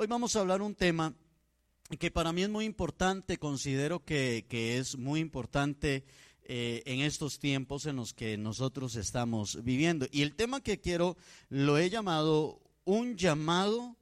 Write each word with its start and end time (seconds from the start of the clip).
Hoy 0.00 0.06
vamos 0.06 0.36
a 0.36 0.40
hablar 0.42 0.62
un 0.62 0.76
tema 0.76 1.12
que 1.98 2.12
para 2.12 2.32
mí 2.32 2.44
es 2.44 2.48
muy 2.48 2.64
importante, 2.64 3.36
considero 3.36 4.04
que, 4.04 4.46
es 4.78 4.96
muy 4.96 5.18
importante 5.18 6.04
eh, 6.44 6.84
en 6.86 7.00
estos 7.00 7.40
tiempos 7.40 7.84
en 7.84 7.96
los 7.96 8.14
que 8.14 8.38
nosotros 8.38 8.94
estamos 8.94 9.64
viviendo. 9.64 10.06
Y 10.12 10.22
el 10.22 10.36
tema 10.36 10.60
que 10.60 10.80
quiero 10.80 11.16
lo 11.48 11.78
he 11.78 11.90
llamado 11.90 12.60
un 12.84 13.16
llamado 13.16 13.96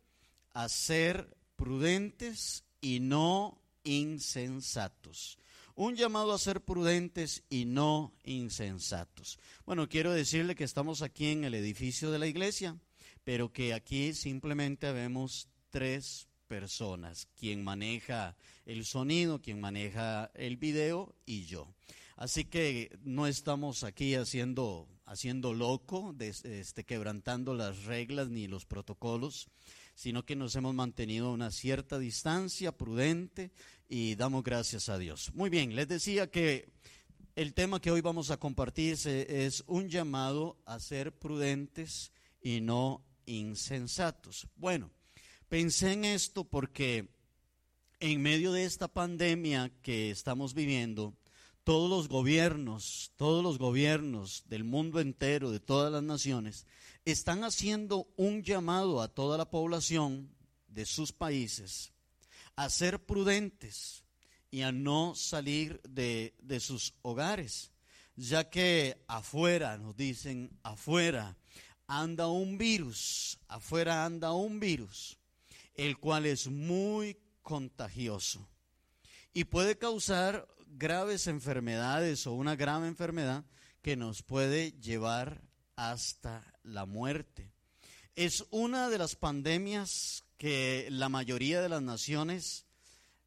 a 0.52 0.68
ser 0.68 1.34
prudentes 1.56 2.64
y 2.82 3.00
no 3.00 3.58
insensatos. 3.82 5.38
Un 5.76 5.96
llamado 5.96 6.34
a 6.34 6.38
ser 6.38 6.60
prudentes 6.60 7.42
y 7.48 7.64
no 7.64 8.12
insensatos. 8.22 9.38
Bueno, 9.64 9.88
quiero 9.88 10.12
decirle 10.12 10.56
que 10.56 10.64
estamos 10.64 11.00
aquí 11.00 11.28
en 11.28 11.44
el 11.44 11.54
edificio 11.54 12.10
de 12.10 12.18
la 12.18 12.26
iglesia, 12.26 12.76
pero 13.24 13.50
que 13.50 13.72
aquí 13.72 14.12
simplemente 14.12 14.92
vemos 14.92 15.48
tres 15.76 16.26
personas, 16.48 17.28
quien 17.38 17.62
maneja 17.62 18.34
el 18.64 18.86
sonido, 18.86 19.42
quien 19.42 19.60
maneja 19.60 20.30
el 20.32 20.56
video 20.56 21.14
y 21.26 21.44
yo. 21.44 21.68
Así 22.16 22.46
que 22.46 22.98
no 23.04 23.26
estamos 23.26 23.84
aquí 23.84 24.14
haciendo, 24.14 24.88
haciendo 25.04 25.52
loco, 25.52 26.14
este, 26.18 26.84
quebrantando 26.84 27.52
las 27.52 27.84
reglas 27.84 28.30
ni 28.30 28.46
los 28.48 28.64
protocolos, 28.64 29.48
sino 29.94 30.24
que 30.24 30.34
nos 30.34 30.56
hemos 30.56 30.74
mantenido 30.74 31.30
una 31.30 31.50
cierta 31.50 31.98
distancia 31.98 32.72
prudente 32.72 33.50
y 33.86 34.14
damos 34.14 34.44
gracias 34.44 34.88
a 34.88 34.96
Dios. 34.96 35.30
Muy 35.34 35.50
bien, 35.50 35.76
les 35.76 35.88
decía 35.88 36.30
que 36.30 36.70
el 37.34 37.52
tema 37.52 37.82
que 37.82 37.90
hoy 37.90 38.00
vamos 38.00 38.30
a 38.30 38.38
compartir 38.38 38.96
es 39.04 39.62
un 39.66 39.90
llamado 39.90 40.56
a 40.64 40.80
ser 40.80 41.12
prudentes 41.12 42.12
y 42.40 42.62
no 42.62 43.04
insensatos. 43.26 44.48
Bueno, 44.56 44.90
pensé 45.48 45.92
en 45.92 46.04
esto 46.04 46.44
porque 46.44 47.08
en 48.00 48.22
medio 48.22 48.52
de 48.52 48.64
esta 48.64 48.88
pandemia 48.88 49.70
que 49.82 50.10
estamos 50.10 50.54
viviendo, 50.54 51.14
todos 51.64 51.90
los 51.90 52.08
gobiernos, 52.08 53.12
todos 53.16 53.42
los 53.42 53.58
gobiernos 53.58 54.44
del 54.48 54.64
mundo 54.64 55.00
entero, 55.00 55.50
de 55.50 55.60
todas 55.60 55.90
las 55.92 56.02
naciones, 56.02 56.66
están 57.04 57.44
haciendo 57.44 58.06
un 58.16 58.42
llamado 58.42 59.00
a 59.00 59.08
toda 59.08 59.38
la 59.38 59.50
población 59.50 60.30
de 60.68 60.86
sus 60.86 61.12
países 61.12 61.92
a 62.56 62.70
ser 62.70 63.04
prudentes 63.04 64.04
y 64.50 64.62
a 64.62 64.72
no 64.72 65.14
salir 65.14 65.80
de, 65.82 66.34
de 66.40 66.60
sus 66.60 66.94
hogares, 67.02 67.72
ya 68.16 68.48
que 68.48 69.04
afuera, 69.08 69.76
nos 69.76 69.96
dicen, 69.96 70.50
afuera 70.62 71.36
anda 71.86 72.28
un 72.28 72.58
virus, 72.58 73.38
afuera 73.48 74.04
anda 74.04 74.32
un 74.32 74.58
virus, 74.58 75.15
el 75.76 75.98
cual 75.98 76.26
es 76.26 76.48
muy 76.48 77.18
contagioso 77.42 78.48
y 79.32 79.44
puede 79.44 79.76
causar 79.76 80.48
graves 80.66 81.26
enfermedades 81.26 82.26
o 82.26 82.32
una 82.32 82.56
grave 82.56 82.88
enfermedad 82.88 83.44
que 83.82 83.96
nos 83.96 84.22
puede 84.22 84.72
llevar 84.80 85.42
hasta 85.76 86.42
la 86.62 86.86
muerte. 86.86 87.52
Es 88.14 88.44
una 88.50 88.88
de 88.88 88.98
las 88.98 89.14
pandemias 89.14 90.24
que 90.38 90.88
la 90.90 91.08
mayoría 91.08 91.60
de 91.60 91.68
las 91.68 91.82
naciones, 91.82 92.64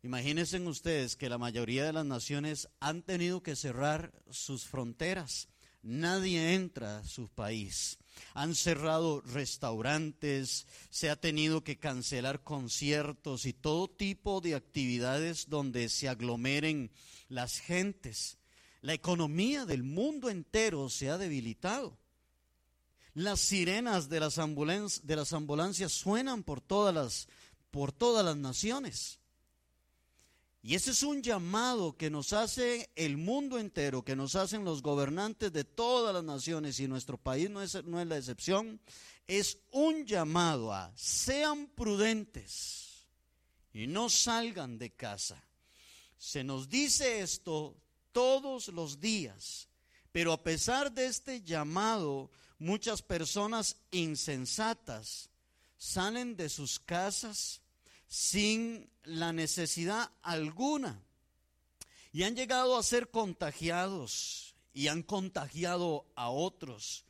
imagínense 0.02 0.60
ustedes 0.60 1.16
que 1.16 1.30
la 1.30 1.38
mayoría 1.38 1.86
de 1.86 1.94
las 1.94 2.06
naciones 2.06 2.68
han 2.80 3.04
tenido 3.04 3.42
que 3.42 3.56
cerrar 3.56 4.12
sus 4.32 4.66
fronteras. 4.66 5.48
Nadie 5.82 6.56
entra 6.56 7.00
a 7.00 7.04
su 7.06 7.30
país. 7.30 8.00
Han 8.34 8.56
cerrado 8.56 9.22
restaurantes, 9.22 10.68
se 10.90 11.10
ha 11.10 11.16
tenido 11.16 11.64
que 11.64 11.78
cancelar 11.78 12.44
conciertos 12.44 13.46
y 13.46 13.54
todo 13.54 13.90
tipo 13.90 14.42
de 14.42 14.56
actividades 14.56 15.50
donde 15.50 15.90
se 15.90 16.10
aglomeren 16.10 16.92
las 17.28 17.60
gentes. 17.60 18.38
La 18.82 18.94
economía 18.94 19.66
del 19.66 19.84
mundo 19.84 20.30
entero 20.30 20.90
se 20.90 21.10
ha 21.10 21.18
debilitado. 21.18 21.98
Las 23.14 23.42
sirenas 23.42 24.08
de 24.10 24.20
las, 24.20 24.36
de 24.36 25.16
las 25.16 25.34
ambulancias 25.34 25.92
suenan 25.92 26.44
por 26.44 26.62
todas 26.62 26.94
las, 26.94 27.28
por 27.72 27.92
todas 27.92 28.24
las 28.24 28.38
naciones. 28.38 29.19
Y 30.62 30.76
ese 30.76 30.92
es 30.92 31.04
un 31.04 31.22
llamado 31.22 31.96
que 31.96 32.10
nos 32.10 32.34
hace 32.34 32.90
el 32.96 33.18
mundo 33.18 33.60
entero, 33.60 34.04
que 34.04 34.16
nos 34.16 34.36
hacen 34.36 34.66
los 34.66 34.82
gobernantes 34.82 35.54
de 35.54 35.64
todas 35.64 36.14
las 36.14 36.24
naciones 36.24 36.80
y 36.80 36.88
nuestro 36.88 37.18
país 37.18 37.50
no 37.50 37.62
es, 37.62 37.82
no 37.86 38.02
es 38.02 38.08
la 38.08 38.18
excepción. 38.18 38.82
Es 39.26 39.60
un 39.72 40.06
llamado 40.06 40.74
a 40.74 40.92
sean 40.96 41.68
prudentes 41.68 43.08
y 43.72 43.88
no 43.88 44.10
salgan 44.10 44.78
de 44.78 44.90
casa. 44.90 45.42
Se 46.18 46.44
nos 46.44 46.68
dice 46.68 47.22
esto 47.22 47.78
todos 48.12 48.68
los 48.68 49.00
días, 49.00 49.70
pero 50.12 50.34
a 50.34 50.44
pesar 50.44 50.92
de 50.92 51.06
este 51.06 51.42
llamado, 51.42 52.32
muchas 52.58 53.02
personas 53.02 53.78
insensatas 53.92 55.30
salen 55.78 56.36
de 56.36 56.50
sus 56.50 56.80
casas 56.80 57.62
sin 58.10 58.90
la 59.04 59.32
necesidad 59.32 60.12
alguna. 60.24 61.02
Y 62.12 62.24
han 62.24 62.36
llegado 62.36 62.76
a 62.76 62.84
ser 62.84 63.12
contagiados 63.12 64.56
y 64.74 64.88
han 64.88 65.04
contagiado 65.04 66.06
a 66.16 66.30
otros. 66.30 67.06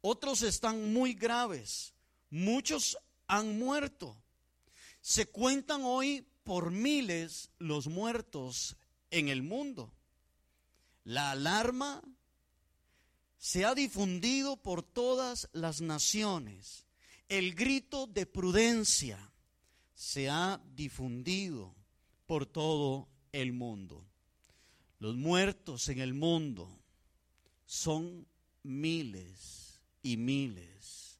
Otros 0.00 0.42
están 0.42 0.92
muy 0.92 1.14
graves. 1.14 1.94
Muchos 2.30 2.98
han 3.28 3.58
muerto. 3.58 4.16
Se 5.00 5.26
cuentan 5.26 5.82
hoy 5.84 6.26
por 6.42 6.72
miles 6.72 7.50
los 7.58 7.86
muertos 7.86 8.76
en 9.10 9.28
el 9.28 9.42
mundo. 9.42 9.92
La 11.04 11.30
alarma 11.30 12.02
se 13.38 13.64
ha 13.64 13.76
difundido 13.76 14.56
por 14.56 14.82
todas 14.82 15.48
las 15.52 15.80
naciones. 15.80 16.86
El 17.28 17.54
grito 17.54 18.08
de 18.08 18.26
prudencia 18.26 19.32
se 19.96 20.28
ha 20.28 20.60
difundido 20.74 21.74
por 22.26 22.44
todo 22.44 23.08
el 23.32 23.54
mundo. 23.54 24.04
Los 24.98 25.16
muertos 25.16 25.88
en 25.88 26.00
el 26.00 26.12
mundo 26.12 26.68
son 27.64 28.26
miles 28.62 29.80
y 30.02 30.18
miles. 30.18 31.18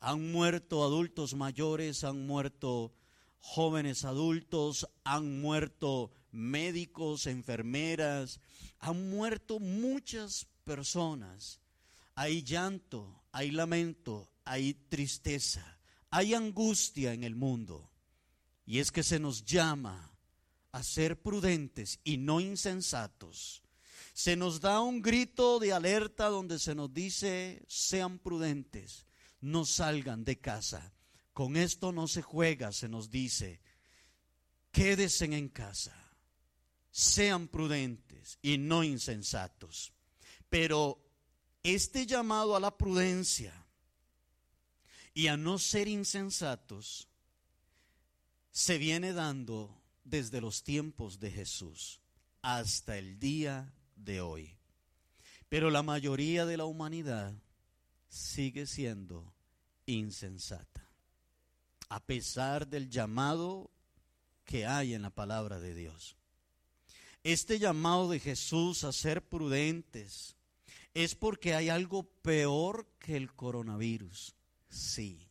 Han 0.00 0.32
muerto 0.32 0.84
adultos 0.84 1.34
mayores, 1.34 2.02
han 2.02 2.26
muerto 2.26 2.94
jóvenes 3.40 4.06
adultos, 4.06 4.88
han 5.04 5.40
muerto 5.42 6.10
médicos, 6.32 7.26
enfermeras, 7.26 8.40
han 8.78 9.10
muerto 9.10 9.60
muchas 9.60 10.46
personas. 10.64 11.60
Hay 12.14 12.42
llanto, 12.42 13.22
hay 13.32 13.50
lamento, 13.50 14.30
hay 14.44 14.72
tristeza, 14.72 15.78
hay 16.10 16.32
angustia 16.32 17.12
en 17.12 17.22
el 17.22 17.34
mundo. 17.34 17.90
Y 18.68 18.80
es 18.80 18.92
que 18.92 19.02
se 19.02 19.18
nos 19.18 19.46
llama 19.46 20.14
a 20.72 20.82
ser 20.82 21.22
prudentes 21.22 22.00
y 22.04 22.18
no 22.18 22.38
insensatos. 22.38 23.62
Se 24.12 24.36
nos 24.36 24.60
da 24.60 24.82
un 24.82 25.00
grito 25.00 25.58
de 25.58 25.72
alerta 25.72 26.28
donde 26.28 26.58
se 26.58 26.74
nos 26.74 26.92
dice, 26.92 27.64
sean 27.66 28.18
prudentes, 28.18 29.06
no 29.40 29.64
salgan 29.64 30.22
de 30.22 30.38
casa. 30.38 30.92
Con 31.32 31.56
esto 31.56 31.92
no 31.92 32.08
se 32.08 32.20
juega, 32.20 32.70
se 32.70 32.90
nos 32.90 33.10
dice, 33.10 33.62
quédense 34.70 35.24
en 35.24 35.48
casa, 35.48 35.96
sean 36.90 37.48
prudentes 37.48 38.38
y 38.42 38.58
no 38.58 38.84
insensatos. 38.84 39.94
Pero 40.50 41.02
este 41.62 42.04
llamado 42.04 42.54
a 42.54 42.60
la 42.60 42.76
prudencia 42.76 43.66
y 45.14 45.28
a 45.28 45.38
no 45.38 45.58
ser 45.58 45.88
insensatos 45.88 47.08
se 48.58 48.76
viene 48.76 49.12
dando 49.12 49.80
desde 50.02 50.40
los 50.40 50.64
tiempos 50.64 51.20
de 51.20 51.30
Jesús 51.30 52.00
hasta 52.42 52.98
el 52.98 53.20
día 53.20 53.72
de 53.94 54.20
hoy. 54.20 54.56
Pero 55.48 55.70
la 55.70 55.84
mayoría 55.84 56.44
de 56.44 56.56
la 56.56 56.64
humanidad 56.64 57.32
sigue 58.08 58.66
siendo 58.66 59.32
insensata, 59.86 60.90
a 61.88 62.00
pesar 62.00 62.66
del 62.66 62.90
llamado 62.90 63.70
que 64.44 64.66
hay 64.66 64.92
en 64.92 65.02
la 65.02 65.10
palabra 65.10 65.60
de 65.60 65.76
Dios. 65.76 66.16
Este 67.22 67.60
llamado 67.60 68.10
de 68.10 68.18
Jesús 68.18 68.82
a 68.82 68.90
ser 68.92 69.22
prudentes 69.22 70.34
es 70.94 71.14
porque 71.14 71.54
hay 71.54 71.68
algo 71.68 72.02
peor 72.02 72.88
que 72.98 73.16
el 73.16 73.32
coronavirus. 73.32 74.34
Sí 74.68 75.27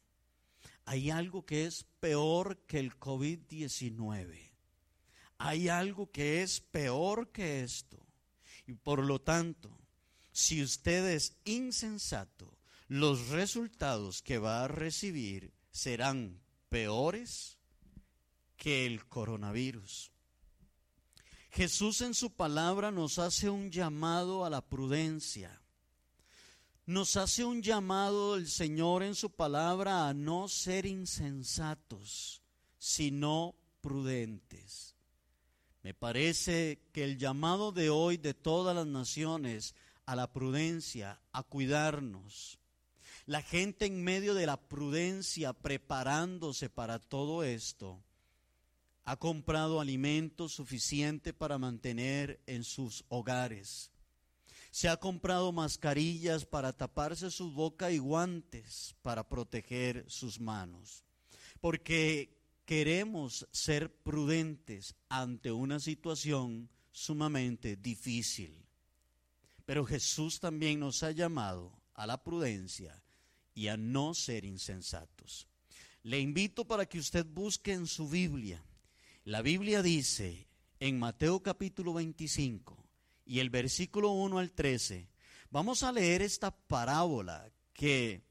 hay 0.87 1.11
algo 1.11 1.45
que 1.45 1.65
es 1.65 1.83
peor 1.99 2.59
que 2.65 2.79
el 2.79 2.97
COVID-19. 2.97 4.53
Hay 5.37 5.67
algo 5.67 6.09
que 6.09 6.41
es 6.41 6.61
peor 6.61 7.29
que 7.33 7.61
esto. 7.61 7.99
Y 8.65 8.73
por 8.73 9.03
lo 9.03 9.19
tanto, 9.19 9.77
si 10.31 10.63
usted 10.63 11.09
es 11.09 11.35
insensato, 11.43 12.57
los 12.87 13.27
resultados 13.27 14.21
que 14.21 14.37
va 14.37 14.63
a 14.63 14.69
recibir 14.69 15.51
serán 15.71 16.39
peores 16.69 17.57
que 18.55 18.85
el 18.85 19.05
coronavirus. 19.07 20.13
Jesús 21.49 21.99
en 21.99 22.13
su 22.13 22.31
palabra 22.31 22.91
nos 22.91 23.19
hace 23.19 23.49
un 23.49 23.71
llamado 23.71 24.45
a 24.45 24.49
la 24.49 24.61
prudencia. 24.61 25.61
Nos 26.87 27.17
hace 27.17 27.43
un 27.43 27.61
llamado 27.61 28.37
el 28.37 28.47
Señor 28.47 29.03
en 29.03 29.13
su 29.13 29.29
palabra 29.29 30.07
a 30.07 30.13
no 30.13 30.47
ser 30.47 30.85
insensatos, 30.85 32.41
sino 32.79 33.55
prudentes. 33.81 34.95
Me 35.83 35.93
parece 35.93 36.79
que 36.93 37.03
el 37.03 37.17
llamado 37.17 37.73
de 37.73 37.89
hoy 37.89 38.15
de 38.15 38.33
todas 38.33 38.73
las 38.73 38.87
naciones 38.87 39.75
a 40.05 40.15
la 40.15 40.31
prudencia, 40.31 41.19
a 41.33 41.43
cuidarnos, 41.43 42.57
la 43.25 43.41
gente 43.41 43.85
en 43.85 44.01
medio 44.01 44.33
de 44.33 44.45
la 44.45 44.55
prudencia 44.55 45.51
preparándose 45.51 46.69
para 46.69 46.99
todo 46.99 47.43
esto, 47.43 48.01
ha 49.03 49.17
comprado 49.17 49.81
alimento 49.81 50.47
suficiente 50.47 51.33
para 51.33 51.57
mantener 51.57 52.39
en 52.47 52.63
sus 52.63 53.03
hogares. 53.09 53.91
Se 54.71 54.89
ha 54.89 54.97
comprado 54.97 55.51
mascarillas 55.51 56.45
para 56.45 56.73
taparse 56.73 57.31
su 57.31 57.51
boca 57.51 57.91
y 57.91 57.97
guantes 57.97 58.95
para 59.01 59.27
proteger 59.27 60.05
sus 60.07 60.39
manos. 60.39 61.03
Porque 61.59 62.37
queremos 62.65 63.47
ser 63.51 63.93
prudentes 64.03 64.95
ante 65.09 65.51
una 65.51 65.79
situación 65.79 66.69
sumamente 66.91 67.75
difícil. 67.75 68.65
Pero 69.65 69.85
Jesús 69.85 70.39
también 70.39 70.79
nos 70.79 71.03
ha 71.03 71.11
llamado 71.11 71.71
a 71.93 72.05
la 72.05 72.23
prudencia 72.23 73.03
y 73.53 73.67
a 73.67 73.77
no 73.77 74.13
ser 74.13 74.45
insensatos. 74.45 75.47
Le 76.03 76.19
invito 76.19 76.65
para 76.65 76.85
que 76.85 76.99
usted 76.99 77.25
busque 77.25 77.73
en 77.73 77.87
su 77.87 78.07
Biblia 78.07 78.63
la 79.27 79.41
Biblia 79.41 79.81
dice 79.81 80.47
en 80.79 80.97
Mateo 80.97 81.43
capítulo 81.43 81.93
25 81.95 82.86
y 83.27 83.39
el 83.39 83.49
versículo 83.49 84.11
1 84.11 84.39
al 84.39 84.51
13, 84.51 85.09
vamos 85.51 85.83
a 85.83 85.91
leer 85.91 86.21
esta 86.21 86.51
parábola 86.51 87.51
que 87.73 88.23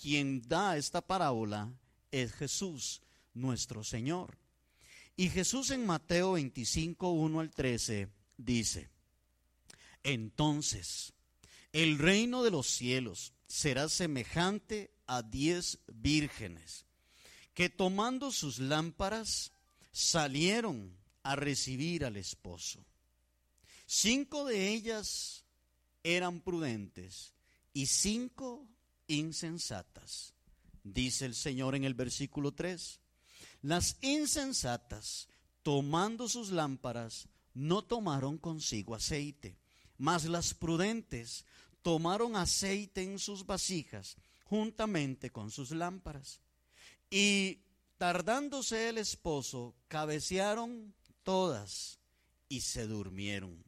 quien 0.00 0.42
da 0.42 0.76
esta 0.76 1.00
parábola 1.00 1.72
es 2.10 2.32
Jesús, 2.34 3.02
nuestro 3.34 3.82
Señor. 3.82 4.38
Y 5.16 5.30
Jesús 5.30 5.70
en 5.70 5.86
Mateo 5.86 6.32
25, 6.32 7.10
1 7.10 7.40
al 7.40 7.50
13 7.50 8.08
dice, 8.36 8.90
entonces 10.02 11.12
el 11.72 11.98
reino 11.98 12.42
de 12.42 12.50
los 12.50 12.66
cielos 12.66 13.32
será 13.46 13.88
semejante 13.88 14.90
a 15.06 15.22
diez 15.22 15.78
vírgenes 15.86 16.86
que 17.54 17.68
tomando 17.68 18.32
sus 18.32 18.58
lámparas 18.58 19.52
salieron 19.92 20.96
a 21.22 21.36
recibir 21.36 22.04
al 22.04 22.16
esposo. 22.16 22.84
Cinco 23.94 24.46
de 24.46 24.72
ellas 24.72 25.44
eran 26.02 26.40
prudentes 26.40 27.34
y 27.74 27.84
cinco 27.84 28.66
insensatas. 29.06 30.32
Dice 30.82 31.26
el 31.26 31.34
Señor 31.34 31.74
en 31.74 31.84
el 31.84 31.92
versículo 31.92 32.52
3. 32.52 33.00
Las 33.60 33.98
insensatas, 34.00 35.28
tomando 35.62 36.26
sus 36.26 36.50
lámparas, 36.50 37.28
no 37.52 37.82
tomaron 37.82 38.38
consigo 38.38 38.94
aceite, 38.94 39.58
mas 39.98 40.24
las 40.24 40.54
prudentes 40.54 41.44
tomaron 41.82 42.34
aceite 42.36 43.02
en 43.02 43.18
sus 43.18 43.44
vasijas 43.44 44.16
juntamente 44.44 45.30
con 45.30 45.50
sus 45.50 45.70
lámparas. 45.70 46.40
Y 47.10 47.58
Tardándose 47.98 48.88
el 48.88 48.98
esposo, 48.98 49.76
cabecearon 49.86 50.92
todas 51.22 52.00
y 52.48 52.62
se 52.62 52.88
durmieron. 52.88 53.62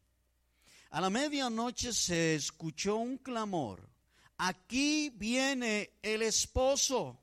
A 0.94 1.00
la 1.00 1.11
medianoche 1.11 1.93
se 1.93 2.37
escuchó 2.37 2.99
un 2.99 3.19
clamor. 3.19 3.91
Aquí 4.38 5.11
viene 5.11 5.91
el 6.02 6.23
esposo. 6.23 7.19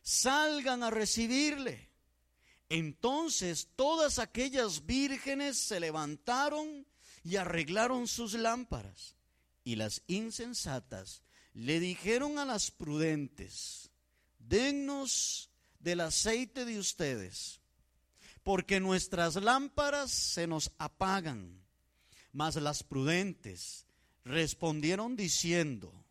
Salgan 0.00 0.84
a 0.84 0.90
recibirle. 0.90 1.90
Entonces 2.68 3.70
todas 3.74 4.20
aquellas 4.20 4.86
vírgenes 4.86 5.58
se 5.58 5.80
levantaron 5.80 6.86
y 7.24 7.34
arreglaron 7.34 8.06
sus 8.06 8.34
lámparas. 8.34 9.16
Y 9.64 9.74
las 9.74 10.02
insensatas 10.06 11.22
le 11.52 11.80
dijeron 11.80 12.38
a 12.38 12.44
las 12.44 12.70
prudentes, 12.70 13.90
dennos 14.38 15.50
del 15.80 15.98
aceite 15.98 16.64
de 16.64 16.78
ustedes, 16.78 17.60
porque 18.44 18.78
nuestras 18.78 19.34
lámparas 19.34 20.12
se 20.12 20.46
nos 20.46 20.70
apagan. 20.78 21.65
Mas 22.36 22.56
las 22.56 22.82
prudentes 22.82 23.86
respondieron 24.22 25.16
diciendo, 25.16 26.04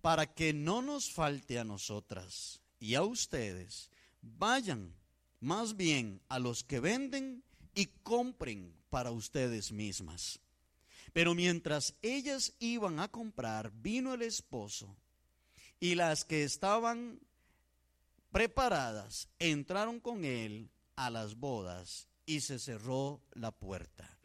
para 0.00 0.24
que 0.32 0.54
no 0.54 0.80
nos 0.80 1.12
falte 1.12 1.58
a 1.58 1.64
nosotras 1.64 2.62
y 2.78 2.94
a 2.94 3.02
ustedes, 3.02 3.90
vayan 4.22 4.94
más 5.38 5.76
bien 5.76 6.22
a 6.30 6.38
los 6.38 6.64
que 6.64 6.80
venden 6.80 7.44
y 7.74 7.88
compren 8.02 8.74
para 8.88 9.10
ustedes 9.10 9.70
mismas. 9.70 10.40
Pero 11.12 11.34
mientras 11.34 11.94
ellas 12.00 12.54
iban 12.58 12.98
a 12.98 13.08
comprar, 13.08 13.70
vino 13.70 14.14
el 14.14 14.22
esposo 14.22 14.96
y 15.78 15.94
las 15.94 16.24
que 16.24 16.42
estaban 16.42 17.20
preparadas, 18.32 19.28
entraron 19.38 20.00
con 20.00 20.24
él 20.24 20.70
a 20.96 21.10
las 21.10 21.34
bodas 21.34 22.08
y 22.24 22.40
se 22.40 22.58
cerró 22.58 23.20
la 23.34 23.50
puerta. 23.50 24.19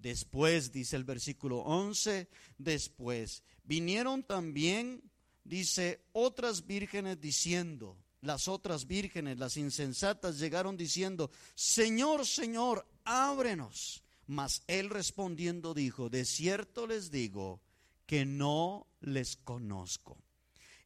Después, 0.00 0.72
dice 0.72 0.96
el 0.96 1.04
versículo 1.04 1.58
11, 1.58 2.28
después 2.56 3.42
vinieron 3.64 4.22
también, 4.22 5.02
dice, 5.44 6.00
otras 6.12 6.66
vírgenes 6.66 7.20
diciendo, 7.20 7.98
las 8.22 8.48
otras 8.48 8.86
vírgenes, 8.86 9.38
las 9.38 9.56
insensatas, 9.56 10.38
llegaron 10.38 10.76
diciendo, 10.76 11.30
Señor, 11.54 12.26
Señor, 12.26 12.86
ábrenos. 13.04 14.02
Mas 14.26 14.62
él 14.68 14.90
respondiendo 14.90 15.74
dijo, 15.74 16.08
de 16.08 16.24
cierto 16.24 16.86
les 16.86 17.10
digo 17.10 17.60
que 18.06 18.24
no 18.24 18.86
les 19.00 19.36
conozco. 19.36 20.18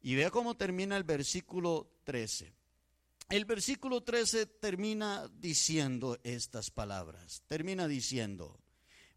Y 0.03 0.15
vea 0.15 0.31
cómo 0.31 0.57
termina 0.57 0.97
el 0.97 1.05
versículo 1.05 1.91
13. 2.05 2.53
El 3.31 3.45
versículo 3.45 4.03
13 4.03 4.47
termina 4.47 5.29
diciendo 5.41 6.19
estas 6.25 6.71
palabras. 6.71 7.43
Termina 7.47 7.89
diciendo, 7.89 8.61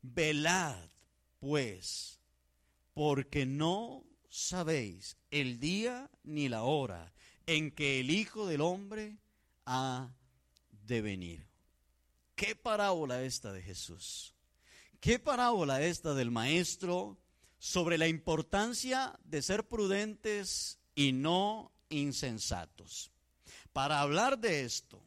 velad 0.01 0.89
pues, 1.39 2.19
porque 2.93 3.45
no 3.45 4.03
sabéis 4.29 5.17
el 5.31 5.59
día 5.59 6.09
ni 6.23 6.49
la 6.49 6.63
hora 6.63 7.13
en 7.45 7.71
que 7.71 7.99
el 7.99 8.09
Hijo 8.09 8.47
del 8.47 8.61
Hombre 8.61 9.17
ha 9.65 10.09
de 10.85 11.01
venir. 11.01 11.47
¿Qué 12.35 12.55
parábola 12.55 13.23
esta 13.23 13.51
de 13.51 13.61
Jesús? 13.61 14.35
¿Qué 14.99 15.19
parábola 15.19 15.81
esta 15.81 16.13
del 16.13 16.31
Maestro 16.31 17.17
sobre 17.59 17.97
la 17.97 18.07
importancia 18.07 19.17
de 19.23 19.41
ser 19.41 19.67
prudentes 19.67 20.79
y 20.95 21.13
no 21.13 21.71
insensatos? 21.89 23.11
Para 23.73 24.01
hablar 24.01 24.39
de 24.39 24.63
esto, 24.63 25.03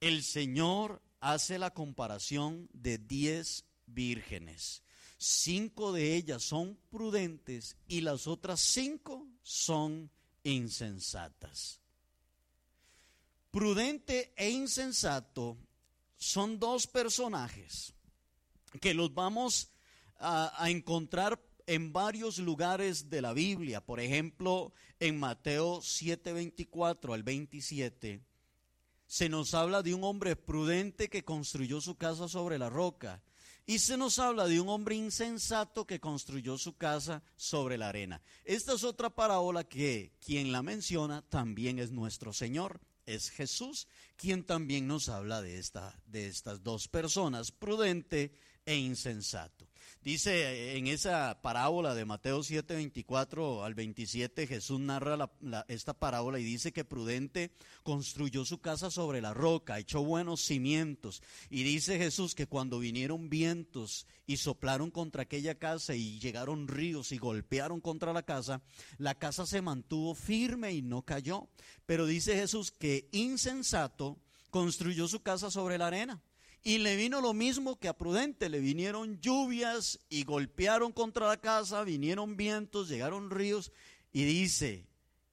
el 0.00 0.22
Señor 0.22 1.02
hace 1.20 1.58
la 1.58 1.72
comparación 1.72 2.68
de 2.72 2.98
diez 2.98 3.64
vírgenes. 3.86 4.82
Cinco 5.18 5.92
de 5.92 6.16
ellas 6.16 6.42
son 6.42 6.78
prudentes 6.90 7.76
y 7.86 8.00
las 8.00 8.26
otras 8.26 8.60
cinco 8.60 9.28
son 9.42 10.10
insensatas. 10.42 11.80
Prudente 13.50 14.32
e 14.36 14.50
insensato 14.50 15.58
son 16.16 16.58
dos 16.58 16.86
personajes 16.86 17.94
que 18.80 18.94
los 18.94 19.12
vamos 19.12 19.70
a, 20.18 20.70
encontrar 20.70 21.40
en 21.66 21.92
varios 21.92 22.38
lugares 22.38 23.10
de 23.10 23.20
la 23.20 23.32
Biblia. 23.32 23.84
Por 23.84 24.00
ejemplo, 24.00 24.72
en 25.00 25.18
Mateo 25.18 25.80
7, 25.82 26.32
24 26.32 27.12
al 27.12 27.22
27, 27.22 28.22
se 29.06 29.28
nos 29.28 29.52
habla 29.54 29.82
de 29.82 29.94
un 29.94 30.04
hombre 30.04 30.36
prudente 30.36 31.10
que 31.10 31.24
construyó 31.24 31.80
su 31.80 31.96
casa 31.96 32.28
sobre 32.28 32.58
la 32.58 32.70
roca. 32.70 33.22
Y 33.64 33.78
se 33.78 33.96
nos 33.96 34.18
habla 34.18 34.46
de 34.46 34.60
un 34.60 34.68
hombre 34.68 34.96
insensato 34.96 35.86
que 35.86 36.00
construyó 36.00 36.58
su 36.58 36.76
casa 36.76 37.22
sobre 37.36 37.78
la 37.78 37.88
arena. 37.88 38.20
Esta 38.44 38.74
es 38.74 38.82
otra 38.82 39.10
parábola 39.10 39.64
que 39.64 40.12
quien 40.20 40.50
la 40.50 40.62
menciona 40.62 41.22
también 41.22 41.78
es 41.78 41.92
nuestro 41.92 42.32
Señor, 42.32 42.80
es 43.06 43.30
Jesús, 43.30 43.86
quien 44.16 44.44
también 44.44 44.86
nos 44.86 45.08
habla 45.08 45.42
de, 45.42 45.58
esta, 45.58 46.00
de 46.06 46.26
estas 46.26 46.62
dos 46.62 46.88
personas, 46.88 47.52
prudente 47.52 48.32
e 48.66 48.76
insensato. 48.76 49.61
Dice 50.04 50.76
en 50.76 50.88
esa 50.88 51.40
parábola 51.42 51.94
de 51.94 52.04
Mateo 52.04 52.42
7, 52.42 52.74
24 52.74 53.62
al 53.62 53.74
27, 53.74 54.48
Jesús 54.48 54.80
narra 54.80 55.30
esta 55.68 55.94
parábola 55.94 56.40
y 56.40 56.44
dice 56.44 56.72
que 56.72 56.84
Prudente 56.84 57.52
construyó 57.84 58.44
su 58.44 58.58
casa 58.58 58.90
sobre 58.90 59.20
la 59.20 59.32
roca, 59.32 59.78
echó 59.78 60.02
buenos 60.02 60.40
cimientos. 60.40 61.22
Y 61.50 61.62
dice 61.62 61.98
Jesús 61.98 62.34
que 62.34 62.48
cuando 62.48 62.80
vinieron 62.80 63.30
vientos 63.30 64.08
y 64.26 64.38
soplaron 64.38 64.90
contra 64.90 65.22
aquella 65.22 65.54
casa 65.54 65.94
y 65.94 66.18
llegaron 66.18 66.66
ríos 66.66 67.12
y 67.12 67.18
golpearon 67.18 67.80
contra 67.80 68.12
la 68.12 68.24
casa, 68.24 68.60
la 68.98 69.14
casa 69.14 69.46
se 69.46 69.62
mantuvo 69.62 70.16
firme 70.16 70.72
y 70.72 70.82
no 70.82 71.02
cayó. 71.02 71.48
Pero 71.86 72.06
dice 72.06 72.34
Jesús 72.34 72.72
que 72.72 73.08
insensato 73.12 74.18
construyó 74.50 75.06
su 75.06 75.22
casa 75.22 75.48
sobre 75.48 75.78
la 75.78 75.86
arena. 75.86 76.20
Y 76.64 76.78
le 76.78 76.94
vino 76.94 77.20
lo 77.20 77.34
mismo 77.34 77.78
que 77.78 77.88
a 77.88 77.96
Prudente, 77.96 78.48
le 78.48 78.60
vinieron 78.60 79.20
lluvias 79.20 79.98
y 80.08 80.22
golpearon 80.22 80.92
contra 80.92 81.26
la 81.26 81.36
casa, 81.36 81.82
vinieron 81.82 82.36
vientos, 82.36 82.88
llegaron 82.88 83.30
ríos 83.30 83.72
y 84.12 84.24
dice 84.24 84.86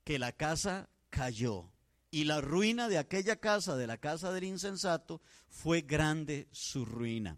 que 0.04 0.18
la 0.18 0.32
casa 0.32 0.90
cayó. 1.12 1.72
Y 2.10 2.24
la 2.24 2.42
ruina 2.42 2.90
de 2.90 2.98
aquella 2.98 3.36
casa, 3.36 3.78
de 3.78 3.86
la 3.86 3.98
casa 3.98 4.34
del 4.34 4.46
insensato, 4.46 5.22
fue 5.48 5.82
grande 5.82 6.48
su 6.52 6.84
ruina. 6.84 7.38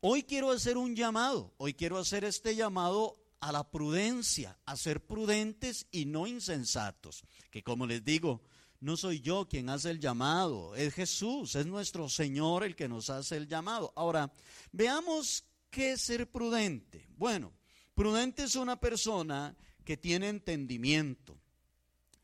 Hoy 0.00 0.24
quiero 0.24 0.50
hacer 0.50 0.76
un 0.76 0.94
llamado, 0.94 1.54
hoy 1.56 1.72
quiero 1.72 1.96
hacer 1.96 2.24
este 2.24 2.54
llamado 2.54 3.16
a 3.40 3.52
la 3.52 3.70
prudencia, 3.70 4.58
a 4.66 4.76
ser 4.76 5.06
prudentes 5.06 5.86
y 5.90 6.04
no 6.04 6.26
insensatos, 6.26 7.24
que 7.50 7.62
como 7.62 7.86
les 7.86 8.04
digo, 8.04 8.42
no 8.80 8.96
soy 8.96 9.20
yo 9.20 9.46
quien 9.46 9.68
hace 9.68 9.90
el 9.90 10.00
llamado, 10.00 10.74
es 10.74 10.94
Jesús, 10.94 11.54
es 11.54 11.66
nuestro 11.66 12.08
Señor 12.08 12.64
el 12.64 12.74
que 12.74 12.88
nos 12.88 13.10
hace 13.10 13.36
el 13.36 13.46
llamado. 13.46 13.92
Ahora, 13.94 14.32
veamos 14.72 15.44
qué 15.70 15.92
es 15.92 16.00
ser 16.00 16.30
prudente. 16.30 17.06
Bueno, 17.16 17.52
prudente 17.94 18.44
es 18.44 18.56
una 18.56 18.80
persona 18.80 19.54
que 19.84 19.98
tiene 19.98 20.28
entendimiento. 20.28 21.38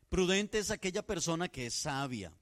Prudente 0.09 0.59
es 0.59 0.71
aquella 0.71 1.05
persona 1.05 1.49
que 1.49 1.67
es 1.67 1.75
sabia. 1.75 2.33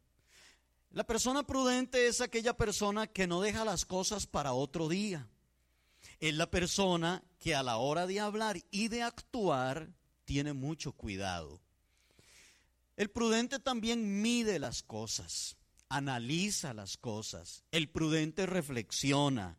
La 0.91 1.05
persona 1.05 1.45
prudente 1.45 2.07
es 2.07 2.21
aquella 2.21 2.57
persona 2.57 3.09
que 3.09 3.27
no 3.27 3.41
deja 3.41 3.65
las 3.65 3.85
cosas 3.85 4.29
para 4.29 4.53
otro 4.53 4.89
día. 4.89 5.29
Es 6.21 6.35
la 6.35 6.49
persona 6.49 7.25
que 7.41 7.57
a 7.57 7.65
la 7.65 7.79
hora 7.79 8.07
de 8.07 8.21
hablar 8.21 8.61
y 8.71 8.87
de 8.87 9.03
actuar 9.03 9.93
tiene 10.25 10.53
mucho 10.53 10.93
cuidado. 10.93 11.64
El 12.97 13.11
prudente 13.11 13.59
también 13.59 14.23
mide 14.23 14.59
las 14.59 14.83
cosas, 14.83 15.57
analiza 15.89 16.75
las 16.75 16.97
cosas. 16.97 17.65
El 17.73 17.89
prudente 17.89 18.47
reflexiona. 18.47 19.59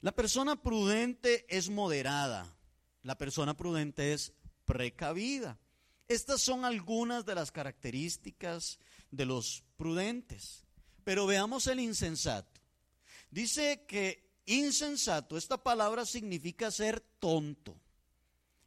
La 0.00 0.12
persona 0.12 0.60
prudente 0.62 1.44
es 1.48 1.70
moderada. 1.70 2.56
La 3.02 3.18
persona 3.18 3.56
prudente 3.56 4.12
es 4.12 4.32
precavida. 4.64 5.58
Estas 6.06 6.40
son 6.40 6.64
algunas 6.64 7.24
de 7.24 7.34
las 7.34 7.50
características 7.50 8.78
de 9.10 9.26
los 9.26 9.64
prudentes. 9.76 10.64
Pero 11.04 11.26
veamos 11.26 11.66
el 11.66 11.80
insensato. 11.80 12.60
Dice 13.30 13.84
que 13.88 14.30
insensato, 14.46 15.36
esta 15.36 15.62
palabra 15.62 16.06
significa 16.06 16.70
ser 16.70 17.00
tonto. 17.00 17.80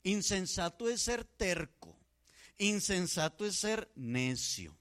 Insensato 0.04 0.90
es 0.90 1.02
ser 1.02 1.24
terco. 1.24 1.95
Insensato 2.58 3.46
es 3.46 3.58
ser 3.58 3.92
necio. 3.96 4.76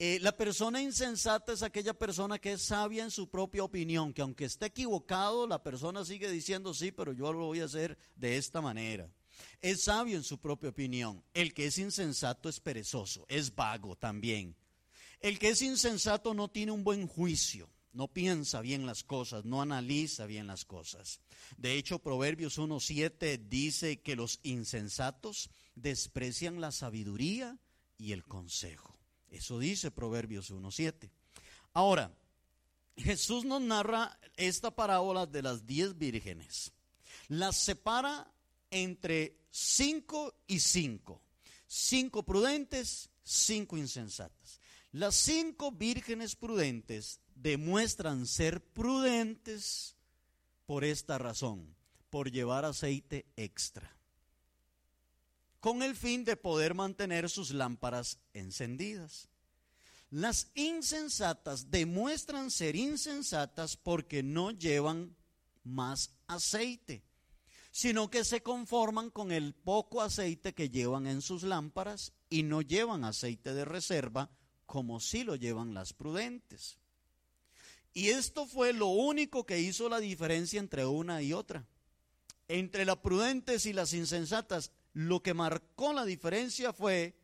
Eh, 0.00 0.18
la 0.20 0.36
persona 0.36 0.80
insensata 0.80 1.52
es 1.52 1.62
aquella 1.62 1.92
persona 1.92 2.38
que 2.38 2.52
es 2.52 2.62
sabia 2.62 3.02
en 3.02 3.10
su 3.10 3.28
propia 3.28 3.64
opinión, 3.64 4.12
que 4.14 4.22
aunque 4.22 4.44
esté 4.44 4.66
equivocado, 4.66 5.46
la 5.46 5.62
persona 5.62 6.04
sigue 6.04 6.30
diciendo 6.30 6.72
sí, 6.72 6.92
pero 6.92 7.12
yo 7.12 7.32
lo 7.32 7.46
voy 7.46 7.60
a 7.60 7.64
hacer 7.64 7.98
de 8.14 8.36
esta 8.36 8.60
manera. 8.60 9.10
Es 9.60 9.82
sabio 9.84 10.16
en 10.16 10.22
su 10.22 10.38
propia 10.38 10.70
opinión. 10.70 11.24
El 11.34 11.52
que 11.52 11.66
es 11.66 11.78
insensato 11.78 12.48
es 12.48 12.60
perezoso, 12.60 13.26
es 13.28 13.54
vago 13.54 13.96
también. 13.96 14.54
El 15.20 15.38
que 15.40 15.48
es 15.48 15.62
insensato 15.62 16.32
no 16.32 16.48
tiene 16.48 16.70
un 16.70 16.84
buen 16.84 17.08
juicio, 17.08 17.68
no 17.92 18.06
piensa 18.06 18.60
bien 18.60 18.86
las 18.86 19.02
cosas, 19.02 19.44
no 19.44 19.60
analiza 19.60 20.26
bien 20.26 20.46
las 20.46 20.64
cosas. 20.64 21.20
De 21.56 21.74
hecho, 21.74 21.98
Proverbios 21.98 22.56
1.7 22.56 23.48
dice 23.48 24.00
que 24.00 24.14
los 24.14 24.38
insensatos 24.44 25.50
desprecian 25.80 26.60
la 26.60 26.72
sabiduría 26.72 27.58
y 27.96 28.12
el 28.12 28.24
consejo. 28.24 28.96
Eso 29.30 29.58
dice 29.58 29.90
Proverbios 29.90 30.50
1.7. 30.50 31.10
Ahora, 31.74 32.14
Jesús 32.96 33.44
nos 33.44 33.60
narra 33.60 34.18
esta 34.36 34.70
parábola 34.70 35.26
de 35.26 35.42
las 35.42 35.66
diez 35.66 35.96
vírgenes. 35.96 36.72
Las 37.28 37.56
separa 37.56 38.32
entre 38.70 39.36
cinco 39.50 40.34
y 40.46 40.60
cinco. 40.60 41.22
Cinco 41.66 42.24
prudentes, 42.24 43.10
cinco 43.22 43.76
insensatas. 43.76 44.60
Las 44.92 45.14
cinco 45.14 45.70
vírgenes 45.70 46.34
prudentes 46.34 47.20
demuestran 47.34 48.26
ser 48.26 48.64
prudentes 48.64 49.96
por 50.64 50.84
esta 50.84 51.18
razón, 51.18 51.76
por 52.10 52.30
llevar 52.30 52.64
aceite 52.64 53.26
extra 53.36 53.97
con 55.68 55.82
el 55.82 55.96
fin 55.96 56.24
de 56.24 56.34
poder 56.34 56.72
mantener 56.72 57.28
sus 57.28 57.50
lámparas 57.50 58.18
encendidas. 58.32 59.28
Las 60.08 60.50
insensatas 60.54 61.70
demuestran 61.70 62.50
ser 62.50 62.74
insensatas 62.74 63.76
porque 63.76 64.22
no 64.22 64.50
llevan 64.50 65.14
más 65.64 66.14
aceite, 66.26 67.02
sino 67.70 68.08
que 68.08 68.24
se 68.24 68.42
conforman 68.42 69.10
con 69.10 69.30
el 69.30 69.52
poco 69.52 70.00
aceite 70.00 70.54
que 70.54 70.70
llevan 70.70 71.06
en 71.06 71.20
sus 71.20 71.42
lámparas 71.42 72.14
y 72.30 72.44
no 72.44 72.62
llevan 72.62 73.04
aceite 73.04 73.52
de 73.52 73.66
reserva 73.66 74.30
como 74.64 75.00
si 75.00 75.22
lo 75.22 75.36
llevan 75.36 75.74
las 75.74 75.92
prudentes. 75.92 76.78
Y 77.92 78.08
esto 78.08 78.46
fue 78.46 78.72
lo 78.72 78.86
único 78.86 79.44
que 79.44 79.60
hizo 79.60 79.90
la 79.90 80.00
diferencia 80.00 80.60
entre 80.60 80.86
una 80.86 81.20
y 81.20 81.34
otra. 81.34 81.66
Entre 82.50 82.86
las 82.86 82.96
prudentes 82.96 83.66
y 83.66 83.74
las 83.74 83.92
insensatas 83.92 84.72
lo 84.98 85.22
que 85.22 85.32
marcó 85.32 85.92
la 85.92 86.04
diferencia 86.04 86.72
fue 86.72 87.14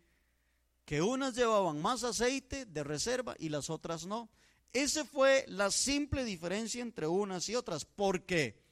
que 0.85 1.03
unas 1.03 1.35
llevaban 1.35 1.83
más 1.83 2.05
aceite 2.05 2.67
de 2.67 2.85
reserva 2.85 3.35
y 3.37 3.49
las 3.49 3.69
otras 3.69 4.07
no. 4.07 4.31
Esa 4.73 5.05
fue 5.05 5.45
la 5.49 5.73
simple 5.73 6.25
diferencia 6.25 6.83
entre 6.83 7.09
unas 7.09 7.49
y 7.49 7.57
otras, 7.57 7.85
porque 7.85 8.63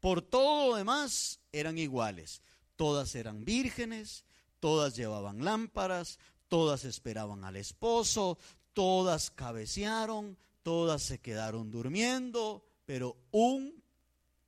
por 0.00 0.22
todo 0.22 0.70
lo 0.70 0.76
demás 0.76 1.38
eran 1.52 1.78
iguales. 1.78 2.42
Todas 2.74 3.14
eran 3.14 3.44
vírgenes, 3.44 4.24
todas 4.58 4.96
llevaban 4.96 5.44
lámparas, 5.44 6.18
todas 6.48 6.84
esperaban 6.84 7.44
al 7.44 7.54
esposo, 7.54 8.38
todas 8.72 9.30
cabecearon, 9.30 10.36
todas 10.64 11.02
se 11.04 11.20
quedaron 11.20 11.70
durmiendo, 11.70 12.66
pero 12.86 13.16
un 13.30 13.84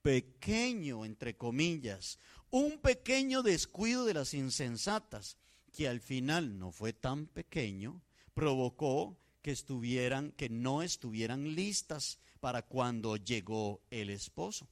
pequeño, 0.02 1.04
entre 1.04 1.36
comillas, 1.36 2.18
un 2.50 2.78
pequeño 2.78 3.42
descuido 3.42 4.04
de 4.04 4.14
las 4.14 4.34
insensatas, 4.34 5.36
que 5.72 5.88
al 5.88 6.00
final 6.00 6.58
no 6.58 6.72
fue 6.72 6.92
tan 6.92 7.26
pequeño, 7.26 8.02
provocó 8.34 9.16
que 9.42 9.52
estuvieran, 9.52 10.32
que 10.32 10.48
no 10.48 10.82
estuvieran 10.82 11.54
listas 11.54 12.18
para 12.40 12.62
cuando 12.62 13.16
llegó 13.16 13.80
el 13.90 14.10
esposo. 14.10 14.68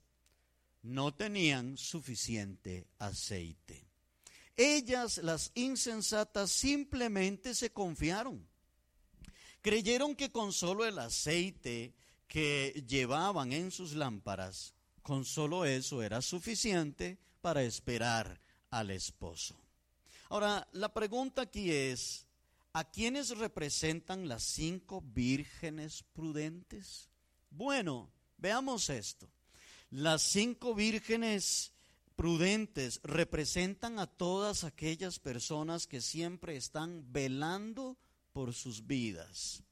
No 0.83 1.15
tenían 1.15 1.77
suficiente 1.77 2.87
aceite. 2.99 3.87
Ellas, 4.57 5.19
las 5.19 5.53
insensatas, 5.55 6.51
simplemente 6.51 7.55
se 7.55 7.71
confiaron. 7.71 8.47
Creyeron 9.61 10.17
que 10.17 10.31
con 10.31 10.53
solo 10.53 10.85
el 10.85 10.99
aceite 10.99 11.95
que 12.27 12.85
llevaban 12.89 13.53
en 13.53 13.71
sus 13.71 13.93
lámparas, 13.93 14.75
con 15.03 15.25
solo 15.25 15.65
eso 15.65 16.03
era 16.03 16.21
suficiente 16.23 17.19
para 17.41 17.63
esperar 17.63 18.41
al 18.71 18.91
esposo. 18.91 19.57
Ahora, 20.31 20.69
la 20.73 20.93
pregunta 20.93 21.43
aquí 21.43 21.71
es, 21.71 22.27
¿a 22.73 22.85
quiénes 22.91 23.31
representan 23.31 24.29
las 24.29 24.43
cinco 24.43 25.03
vírgenes 25.03 26.05
prudentes? 26.13 27.09
Bueno, 27.51 28.11
veamos 28.37 28.91
esto. 28.91 29.31
Las 29.91 30.23
cinco 30.23 30.75
vírgenes 30.75 31.73
prudentes 32.15 33.01
representan 33.05 33.99
a 33.99 34.07
todas 34.07 34.65
aquellas 34.65 35.19
personas 35.19 35.87
que 35.87 36.01
siempre 36.01 36.57
están 36.57 37.11
velando 37.13 37.97
por 38.33 38.53
sus 38.53 38.87
vidas, 38.87 39.63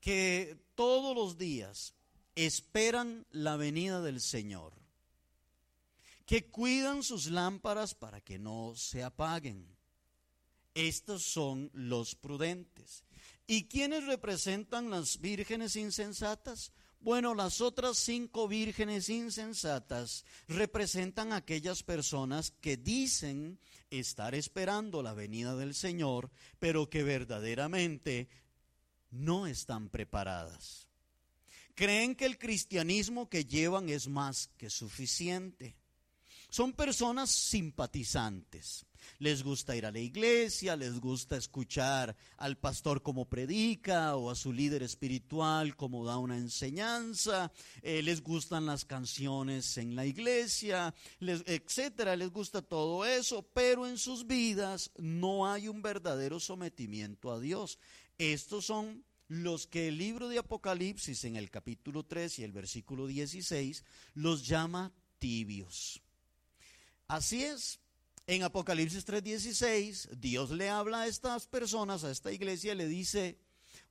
que 0.00 0.58
todos 0.74 1.14
los 1.14 1.38
días 1.38 1.94
esperan 2.34 3.26
la 3.30 3.56
venida 3.56 4.00
del 4.00 4.20
Señor 4.20 4.83
que 6.26 6.46
cuidan 6.46 7.02
sus 7.02 7.26
lámparas 7.26 7.94
para 7.94 8.20
que 8.20 8.38
no 8.38 8.74
se 8.74 9.02
apaguen. 9.02 9.76
Estos 10.74 11.22
son 11.22 11.70
los 11.72 12.14
prudentes. 12.14 13.04
¿Y 13.46 13.64
quiénes 13.68 14.06
representan 14.06 14.90
las 14.90 15.20
vírgenes 15.20 15.76
insensatas? 15.76 16.72
Bueno, 16.98 17.34
las 17.34 17.60
otras 17.60 17.98
cinco 17.98 18.48
vírgenes 18.48 19.10
insensatas 19.10 20.24
representan 20.48 21.34
aquellas 21.34 21.82
personas 21.82 22.50
que 22.62 22.78
dicen 22.78 23.58
estar 23.90 24.34
esperando 24.34 25.02
la 25.02 25.12
venida 25.12 25.54
del 25.54 25.74
Señor, 25.74 26.30
pero 26.58 26.88
que 26.88 27.02
verdaderamente 27.02 28.28
no 29.10 29.46
están 29.46 29.90
preparadas. 29.90 30.88
Creen 31.74 32.14
que 32.14 32.24
el 32.24 32.38
cristianismo 32.38 33.28
que 33.28 33.44
llevan 33.44 33.88
es 33.90 34.08
más 34.08 34.48
que 34.56 34.70
suficiente. 34.70 35.76
Son 36.54 36.72
personas 36.72 37.30
simpatizantes. 37.30 38.86
Les 39.18 39.42
gusta 39.42 39.74
ir 39.74 39.86
a 39.86 39.90
la 39.90 39.98
iglesia, 39.98 40.76
les 40.76 41.00
gusta 41.00 41.36
escuchar 41.36 42.14
al 42.36 42.58
pastor 42.58 43.02
como 43.02 43.28
predica 43.28 44.14
o 44.14 44.30
a 44.30 44.36
su 44.36 44.52
líder 44.52 44.84
espiritual 44.84 45.74
como 45.74 46.04
da 46.04 46.16
una 46.16 46.36
enseñanza, 46.36 47.50
eh, 47.82 48.02
les 48.02 48.22
gustan 48.22 48.66
las 48.66 48.84
canciones 48.84 49.78
en 49.78 49.96
la 49.96 50.06
iglesia, 50.06 50.94
les, 51.18 51.42
etcétera, 51.44 52.14
les 52.14 52.30
gusta 52.30 52.62
todo 52.62 53.04
eso, 53.04 53.42
pero 53.52 53.88
en 53.88 53.98
sus 53.98 54.24
vidas 54.24 54.92
no 54.96 55.50
hay 55.50 55.66
un 55.66 55.82
verdadero 55.82 56.38
sometimiento 56.38 57.32
a 57.32 57.40
Dios. 57.40 57.80
Estos 58.16 58.66
son 58.66 59.04
los 59.26 59.66
que 59.66 59.88
el 59.88 59.98
libro 59.98 60.28
de 60.28 60.38
Apocalipsis 60.38 61.24
en 61.24 61.34
el 61.34 61.50
capítulo 61.50 62.04
3 62.04 62.38
y 62.38 62.44
el 62.44 62.52
versículo 62.52 63.08
16 63.08 63.82
los 64.14 64.46
llama 64.46 64.92
tibios. 65.18 66.03
Así 67.08 67.44
es, 67.44 67.80
en 68.26 68.42
Apocalipsis 68.42 69.04
3:16 69.04 70.08
Dios 70.18 70.50
le 70.50 70.70
habla 70.70 71.02
a 71.02 71.06
estas 71.06 71.46
personas, 71.46 72.04
a 72.04 72.10
esta 72.10 72.32
iglesia, 72.32 72.72
y 72.72 72.76
le 72.76 72.88
dice, 72.88 73.38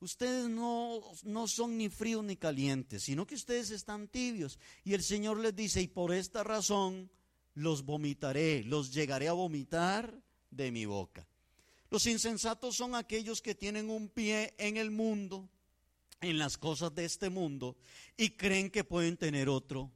ustedes 0.00 0.48
no, 0.48 1.00
no 1.22 1.46
son 1.46 1.78
ni 1.78 1.88
fríos 1.88 2.24
ni 2.24 2.36
calientes, 2.36 3.04
sino 3.04 3.26
que 3.26 3.36
ustedes 3.36 3.70
están 3.70 4.08
tibios. 4.08 4.58
Y 4.84 4.94
el 4.94 5.02
Señor 5.02 5.38
les 5.38 5.54
dice, 5.54 5.80
y 5.80 5.88
por 5.88 6.12
esta 6.12 6.42
razón 6.42 7.10
los 7.54 7.84
vomitaré, 7.84 8.64
los 8.64 8.92
llegaré 8.92 9.28
a 9.28 9.32
vomitar 9.32 10.20
de 10.50 10.72
mi 10.72 10.86
boca. 10.86 11.26
Los 11.90 12.06
insensatos 12.06 12.76
son 12.76 12.96
aquellos 12.96 13.40
que 13.40 13.54
tienen 13.54 13.88
un 13.88 14.08
pie 14.08 14.54
en 14.58 14.76
el 14.76 14.90
mundo, 14.90 15.48
en 16.20 16.38
las 16.38 16.58
cosas 16.58 16.92
de 16.94 17.04
este 17.04 17.30
mundo, 17.30 17.76
y 18.16 18.30
creen 18.30 18.70
que 18.70 18.82
pueden 18.82 19.16
tener 19.16 19.48
otro 19.48 19.92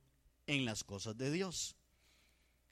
en 0.46 0.64
las 0.64 0.84
cosas 0.84 1.16
de 1.16 1.32
Dios. 1.32 1.77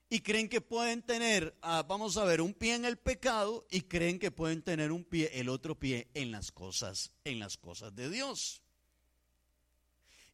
Y 0.08 0.20
creen 0.20 0.48
que 0.48 0.60
pueden 0.60 1.02
tener, 1.02 1.56
ah, 1.62 1.84
vamos 1.86 2.16
a 2.16 2.24
ver, 2.24 2.40
un 2.40 2.54
pie 2.54 2.74
en 2.74 2.84
el 2.84 2.96
pecado 2.96 3.66
y 3.70 3.82
creen 3.82 4.18
que 4.18 4.30
pueden 4.30 4.62
tener 4.62 4.92
un 4.92 5.04
pie, 5.04 5.30
el 5.34 5.48
otro 5.48 5.76
pie 5.76 6.08
en 6.14 6.30
las 6.30 6.52
cosas, 6.52 7.12
en 7.24 7.40
las 7.40 7.56
cosas 7.56 7.94
de 7.94 8.08
Dios. 8.08 8.62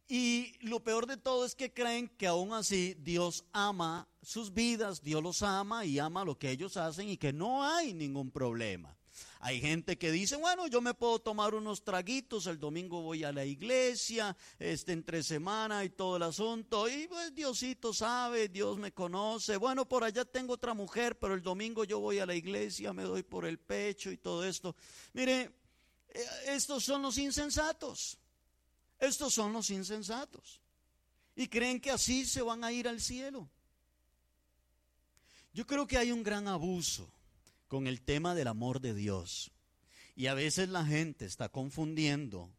Y 0.07 0.53
lo 0.61 0.83
peor 0.83 1.07
de 1.07 1.17
todo 1.17 1.45
es 1.45 1.55
que 1.55 1.73
creen 1.73 2.07
que 2.07 2.27
aún 2.27 2.53
así 2.53 2.95
Dios 2.99 3.45
ama 3.51 4.07
sus 4.21 4.53
vidas, 4.53 5.01
Dios 5.01 5.23
los 5.23 5.41
ama 5.41 5.85
y 5.85 5.97
ama 5.97 6.23
lo 6.23 6.37
que 6.37 6.51
ellos 6.51 6.77
hacen 6.77 7.09
y 7.09 7.17
que 7.17 7.33
no 7.33 7.63
hay 7.63 7.93
ningún 7.93 8.29
problema. 8.29 8.95
Hay 9.45 9.59
gente 9.59 9.97
que 9.97 10.09
dice, 10.09 10.37
bueno, 10.37 10.67
yo 10.67 10.79
me 10.79 10.93
puedo 10.93 11.19
tomar 11.19 11.53
unos 11.53 11.83
traguitos, 11.83 12.47
el 12.47 12.57
domingo 12.57 13.01
voy 13.01 13.25
a 13.25 13.33
la 13.33 13.43
iglesia, 13.43 14.37
este, 14.57 14.93
entre 14.93 15.21
semana 15.21 15.83
y 15.83 15.89
todo 15.89 16.15
el 16.15 16.23
asunto, 16.23 16.87
y 16.87 17.09
pues 17.09 17.35
Diosito 17.35 17.93
sabe, 17.93 18.47
Dios 18.47 18.77
me 18.77 18.93
conoce, 18.93 19.57
bueno, 19.57 19.85
por 19.85 20.05
allá 20.05 20.23
tengo 20.23 20.53
otra 20.53 20.73
mujer, 20.73 21.19
pero 21.19 21.33
el 21.33 21.41
domingo 21.41 21.83
yo 21.83 21.99
voy 21.99 22.19
a 22.19 22.25
la 22.25 22.35
iglesia, 22.35 22.93
me 22.93 23.03
doy 23.03 23.21
por 23.23 23.45
el 23.45 23.59
pecho 23.59 24.11
y 24.11 24.17
todo 24.17 24.45
esto. 24.45 24.77
Mire, 25.11 25.51
eh, 26.07 26.25
estos 26.47 26.85
son 26.85 27.01
los 27.01 27.17
insensatos. 27.17 28.17
Estos 28.97 29.33
son 29.33 29.51
los 29.51 29.69
insensatos. 29.71 30.61
Y 31.35 31.49
creen 31.49 31.81
que 31.81 31.91
así 31.91 32.25
se 32.25 32.41
van 32.41 32.63
a 32.63 32.71
ir 32.71 32.87
al 32.87 33.01
cielo. 33.01 33.49
Yo 35.53 35.67
creo 35.67 35.85
que 35.85 35.97
hay 35.97 36.13
un 36.13 36.23
gran 36.23 36.47
abuso 36.47 37.11
con 37.73 37.87
el 37.87 38.01
tema 38.01 38.35
del 38.35 38.49
amor 38.49 38.81
de 38.81 38.93
Dios. 38.93 39.51
Y 40.15 40.27
a 40.27 40.35
veces 40.35 40.69
la 40.69 40.85
gente 40.85 41.25
está 41.25 41.49
confundiendo 41.49 42.53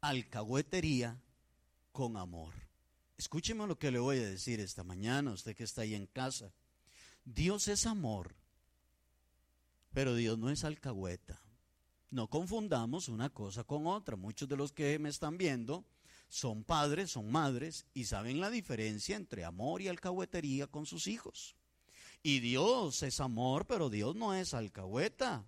alcahuetería 0.00 1.22
con 1.92 2.16
amor. 2.16 2.52
Escúcheme 3.16 3.64
lo 3.68 3.78
que 3.78 3.92
le 3.92 4.00
voy 4.00 4.18
a 4.18 4.28
decir 4.28 4.58
esta 4.58 4.82
mañana, 4.82 5.30
usted 5.30 5.54
que 5.54 5.62
está 5.62 5.82
ahí 5.82 5.94
en 5.94 6.08
casa. 6.08 6.52
Dios 7.24 7.68
es 7.68 7.86
amor, 7.86 8.34
pero 9.92 10.16
Dios 10.16 10.36
no 10.36 10.50
es 10.50 10.64
alcahueta. 10.64 11.40
No 12.10 12.28
confundamos 12.28 13.08
una 13.08 13.30
cosa 13.30 13.62
con 13.62 13.86
otra. 13.86 14.16
Muchos 14.16 14.48
de 14.48 14.56
los 14.56 14.72
que 14.72 14.98
me 14.98 15.10
están 15.10 15.38
viendo 15.38 15.84
son 16.28 16.64
padres, 16.64 17.12
son 17.12 17.30
madres 17.30 17.86
y 17.94 18.06
saben 18.06 18.40
la 18.40 18.50
diferencia 18.50 19.14
entre 19.14 19.44
amor 19.44 19.80
y 19.80 19.86
alcahuetería 19.86 20.66
con 20.66 20.86
sus 20.86 21.06
hijos. 21.06 21.54
Y 22.22 22.40
Dios 22.40 23.02
es 23.02 23.20
amor, 23.20 23.66
pero 23.66 23.88
Dios 23.88 24.14
no 24.14 24.34
es 24.34 24.52
alcahueta. 24.54 25.44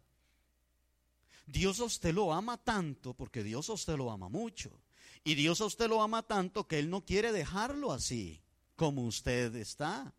Dios 1.47 1.81
a 1.81 1.85
usted 1.85 2.15
lo 2.15 2.33
ama 2.33 2.57
tanto 2.57 3.15
porque 3.15 3.43
Dios 3.43 3.69
a 3.69 3.75
usted 3.75 3.97
lo 3.97 4.11
ama 4.11 4.29
mucho. 4.29 4.81
Y 5.25 5.35
Dios 5.35 5.61
a 5.61 5.67
usted 5.67 5.89
lo 5.89 6.03
ama 6.03 6.23
tanto 6.23 6.67
que 6.67 6.79
Él 6.79 6.89
no 6.91 7.05
quiere 7.05 7.33
dejarlo 7.33 7.93
así 7.93 8.41
como 8.77 9.07
usted 9.07 9.55
está. 9.57 10.15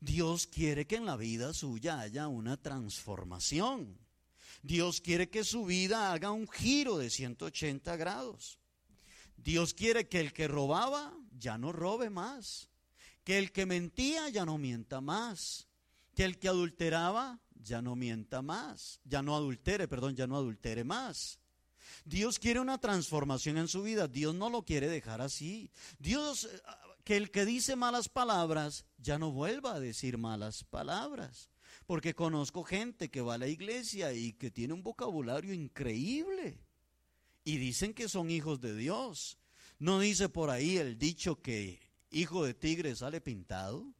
Dios 0.00 0.46
quiere 0.46 0.86
que 0.86 0.96
en 0.96 1.06
la 1.06 1.16
vida 1.16 1.54
suya 1.54 2.00
haya 2.00 2.28
una 2.28 2.56
transformación. 2.56 3.98
Dios 4.62 5.00
quiere 5.00 5.30
que 5.30 5.44
su 5.44 5.64
vida 5.64 6.12
haga 6.12 6.32
un 6.32 6.48
giro 6.48 6.98
de 6.98 7.10
180 7.10 7.96
grados. 7.96 8.58
Dios 9.36 9.74
quiere 9.74 10.08
que 10.08 10.20
el 10.20 10.32
que 10.32 10.48
robaba 10.48 11.16
ya 11.38 11.56
no 11.56 11.72
robe 11.72 12.10
más. 12.10 12.68
Que 13.24 13.38
el 13.38 13.52
que 13.52 13.66
mentía 13.66 14.28
ya 14.28 14.44
no 14.44 14.58
mienta 14.58 15.00
más. 15.00 15.67
Que 16.18 16.24
el 16.24 16.40
que 16.40 16.48
adulteraba 16.48 17.38
ya 17.54 17.80
no 17.80 17.94
mienta 17.94 18.42
más. 18.42 18.98
Ya 19.04 19.22
no 19.22 19.36
adultere, 19.36 19.86
perdón, 19.86 20.16
ya 20.16 20.26
no 20.26 20.34
adultere 20.34 20.82
más. 20.82 21.38
Dios 22.04 22.40
quiere 22.40 22.58
una 22.58 22.78
transformación 22.78 23.56
en 23.56 23.68
su 23.68 23.84
vida. 23.84 24.08
Dios 24.08 24.34
no 24.34 24.50
lo 24.50 24.64
quiere 24.64 24.88
dejar 24.88 25.20
así. 25.20 25.70
Dios, 26.00 26.46
eh, 26.46 26.60
que 27.04 27.16
el 27.16 27.30
que 27.30 27.44
dice 27.44 27.76
malas 27.76 28.08
palabras 28.08 28.84
ya 28.96 29.16
no 29.16 29.30
vuelva 29.30 29.74
a 29.74 29.78
decir 29.78 30.18
malas 30.18 30.64
palabras 30.64 31.50
porque 31.86 32.16
conozco 32.16 32.64
gente 32.64 33.10
que 33.12 33.20
va 33.20 33.34
a 33.34 33.38
la 33.38 33.46
iglesia 33.46 34.12
y 34.12 34.32
que 34.32 34.50
tiene 34.50 34.74
un 34.74 34.82
vocabulario 34.82 35.54
increíble 35.54 36.58
y 37.44 37.58
dicen 37.58 37.94
que 37.94 38.08
son 38.08 38.28
hijos 38.28 38.60
de 38.60 38.74
Dios. 38.74 39.38
No 39.78 40.00
dice 40.00 40.28
por 40.28 40.50
ahí 40.50 40.78
el 40.78 40.98
dicho 40.98 41.40
que 41.40 41.78
hijo 42.10 42.44
de 42.44 42.54
tigre 42.54 42.96
sale 42.96 43.20
pintado. 43.20 43.94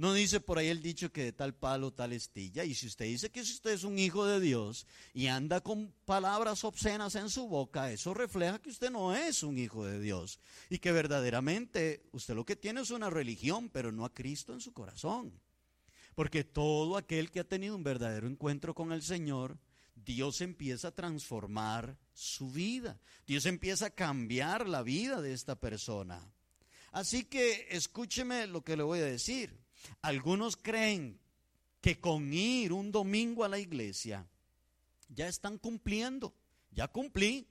No 0.00 0.14
dice 0.14 0.40
por 0.40 0.56
ahí 0.56 0.68
el 0.68 0.80
dicho 0.80 1.12
que 1.12 1.24
de 1.24 1.32
tal 1.34 1.54
palo 1.54 1.92
tal 1.92 2.14
estilla. 2.14 2.64
Y 2.64 2.74
si 2.74 2.86
usted 2.86 3.04
dice 3.04 3.30
que 3.30 3.44
si 3.44 3.52
usted 3.52 3.72
es 3.72 3.84
un 3.84 3.98
hijo 3.98 4.24
de 4.24 4.40
Dios 4.40 4.86
y 5.12 5.26
anda 5.26 5.60
con 5.60 5.92
palabras 6.06 6.64
obscenas 6.64 7.16
en 7.16 7.28
su 7.28 7.48
boca, 7.48 7.92
eso 7.92 8.14
refleja 8.14 8.62
que 8.62 8.70
usted 8.70 8.90
no 8.90 9.14
es 9.14 9.42
un 9.42 9.58
hijo 9.58 9.84
de 9.84 10.00
Dios. 10.00 10.40
Y 10.70 10.78
que 10.78 10.90
verdaderamente 10.90 12.08
usted 12.12 12.34
lo 12.34 12.46
que 12.46 12.56
tiene 12.56 12.80
es 12.80 12.90
una 12.90 13.10
religión, 13.10 13.68
pero 13.68 13.92
no 13.92 14.06
a 14.06 14.14
Cristo 14.14 14.54
en 14.54 14.62
su 14.62 14.72
corazón. 14.72 15.38
Porque 16.14 16.44
todo 16.44 16.96
aquel 16.96 17.30
que 17.30 17.40
ha 17.40 17.44
tenido 17.44 17.76
un 17.76 17.84
verdadero 17.84 18.26
encuentro 18.26 18.74
con 18.74 18.92
el 18.92 19.02
Señor, 19.02 19.58
Dios 19.94 20.40
empieza 20.40 20.88
a 20.88 20.94
transformar 20.94 21.98
su 22.14 22.50
vida. 22.50 22.98
Dios 23.26 23.44
empieza 23.44 23.84
a 23.84 23.90
cambiar 23.90 24.66
la 24.66 24.82
vida 24.82 25.20
de 25.20 25.34
esta 25.34 25.60
persona. 25.60 26.26
Así 26.90 27.24
que 27.24 27.66
escúcheme 27.68 28.46
lo 28.46 28.64
que 28.64 28.78
le 28.78 28.82
voy 28.82 29.00
a 29.00 29.04
decir. 29.04 29.60
Algunos 30.02 30.56
creen 30.56 31.18
que 31.80 32.00
con 32.00 32.32
ir 32.32 32.72
un 32.72 32.92
domingo 32.92 33.44
a 33.44 33.48
la 33.48 33.58
iglesia 33.58 34.26
ya 35.08 35.28
están 35.28 35.58
cumpliendo. 35.58 36.34
Ya 36.70 36.88
cumplí. 36.88 37.46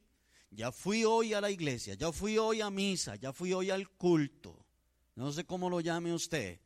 Ya 0.51 0.71
fui 0.71 1.03
hoy 1.03 1.33
a 1.33 1.41
la 1.41 1.51
iglesia, 1.51 1.93
ya 1.93 2.11
fui 2.11 2.39
hoy 2.39 2.61
a 2.61 2.71
misa, 2.71 3.15
ya 3.15 3.31
fui 3.31 3.53
hoy 3.53 3.69
al 3.69 3.87
culto. 3.87 4.65
No 5.15 5.31
sé 5.31 5.45
cómo 5.45 5.69
lo 5.69 5.79
llame 5.79 6.11
usted. 6.11 6.59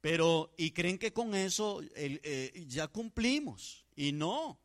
Pero, 0.00 0.54
y 0.56 0.70
creen 0.70 0.98
que 0.98 1.12
con 1.12 1.34
eso 1.34 1.82
eh, 1.94 2.64
ya 2.66 2.88
cumplimos. 2.88 3.84
Y 3.96 4.12
no. 4.12 4.58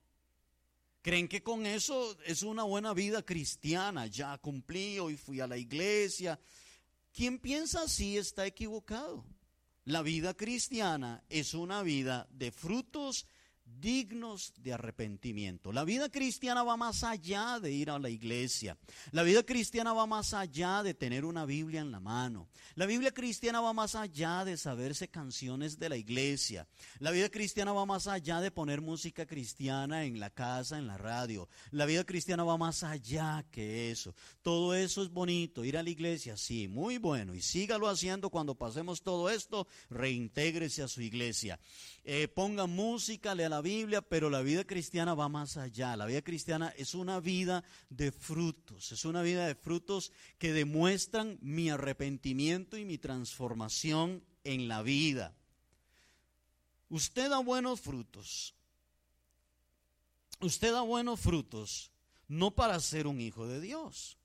Creen 1.01 1.27
que 1.27 1.43
con 1.43 1.65
eso 1.65 2.17
es 2.25 2.43
una 2.43 2.63
buena 2.63 2.93
vida 2.93 3.23
cristiana. 3.23 4.07
Ya 4.07 4.37
cumplí, 4.37 4.99
hoy 4.99 5.17
fui 5.17 5.41
a 5.41 5.47
la 5.47 5.57
iglesia. 5.57 6.39
Quien 7.11 7.39
piensa 7.39 7.83
así 7.83 8.17
está 8.17 8.45
equivocado. 8.45 9.25
La 9.85 10.01
vida 10.01 10.33
cristiana 10.33 11.25
es 11.27 11.53
una 11.53 11.83
vida 11.83 12.27
de 12.31 12.51
frutos 12.53 13.27
dignos 13.65 14.53
de 14.57 14.73
arrepentimiento. 14.73 15.71
La 15.71 15.83
vida 15.83 16.09
cristiana 16.09 16.63
va 16.63 16.77
más 16.77 17.03
allá 17.03 17.59
de 17.59 17.71
ir 17.71 17.89
a 17.89 17.99
la 17.99 18.09
iglesia. 18.09 18.77
La 19.11 19.23
vida 19.23 19.43
cristiana 19.43 19.93
va 19.93 20.05
más 20.05 20.33
allá 20.33 20.83
de 20.83 20.93
tener 20.93 21.25
una 21.25 21.45
Biblia 21.45 21.81
en 21.81 21.91
la 21.91 21.99
mano. 21.99 22.49
La 22.75 22.85
Biblia 22.85 23.11
cristiana 23.11 23.61
va 23.61 23.73
más 23.73 23.95
allá 23.95 24.45
de 24.45 24.57
saberse 24.57 25.07
canciones 25.07 25.79
de 25.79 25.89
la 25.89 25.97
iglesia. 25.97 26.67
La 26.99 27.11
vida 27.11 27.29
cristiana 27.29 27.73
va 27.73 27.85
más 27.85 28.07
allá 28.07 28.41
de 28.41 28.51
poner 28.51 28.81
música 28.81 29.25
cristiana 29.25 30.05
en 30.05 30.19
la 30.19 30.29
casa, 30.29 30.77
en 30.77 30.87
la 30.87 30.97
radio. 30.97 31.47
La 31.71 31.85
vida 31.85 32.03
cristiana 32.03 32.43
va 32.43 32.57
más 32.57 32.83
allá 32.83 33.45
que 33.51 33.91
eso. 33.91 34.15
Todo 34.41 34.75
eso 34.75 35.03
es 35.03 35.09
bonito. 35.09 35.63
Ir 35.63 35.77
a 35.77 35.83
la 35.83 35.89
iglesia, 35.89 36.37
sí, 36.37 36.67
muy 36.67 36.97
bueno. 36.97 37.35
Y 37.35 37.41
sígalo 37.41 37.87
haciendo 37.87 38.29
cuando 38.29 38.55
pasemos 38.55 39.01
todo 39.01 39.29
esto. 39.29 39.67
Reintégrese 39.89 40.83
a 40.83 40.87
su 40.87 41.01
iglesia. 41.01 41.59
Eh, 42.05 42.27
ponga 42.27 42.65
música, 42.65 43.33
lea 43.35 43.49
la 43.53 43.61
Biblia, 43.61 44.01
pero 44.01 44.31
la 44.31 44.41
vida 44.41 44.63
cristiana 44.63 45.13
va 45.13 45.29
más 45.29 45.57
allá. 45.57 45.95
La 45.95 46.07
vida 46.07 46.23
cristiana 46.23 46.73
es 46.75 46.95
una 46.95 47.19
vida 47.19 47.63
de 47.89 48.11
frutos, 48.11 48.91
es 48.91 49.05
una 49.05 49.21
vida 49.21 49.45
de 49.45 49.53
frutos 49.53 50.11
que 50.39 50.53
demuestran 50.53 51.37
mi 51.41 51.69
arrepentimiento 51.69 52.77
y 52.77 52.85
mi 52.85 52.97
transformación 52.97 54.23
en 54.43 54.67
la 54.67 54.81
vida. 54.81 55.35
Usted 56.89 57.29
da 57.29 57.39
buenos 57.39 57.79
frutos. 57.79 58.55
Usted 60.39 60.71
da 60.71 60.81
buenos 60.81 61.19
frutos 61.19 61.91
no 62.27 62.51
para 62.51 62.79
ser 62.79 63.05
un 63.05 63.21
hijo 63.21 63.47
de 63.47 63.61
Dios. 63.61 64.17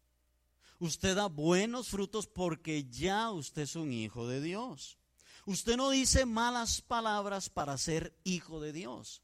Usted 0.78 1.16
da 1.16 1.26
buenos 1.26 1.88
frutos 1.88 2.26
porque 2.26 2.88
ya 2.88 3.30
usted 3.30 3.62
es 3.62 3.76
un 3.76 3.92
hijo 3.92 4.26
de 4.26 4.40
Dios. 4.40 4.97
Usted 5.48 5.78
no 5.78 5.88
dice 5.88 6.26
malas 6.26 6.82
palabras 6.82 7.48
para 7.48 7.78
ser 7.78 8.14
hijo 8.22 8.60
de 8.60 8.70
Dios. 8.70 9.22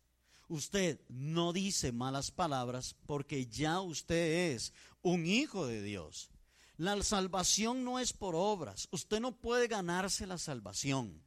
Usted 0.49 0.99
no 1.11 1.53
dice 1.53 1.93
malas 1.93 2.31
palabras 2.31 2.97
porque 3.05 3.45
ya 3.45 3.83
usted 3.83 4.55
es 4.55 4.73
un 5.03 5.27
hijo 5.27 5.67
de 5.67 5.83
Dios. 5.83 6.31
La 6.79 7.03
salvación 7.03 7.85
no 7.85 7.99
es 7.99 8.15
por 8.15 8.35
obras. 8.37 8.89
Usted 8.91 9.21
no 9.21 9.33
puede 9.33 9.69
ganarse 9.69 10.27
la 10.27 10.39
salvación. 10.39 11.23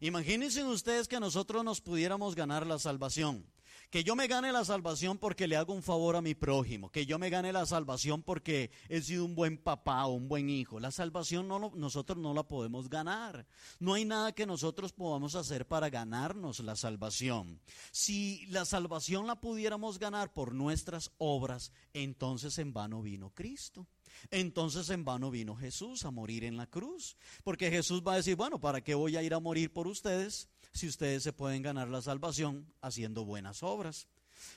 Imagínense 0.00 0.64
ustedes 0.64 1.06
que 1.06 1.20
nosotros 1.20 1.62
nos 1.62 1.80
pudiéramos 1.80 2.34
ganar 2.34 2.66
la 2.66 2.80
salvación. 2.80 3.46
Que 3.90 4.04
yo 4.04 4.16
me 4.16 4.26
gane 4.26 4.52
la 4.52 4.64
salvación 4.64 5.18
porque 5.18 5.46
le 5.46 5.56
hago 5.56 5.72
un 5.72 5.82
favor 5.82 6.16
a 6.16 6.22
mi 6.22 6.34
prójimo. 6.34 6.90
Que 6.90 7.06
yo 7.06 7.18
me 7.18 7.30
gane 7.30 7.52
la 7.52 7.66
salvación 7.66 8.22
porque 8.22 8.70
he 8.88 9.00
sido 9.00 9.24
un 9.24 9.34
buen 9.34 9.58
papá 9.58 10.06
o 10.06 10.14
un 10.14 10.28
buen 10.28 10.50
hijo. 10.50 10.80
La 10.80 10.90
salvación 10.90 11.48
no, 11.48 11.72
nosotros 11.74 12.18
no 12.18 12.34
la 12.34 12.42
podemos 12.42 12.88
ganar. 12.88 13.46
No 13.78 13.94
hay 13.94 14.04
nada 14.04 14.32
que 14.32 14.46
nosotros 14.46 14.92
podamos 14.92 15.34
hacer 15.34 15.66
para 15.66 15.88
ganarnos 15.90 16.60
la 16.60 16.76
salvación. 16.76 17.60
Si 17.92 18.46
la 18.46 18.64
salvación 18.64 19.26
la 19.26 19.40
pudiéramos 19.40 19.98
ganar 19.98 20.32
por 20.32 20.54
nuestras 20.54 21.12
obras, 21.18 21.72
entonces 21.92 22.58
en 22.58 22.72
vano 22.72 23.02
vino 23.02 23.30
Cristo. 23.34 23.86
Entonces 24.30 24.90
en 24.90 25.04
vano 25.04 25.30
vino 25.30 25.54
Jesús 25.54 26.04
a 26.04 26.10
morir 26.10 26.44
en 26.44 26.56
la 26.56 26.66
cruz. 26.66 27.16
Porque 27.44 27.70
Jesús 27.70 28.02
va 28.06 28.14
a 28.14 28.16
decir, 28.16 28.36
bueno, 28.36 28.60
¿para 28.60 28.82
qué 28.82 28.94
voy 28.94 29.16
a 29.16 29.22
ir 29.22 29.34
a 29.34 29.40
morir 29.40 29.72
por 29.72 29.86
ustedes? 29.86 30.48
Si 30.76 30.86
ustedes 30.86 31.22
se 31.22 31.32
pueden 31.32 31.62
ganar 31.62 31.88
la 31.88 32.02
salvación 32.02 32.66
haciendo 32.80 33.24
buenas 33.24 33.62
obras. 33.62 34.06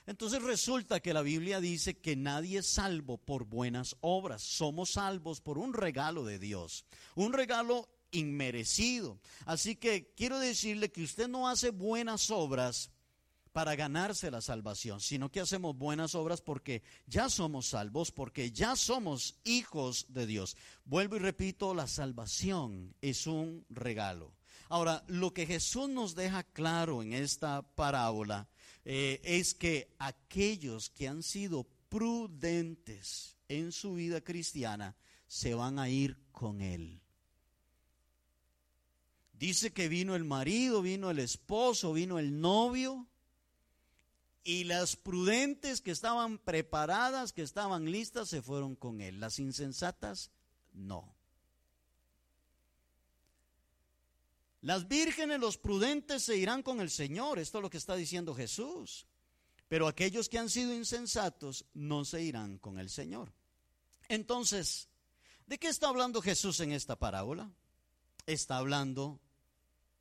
Entonces 0.05 0.41
resulta 0.41 0.99
que 0.99 1.13
la 1.13 1.21
Biblia 1.21 1.61
dice 1.61 1.97
que 1.97 2.15
nadie 2.15 2.59
es 2.59 2.67
salvo 2.67 3.17
por 3.17 3.45
buenas 3.45 3.95
obras, 4.01 4.41
somos 4.41 4.91
salvos 4.91 5.41
por 5.41 5.57
un 5.57 5.73
regalo 5.73 6.25
de 6.25 6.37
Dios, 6.37 6.85
un 7.15 7.33
regalo 7.33 7.89
inmerecido. 8.11 9.19
Así 9.45 9.75
que 9.75 10.13
quiero 10.15 10.39
decirle 10.39 10.91
que 10.91 11.03
usted 11.03 11.27
no 11.27 11.47
hace 11.47 11.69
buenas 11.69 12.29
obras 12.29 12.91
para 13.51 13.75
ganarse 13.75 14.29
la 14.31 14.41
salvación, 14.41 14.99
sino 14.99 15.31
que 15.31 15.39
hacemos 15.39 15.77
buenas 15.77 16.15
obras 16.15 16.41
porque 16.41 16.83
ya 17.07 17.29
somos 17.29 17.67
salvos, 17.67 18.11
porque 18.11 18.51
ya 18.51 18.75
somos 18.75 19.35
hijos 19.43 20.05
de 20.09 20.27
Dios. 20.27 20.55
Vuelvo 20.85 21.15
y 21.15 21.19
repito, 21.19 21.73
la 21.73 21.87
salvación 21.87 22.93
es 23.01 23.27
un 23.27 23.65
regalo. 23.69 24.38
Ahora, 24.69 25.03
lo 25.07 25.33
que 25.33 25.45
Jesús 25.45 25.89
nos 25.89 26.15
deja 26.15 26.43
claro 26.43 27.01
en 27.01 27.13
esta 27.13 27.63
parábola 27.75 28.47
eh, 28.85 29.19
es 29.23 29.53
que 29.53 29.95
aquellos 29.99 30.89
que 30.89 31.07
han 31.07 31.23
sido 31.23 31.67
prudentes 31.89 33.35
en 33.47 33.71
su 33.71 33.95
vida 33.95 34.21
cristiana 34.21 34.95
se 35.27 35.53
van 35.55 35.79
a 35.79 35.89
ir 35.89 36.17
con 36.31 36.61
Él. 36.61 37.01
Dice 39.39 39.71
que 39.71 39.87
vino 39.87 40.15
el 40.15 40.25
marido, 40.25 40.81
vino 40.81 41.09
el 41.09 41.19
esposo, 41.19 41.93
vino 41.93 42.19
el 42.19 42.41
novio. 42.41 43.07
Y 44.43 44.65
las 44.65 44.97
prudentes 44.97 45.79
que 45.79 45.91
estaban 45.91 46.37
preparadas, 46.39 47.31
que 47.31 47.41
estaban 47.41 47.89
listas, 47.89 48.27
se 48.27 48.41
fueron 48.41 48.75
con 48.75 48.99
él. 48.99 49.21
Las 49.21 49.39
insensatas, 49.39 50.31
no. 50.73 51.15
Las 54.61 54.87
vírgenes, 54.87 55.39
los 55.39 55.57
prudentes 55.57 56.23
se 56.23 56.35
irán 56.35 56.63
con 56.63 56.81
el 56.81 56.89
Señor. 56.89 57.39
Esto 57.39 57.59
es 57.59 57.61
lo 57.61 57.69
que 57.69 57.77
está 57.77 57.95
diciendo 57.95 58.35
Jesús. 58.35 59.07
Pero 59.67 59.87
aquellos 59.87 60.27
que 60.27 60.39
han 60.39 60.49
sido 60.49 60.73
insensatos 60.73 61.65
no 61.73 62.03
se 62.03 62.23
irán 62.23 62.57
con 62.57 62.79
el 62.79 62.89
Señor. 62.89 63.31
Entonces, 64.09 64.89
¿de 65.45 65.57
qué 65.59 65.67
está 65.67 65.87
hablando 65.87 66.21
Jesús 66.21 66.59
en 66.59 66.71
esta 66.71 66.97
parábola? 66.97 67.51
Está 68.25 68.57
hablando 68.57 69.21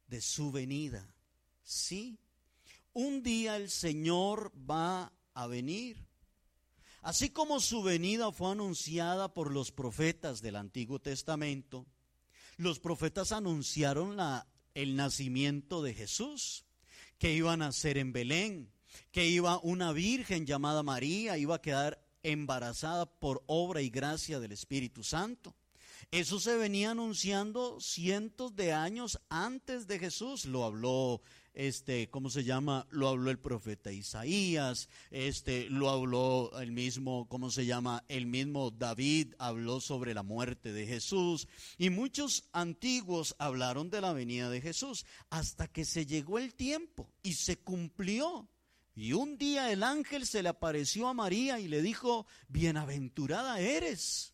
de 0.07 0.21
su 0.21 0.51
venida. 0.51 1.15
Sí, 1.63 2.19
un 2.95 3.23
día 3.23 3.57
el 3.57 3.71
Señor 3.71 4.53
va 4.69 5.13
a 5.35 5.47
venir. 5.47 6.09
Así 7.03 7.31
como 7.31 7.61
su 7.61 7.83
venida 7.83 8.33
fue 8.33 8.51
anunciada 8.51 9.33
por 9.33 9.53
los 9.53 9.71
profetas 9.71 10.43
del 10.43 10.57
Antiguo 10.57 10.99
Testamento, 10.99 11.87
los 12.59 12.81
profetas 12.81 13.33
anunciaron 13.33 14.19
el 14.75 14.97
nacimiento 14.97 15.83
de 15.83 15.95
Jesús, 15.95 16.67
que 17.19 17.33
iba 17.33 17.53
a 17.53 17.57
nacer 17.57 17.97
en 17.97 18.13
Belén, 18.13 18.71
que 19.13 19.27
iba 19.27 19.61
una 19.63 19.93
virgen 19.93 20.45
llamada 20.45 20.83
María, 20.83 21.39
iba 21.39 21.55
a 21.55 21.63
quedar 21.63 22.05
embarazada 22.23 23.07
por 23.07 23.45
obra 23.47 23.81
y 23.81 23.91
gracia 23.91 24.41
del 24.41 24.53
Espíritu 24.53 25.05
Santo. 25.05 25.55
Eso 26.11 26.41
se 26.41 26.57
venía 26.57 26.91
anunciando 26.91 27.81
cientos 27.81 28.57
de 28.57 28.73
años 28.73 29.21
antes 29.29 29.87
de 29.87 29.99
Jesús. 29.99 30.45
Lo 30.45 30.65
habló 30.65 31.23
este, 31.59 32.09
¿cómo 32.09 32.31
se 32.31 32.45
llama? 32.45 32.87
Lo 32.89 33.09
habló 33.09 33.33
el 33.33 33.41
profeta 33.41 33.91
Isaías, 33.91 34.89
este, 35.11 35.69
lo 35.69 35.91
habló 35.91 36.53
el 36.61 36.71
mismo, 36.71 37.27
¿cómo 37.29 37.51
se 37.51 37.67
llama? 37.67 38.05
El 38.07 38.27
mismo 38.27 38.71
David 38.71 39.35
habló 39.41 39.81
sobre 39.81 40.15
la 40.15 40.23
muerte 40.23 40.73
de 40.73 40.87
Jesús 40.87 41.49
y 41.77 41.91
muchos 41.91 42.45
antiguos 42.53 43.35
hablaron 43.41 43.91
de 43.91 44.01
la 44.01 44.13
venida 44.13 44.49
de 44.51 44.61
Jesús 44.61 45.05
hasta 45.31 45.67
que 45.67 45.85
se 45.85 46.07
llegó 46.07 46.39
el 46.39 46.55
tiempo 46.55 47.11
y 47.25 47.33
se 47.35 47.59
cumplió. 47.59 48.49
Y 48.95 49.15
un 49.15 49.37
día 49.37 49.73
el 49.73 49.83
ángel 49.83 50.27
se 50.27 50.45
le 50.45 50.51
apareció 50.51 51.09
a 51.09 51.15
María 51.15 51.59
y 51.59 51.67
le 51.67 51.83
dijo, 51.83 52.25
bienaventurada 52.47 53.59
eres 53.59 54.33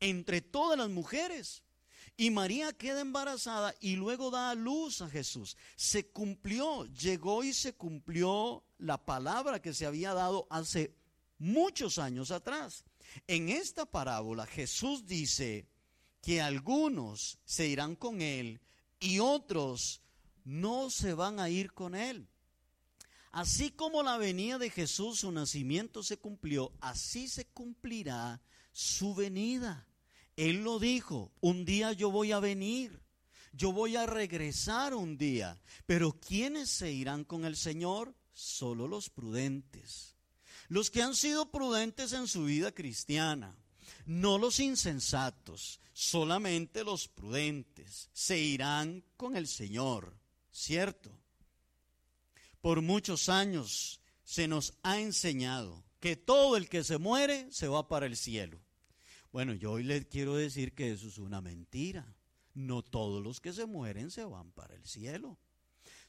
entre 0.00 0.40
todas 0.40 0.78
las 0.78 0.88
mujeres 0.88 1.62
y 2.16 2.30
María 2.30 2.72
queda 2.72 3.00
embarazada 3.00 3.74
y 3.80 3.96
luego 3.96 4.30
da 4.30 4.50
a 4.50 4.54
luz 4.54 5.00
a 5.00 5.08
Jesús. 5.08 5.56
Se 5.76 6.06
cumplió, 6.10 6.84
llegó 6.86 7.42
y 7.42 7.52
se 7.52 7.74
cumplió 7.74 8.64
la 8.78 8.98
palabra 9.04 9.60
que 9.62 9.74
se 9.74 9.86
había 9.86 10.14
dado 10.14 10.46
hace 10.50 10.94
muchos 11.38 11.98
años 11.98 12.30
atrás. 12.30 12.84
En 13.26 13.48
esta 13.48 13.86
parábola 13.86 14.46
Jesús 14.46 15.06
dice 15.06 15.66
que 16.20 16.40
algunos 16.40 17.38
se 17.44 17.66
irán 17.66 17.96
con 17.96 18.20
él 18.20 18.60
y 19.00 19.18
otros 19.18 20.02
no 20.44 20.90
se 20.90 21.14
van 21.14 21.40
a 21.40 21.50
ir 21.50 21.72
con 21.72 21.94
él. 21.94 22.28
Así 23.32 23.70
como 23.70 24.02
la 24.02 24.18
venida 24.18 24.58
de 24.58 24.68
Jesús, 24.70 25.20
su 25.20 25.32
nacimiento 25.32 26.02
se 26.02 26.18
cumplió, 26.18 26.72
así 26.80 27.28
se 27.28 27.46
cumplirá 27.46 28.42
su 28.72 29.14
venida. 29.14 29.88
Él 30.36 30.64
lo 30.64 30.78
dijo, 30.78 31.32
un 31.40 31.64
día 31.64 31.92
yo 31.92 32.10
voy 32.10 32.32
a 32.32 32.40
venir, 32.40 33.02
yo 33.52 33.72
voy 33.72 33.96
a 33.96 34.06
regresar 34.06 34.94
un 34.94 35.18
día, 35.18 35.60
pero 35.84 36.18
¿quiénes 36.20 36.70
se 36.70 36.90
irán 36.90 37.24
con 37.24 37.44
el 37.44 37.56
Señor? 37.56 38.14
Solo 38.32 38.88
los 38.88 39.10
prudentes, 39.10 40.16
los 40.68 40.90
que 40.90 41.02
han 41.02 41.14
sido 41.14 41.50
prudentes 41.50 42.14
en 42.14 42.26
su 42.26 42.44
vida 42.44 42.72
cristiana, 42.72 43.54
no 44.06 44.38
los 44.38 44.58
insensatos, 44.58 45.80
solamente 45.92 46.82
los 46.82 47.08
prudentes 47.08 48.08
se 48.14 48.38
irán 48.38 49.04
con 49.18 49.36
el 49.36 49.46
Señor, 49.46 50.16
¿cierto? 50.50 51.10
Por 52.62 52.80
muchos 52.80 53.28
años 53.28 54.00
se 54.24 54.48
nos 54.48 54.72
ha 54.82 54.98
enseñado 54.98 55.84
que 56.00 56.16
todo 56.16 56.56
el 56.56 56.70
que 56.70 56.84
se 56.84 56.96
muere 56.96 57.52
se 57.52 57.68
va 57.68 57.86
para 57.86 58.06
el 58.06 58.16
cielo. 58.16 58.61
Bueno, 59.32 59.54
yo 59.54 59.72
hoy 59.72 59.82
les 59.82 60.04
quiero 60.04 60.36
decir 60.36 60.74
que 60.74 60.92
eso 60.92 61.08
es 61.08 61.16
una 61.16 61.40
mentira. 61.40 62.14
No 62.52 62.82
todos 62.82 63.22
los 63.22 63.40
que 63.40 63.54
se 63.54 63.64
mueren 63.64 64.10
se 64.10 64.24
van 64.24 64.52
para 64.52 64.74
el 64.74 64.84
cielo. 64.84 65.38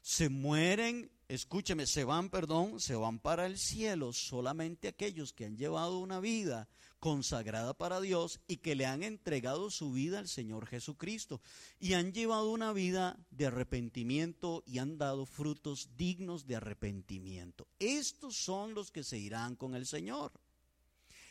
Se 0.02 0.28
mueren, 0.28 1.10
escúcheme, 1.30 1.88
se 1.88 2.04
van, 2.04 2.30
perdón, 2.30 2.82
se 2.82 2.96
van 2.96 3.20
para 3.20 3.46
el 3.46 3.58
cielo 3.58 4.12
solamente 4.12 4.90
aquellos 4.90 5.32
que 5.32 5.46
han 5.46 5.56
llevado 5.56 6.00
una 6.00 6.20
vida 6.20 6.68
consagrada 7.00 7.74
para 7.74 8.02
Dios 8.02 8.42
y 8.46 8.58
que 8.58 8.76
le 8.76 8.86
han 8.86 9.04
entregado 9.04 9.70
su 9.70 9.94
vida 9.94 10.20
al 10.20 10.28
Señor 10.28 10.68
Jesucristo 10.68 11.42
y 11.80 11.94
han 11.94 12.12
llevado 12.12 12.52
una 12.52 12.74
vida 12.74 13.18
de 13.30 13.46
arrepentimiento 13.46 14.64
y 14.66 14.80
han 14.80 14.98
dado 14.98 15.26
frutos 15.26 15.92
dignos 15.96 16.46
de 16.46 16.58
arrepentimiento. 16.58 17.70
Estos 17.80 18.36
son 18.36 18.74
los 18.74 18.92
que 18.92 19.06
se 19.06 19.18
irán 19.18 19.56
con 19.56 19.76
el 19.76 19.86
Señor. 19.86 20.34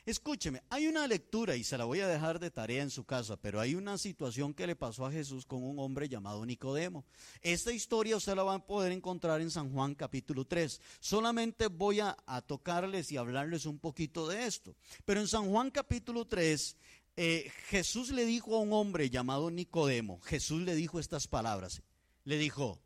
Escúcheme, 0.05 0.65
hay 0.69 0.89
una 0.89 1.07
lectura 1.07 1.55
y 1.55 1.63
se 1.63 1.79
la 1.79 1.85
voy 1.85 2.01
a 2.01 2.09
dejar 2.09 2.41
de 2.41 2.51
tarea 2.51 2.83
en 2.83 2.91
su 2.91 3.05
casa, 3.05 3.37
pero 3.37 3.61
hay 3.61 3.77
una 3.77 3.97
situación 3.99 4.53
que 4.53 4.67
le 4.67 4.75
pasó 4.75 5.07
a 5.07 5.13
Jesús 5.13 5.47
con 5.47 5.63
un 5.63 5.79
hombre 5.79 6.09
llamado 6.09 6.45
Nicodemo. 6.45 7.05
Esta 7.41 7.71
historia 7.71 8.17
usted 8.17 8.35
la 8.35 8.43
va 8.43 8.55
a 8.55 8.67
poder 8.67 8.91
encontrar 8.91 9.41
en 9.41 9.53
San 9.53 9.71
Juan 9.73 9.95
capítulo 9.95 10.45
3. 10.45 10.81
Solamente 10.99 11.69
voy 11.69 12.01
a, 12.01 12.17
tocarles 12.49 13.13
y 13.13 13.17
hablarles 13.17 13.65
un 13.65 13.79
poquito 13.79 14.27
de 14.27 14.45
esto. 14.45 14.75
Pero 15.05 15.21
en 15.21 15.29
San 15.29 15.49
Juan 15.49 15.71
capítulo 15.71 16.25
3, 16.25 16.77
eh, 17.17 17.53
Jesús 17.69 18.11
le 18.11 18.27
dijo 18.27 18.57
a 18.57 18.61
un 18.61 18.73
hombre 18.73 19.09
llamado 19.09 19.53
Nicodemo, 19.53 20.21
Jesús 20.23 20.63
le 20.63 20.75
dijo 20.75 20.99
estas 20.99 21.29
palabras. 21.29 21.81
Le 22.25 22.39
dijo, 22.39 22.81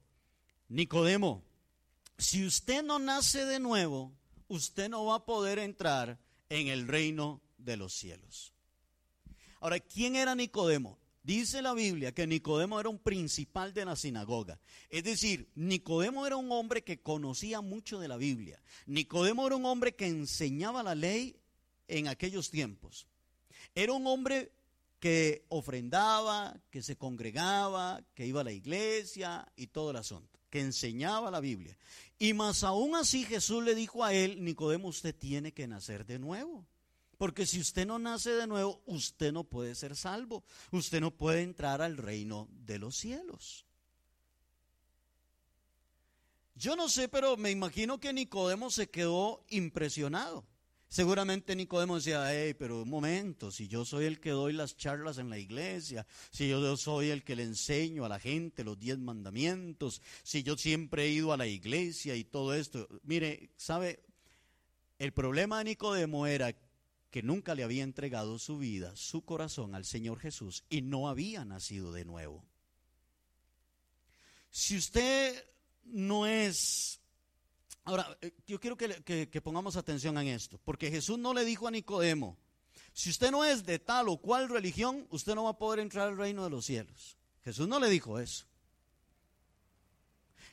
Nicodemo, 0.69 1.43
si 2.19 2.45
usted 2.45 2.83
no 2.83 2.99
nace 2.99 3.47
de 3.47 3.59
nuevo, 3.59 4.13
usted 4.49 4.91
no 4.91 5.07
va 5.07 5.15
a 5.15 5.25
poder 5.25 5.59
entrar 5.59 6.26
en 6.49 6.69
el 6.69 6.87
reino 6.87 7.43
de 7.59 7.77
los 7.77 7.93
cielos. 7.95 8.53
Ahora, 9.61 9.81
¿quién 9.81 10.17
era 10.17 10.35
Nicodemo? 10.35 10.99
Dice 11.23 11.61
la 11.61 11.75
Biblia 11.75 12.13
que 12.13 12.27
Nicodemo 12.27 12.79
era 12.79 12.89
un 12.89 13.01
principal 13.01 13.75
de 13.75 13.85
la 13.85 13.97
sinagoga. 13.97 14.61
Es 14.91 15.03
decir, 15.03 15.51
Nicodemo 15.57 16.25
era 16.25 16.37
un 16.37 16.53
hombre 16.53 16.85
que 16.85 17.01
conocía 17.01 17.61
mucho 17.61 17.99
de 17.99 18.07
la 18.07 18.17
Biblia. 18.17 18.63
Nicodemo 18.87 19.45
era 19.45 19.57
un 19.57 19.65
hombre 19.65 19.97
que 19.97 20.07
enseñaba 20.07 20.85
la 20.85 20.95
ley 20.95 21.37
en 21.89 22.07
aquellos 22.07 22.51
tiempos. 22.51 23.09
Era 23.75 23.93
un 23.93 24.07
hombre 24.07 24.53
que 25.01 25.45
ofrendaba, 25.49 26.61
que 26.71 26.83
se 26.83 26.97
congregaba, 26.97 28.03
que 28.15 28.27
iba 28.27 28.43
a 28.43 28.45
la 28.45 28.53
iglesia 28.53 29.51
y 29.57 29.67
todo 29.67 29.91
el 29.91 29.97
asunto, 29.97 30.39
enseñaba 30.61 31.31
la 31.31 31.41
Biblia. 31.41 31.77
Y 32.19 32.33
más 32.33 32.65
aún 32.65 32.95
así 32.95 33.25
Jesús 33.25 33.63
le 33.63 33.75
dijo 33.75 34.05
a 34.05 34.13
él, 34.13 34.45
Nicodemo, 34.45 34.89
usted 34.89 35.15
tiene 35.15 35.53
que 35.53 35.67
nacer 35.67 36.07
de 36.07 36.19
nuevo. 36.19 36.67
Porque 37.19 37.47
si 37.47 37.61
usted 37.61 37.87
no 37.87 37.99
nace 37.99 38.31
de 38.31 38.47
nuevo, 38.47 38.83
usted 38.87 39.33
no 39.33 39.45
puede 39.45 39.75
ser 39.75 39.97
salvo. 39.97 40.45
Usted 40.71 41.01
no 41.01 41.11
puede 41.11 41.43
entrar 41.43 41.81
al 41.81 41.97
reino 41.97 42.49
de 42.51 42.79
los 42.79 42.97
cielos. 42.97 43.65
Yo 46.55 46.77
no 46.77 46.89
sé, 46.89 47.09
pero 47.09 47.37
me 47.37 47.51
imagino 47.51 48.01
que 48.01 48.13
Nicodemo 48.13 48.71
se 48.71 48.89
quedó 48.89 49.45
impresionado. 49.49 50.45
Seguramente 50.89 51.57
Nicodemo 51.57 51.97
decía, 51.97 52.25
hey, 52.31 52.55
pero 52.55 52.83
un 52.83 52.89
momento, 52.89 53.51
si 53.51 53.67
yo 53.67 53.85
soy 53.85 54.05
el 54.05 54.21
que 54.21 54.31
doy 54.31 54.53
las 54.53 54.77
charlas 54.77 55.19
en 55.19 55.29
la 55.29 55.39
iglesia, 55.39 56.07
si 56.31 56.49
yo 56.49 56.77
soy 56.77 57.11
el 57.11 57.25
que 57.25 57.35
le 57.35 57.43
enseño 57.43 58.05
a 58.05 58.09
la 58.09 58.21
gente 58.21 58.63
los 58.63 58.79
diez 58.79 58.99
mandamientos, 58.99 60.01
si 60.23 60.43
yo 60.43 60.57
siempre 60.57 61.05
he 61.05 61.11
ido 61.11 61.33
a 61.33 61.37
la 61.37 61.47
iglesia 61.47 62.15
y 62.15 62.25
todo 62.25 62.55
esto. 62.55 62.89
Mire, 63.03 63.51
¿sabe? 63.57 64.01
El 64.99 65.13
problema 65.13 65.59
de 65.59 65.65
Nicodemo 65.65 66.27
era 66.27 66.55
que 67.11 67.23
nunca 67.23 67.55
le 67.55 67.65
había 67.65 67.83
entregado 67.83 68.39
su 68.39 68.59
vida, 68.59 68.95
su 68.95 69.25
corazón 69.25 69.75
al 69.75 69.85
Señor 69.85 70.21
Jesús 70.21 70.65
y 70.71 70.83
no 70.83 71.09
había 71.09 71.45
nacido 71.45 71.93
de 71.93 72.05
nuevo. 72.05 72.45
Si 74.51 74.77
usted 74.77 75.45
no 75.85 76.27
es 76.27 77.01
Ahora, 77.87 78.19
eh, 78.21 78.33
yo 78.49 78.59
quiero 78.59 78.77
que, 78.77 79.41
pongamos 79.43 79.77
atención 79.77 80.19
en 80.19 80.27
esto, 80.27 80.61
porque 80.65 80.91
Jesús 80.91 81.19
no 81.19 81.33
le 81.33 81.45
dijo 81.45 81.69
a 81.69 81.71
Nicodemo, 81.71 82.37
si 82.93 83.11
usted 83.11 83.31
no 83.31 83.45
es 83.45 83.65
de 83.65 83.79
tal 83.79 84.09
o 84.09 84.17
cual 84.17 84.49
religión, 84.49 85.07
usted 85.11 85.37
no 85.37 85.45
va 85.45 85.51
a 85.51 85.59
poder 85.59 85.79
entrar 85.79 86.09
al 86.09 86.17
reino 86.17 86.43
de 86.43 86.51
los 86.51 86.67
cielos. 86.67 87.17
Jesús 87.45 87.69
no 87.69 87.79
le 87.79 87.89
dijo 87.89 88.19
eso. 88.19 88.47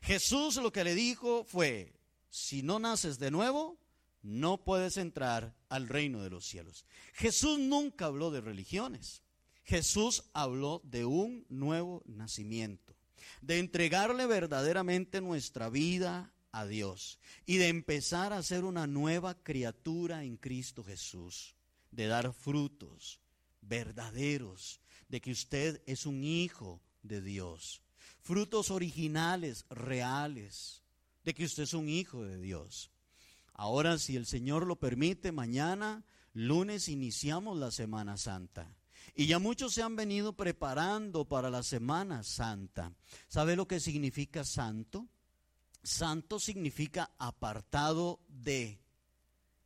Jesús 0.04 0.58
lo 0.58 0.72
que 0.72 0.84
le 0.84 0.93
dijo 0.93 1.43
fue, 1.43 1.96
si 2.30 2.62
no 2.62 2.78
naces 2.78 3.17
de 3.17 3.32
nuevo, 3.32 3.80
no 4.22 4.63
puedes 4.63 4.98
entrar 4.98 5.56
al 5.69 5.88
reino 5.88 6.22
de 6.22 6.30
los 6.30 6.46
cielos. 6.46 6.86
Jesús 7.13 7.58
nunca 7.58 8.06
habló 8.06 8.30
de 8.30 8.41
religiones. 8.41 9.24
Jesús 9.63 10.26
habló 10.34 10.82
de 10.84 11.06
un 11.06 11.48
nuevo 11.50 12.04
nacimiento, 12.06 12.96
de 13.41 13.58
entregarle 13.58 14.28
verdaderamente 14.28 15.19
nuestra 15.19 15.69
vida 15.69 16.33
a 16.54 16.66
Dios 16.66 17.20
y 17.46 17.58
de 17.58 17.68
empezar 17.68 18.32
a 18.32 18.42
ser 18.42 18.63
una 18.63 18.88
nueva 18.88 19.36
criatura 19.36 20.24
en 20.24 20.38
Cristo 20.38 20.84
Jesús, 20.84 21.56
de 21.92 22.08
dar 22.08 22.32
frutos 22.32 23.20
verdaderos, 23.62 24.80
de 25.10 25.20
que 25.20 25.32
usted 25.32 25.82
es 25.86 26.06
un 26.06 26.24
hijo 26.24 26.82
de 27.02 27.22
Dios, 27.22 27.82
frutos 28.22 28.72
originales, 28.72 29.66
reales, 29.70 30.84
de 31.26 31.34
que 31.34 31.44
usted 31.44 31.63
es 31.63 31.74
un 31.74 31.89
hijo 31.89 32.24
de 32.24 32.39
Dios. 32.39 32.92
Ahora, 33.54 33.98
si 33.98 34.16
el 34.16 34.26
Señor 34.26 34.66
lo 34.66 34.78
permite, 34.78 35.32
mañana, 35.32 36.06
lunes, 36.34 36.88
iniciamos 36.88 37.58
la 37.58 37.72
Semana 37.72 38.18
Santa. 38.18 38.76
Y 39.16 39.28
ya 39.28 39.39
muchos 39.39 39.74
se 39.74 39.84
han 39.84 39.96
venido 39.96 40.34
preparando 40.34 41.26
para 41.26 41.50
la 41.50 41.62
Semana 41.62 42.24
Santa. 42.24 42.94
¿Sabe 43.28 43.56
lo 43.56 43.68
que 43.68 43.80
significa 43.80 44.44
santo? 44.44 45.08
Santo 45.84 46.39
significa 46.39 47.12
apartado 47.17 48.19
de. 48.28 48.80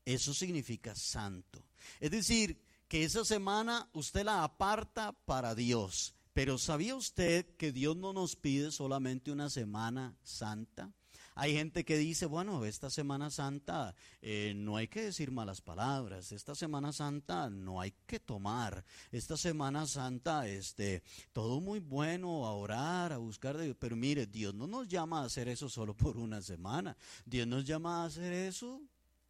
Eso 0.06 0.34
significa 0.34 0.96
santo. 0.96 1.64
Es 2.00 2.12
decir, 2.12 2.62
que 2.88 3.04
esa 3.04 3.26
semana 3.26 3.90
usted 3.94 4.24
la 4.24 4.44
aparta 4.44 5.14
para 5.26 5.56
Dios. 5.56 6.16
Pero 6.34 6.58
¿sabía 6.58 6.96
usted 6.96 7.56
que 7.58 7.72
Dios 7.72 7.98
no 7.98 8.14
nos 8.14 8.36
pide 8.36 8.72
solamente 8.72 9.32
una 9.32 9.50
semana 9.50 10.16
santa? 10.24 10.94
Hay 11.40 11.54
gente 11.54 11.86
que 11.86 12.00
dice, 12.00 12.26
bueno, 12.26 12.66
esta 12.66 12.90
Semana 12.90 13.30
Santa 13.30 13.94
eh, 14.24 14.54
no 14.56 14.76
hay 14.76 14.88
que 14.88 15.04
decir 15.04 15.30
malas 15.30 15.62
palabras, 15.62 16.32
esta 16.32 16.56
Semana 16.56 16.92
Santa 16.92 17.48
no 17.52 17.80
hay 17.80 17.94
que 18.08 18.20
tomar, 18.20 18.84
esta 19.12 19.38
Semana 19.38 19.86
Santa, 19.86 20.48
este, 20.48 21.04
todo 21.34 21.62
muy 21.62 21.80
bueno, 21.80 22.48
a 22.48 22.54
orar, 22.54 23.14
a 23.14 23.18
buscar 23.18 23.56
de 23.56 23.66
Dios, 23.66 23.78
pero 23.80 23.96
mire, 23.96 24.26
Dios 24.26 24.56
no 24.56 24.66
nos 24.66 24.88
llama 24.88 25.22
a 25.22 25.26
hacer 25.26 25.48
eso 25.48 25.70
solo 25.70 25.94
por 25.96 26.18
una 26.18 26.42
semana, 26.42 26.98
Dios 27.24 27.46
nos 27.46 27.66
llama 27.66 28.02
a 28.02 28.08
hacer 28.08 28.34
eso 28.34 28.82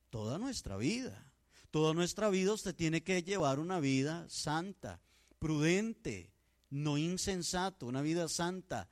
toda 0.10 0.38
nuestra 0.38 0.78
vida. 0.78 1.30
Toda 1.72 1.94
nuestra 1.94 2.30
vida 2.30 2.54
usted 2.54 2.74
tiene 2.74 3.04
que 3.04 3.22
llevar 3.22 3.60
una 3.60 3.82
vida 3.82 4.26
santa, 4.30 5.02
prudente, 5.40 6.32
no 6.70 6.98
insensato, 6.98 7.86
una 7.86 8.02
vida 8.02 8.30
santa, 8.30 8.88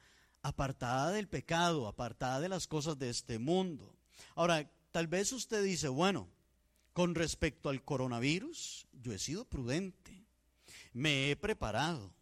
apartada 0.46 1.12
del 1.12 1.28
pecado, 1.28 1.88
apartada 1.88 2.40
de 2.40 2.50
las 2.50 2.68
cosas 2.68 3.00
de 3.00 3.10
este 3.10 3.40
mundo. 3.40 3.96
Ahora, 4.36 4.70
tal 4.92 5.08
vez 5.08 5.32
usted 5.32 5.64
dice, 5.64 5.88
bueno, 5.88 6.30
con 6.94 7.16
respecto 7.16 7.70
al 7.70 7.84
coronavirus, 7.84 8.86
yo 8.94 9.12
he 9.12 9.18
sido 9.18 9.46
prudente, 9.46 10.24
me 10.94 11.32
he 11.32 11.36
preparado, 11.36 12.14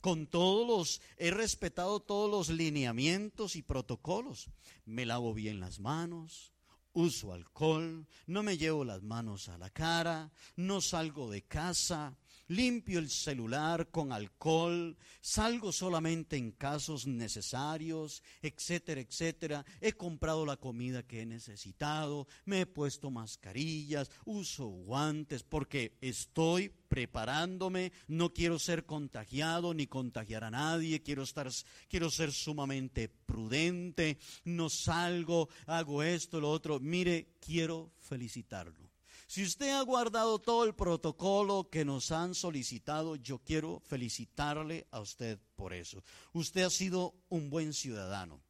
con 0.00 0.28
todos 0.28 0.66
los, 0.66 1.02
he 1.16 1.32
respetado 1.32 1.98
todos 1.98 2.30
los 2.30 2.48
lineamientos 2.48 3.56
y 3.56 3.62
protocolos, 3.62 4.48
me 4.84 5.04
lavo 5.04 5.34
bien 5.34 5.58
las 5.58 5.80
manos, 5.80 6.52
uso 6.92 7.32
alcohol, 7.32 8.06
no 8.28 8.44
me 8.44 8.56
llevo 8.56 8.84
las 8.84 9.02
manos 9.02 9.48
a 9.48 9.58
la 9.58 9.70
cara, 9.70 10.30
no 10.54 10.80
salgo 10.80 11.28
de 11.28 11.42
casa, 11.42 12.16
limpio 12.50 12.98
el 12.98 13.08
celular 13.08 13.90
con 13.90 14.12
alcohol, 14.12 14.96
salgo 15.20 15.70
solamente 15.70 16.36
en 16.36 16.50
casos 16.50 17.06
necesarios, 17.06 18.24
etcétera, 18.42 19.00
etcétera. 19.00 19.64
He 19.80 19.92
comprado 19.92 20.44
la 20.44 20.56
comida 20.56 21.04
que 21.04 21.22
he 21.22 21.26
necesitado, 21.26 22.26
me 22.44 22.62
he 22.62 22.66
puesto 22.66 23.10
mascarillas, 23.10 24.10
uso 24.24 24.66
guantes 24.66 25.44
porque 25.44 25.96
estoy 26.00 26.70
preparándome, 26.88 27.92
no 28.08 28.32
quiero 28.32 28.58
ser 28.58 28.84
contagiado 28.84 29.72
ni 29.72 29.86
contagiar 29.86 30.42
a 30.42 30.50
nadie, 30.50 31.02
quiero 31.02 31.22
estar 31.22 31.48
quiero 31.88 32.10
ser 32.10 32.32
sumamente 32.32 33.08
prudente, 33.08 34.18
no 34.44 34.68
salgo, 34.68 35.48
hago 35.66 36.02
esto, 36.02 36.40
lo 36.40 36.50
otro. 36.50 36.80
Mire, 36.80 37.36
quiero 37.40 37.92
felicitarlo 37.98 38.89
si 39.30 39.44
usted 39.44 39.70
ha 39.70 39.82
guardado 39.82 40.40
todo 40.40 40.64
el 40.64 40.74
protocolo 40.74 41.70
que 41.70 41.84
nos 41.84 42.10
han 42.10 42.34
solicitado, 42.34 43.14
yo 43.14 43.38
quiero 43.38 43.78
felicitarle 43.78 44.88
a 44.90 44.98
usted 44.98 45.38
por 45.54 45.72
eso. 45.72 46.02
Usted 46.32 46.62
ha 46.62 46.70
sido 46.70 47.14
un 47.28 47.48
buen 47.48 47.72
ciudadano. 47.72 48.40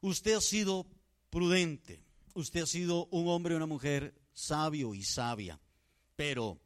Usted 0.00 0.34
ha 0.34 0.40
sido 0.40 0.84
prudente. 1.30 2.02
Usted 2.34 2.62
ha 2.62 2.66
sido 2.66 3.06
un 3.12 3.28
hombre 3.28 3.54
y 3.54 3.56
una 3.56 3.66
mujer 3.66 4.20
sabio 4.32 4.96
y 4.96 5.04
sabia. 5.04 5.60
Pero, 6.16 6.58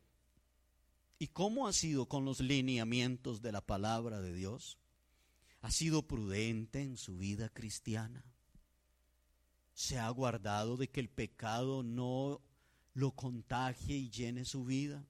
¿y 1.18 1.26
cómo 1.26 1.68
ha 1.68 1.74
sido 1.74 2.06
con 2.06 2.24
los 2.24 2.40
lineamientos 2.40 3.42
de 3.42 3.52
la 3.52 3.60
palabra 3.60 4.22
de 4.22 4.32
Dios? 4.32 4.78
¿Ha 5.60 5.70
sido 5.70 6.00
prudente 6.00 6.80
en 6.80 6.96
su 6.96 7.18
vida 7.18 7.50
cristiana? 7.50 8.24
¿Se 9.74 9.98
ha 9.98 10.08
guardado 10.08 10.78
de 10.78 10.88
que 10.88 11.00
el 11.00 11.10
pecado 11.10 11.82
no 11.82 12.40
lo 12.94 13.12
contagie 13.12 13.96
y 13.96 14.10
llene 14.10 14.44
su 14.44 14.64
vida? 14.64 15.04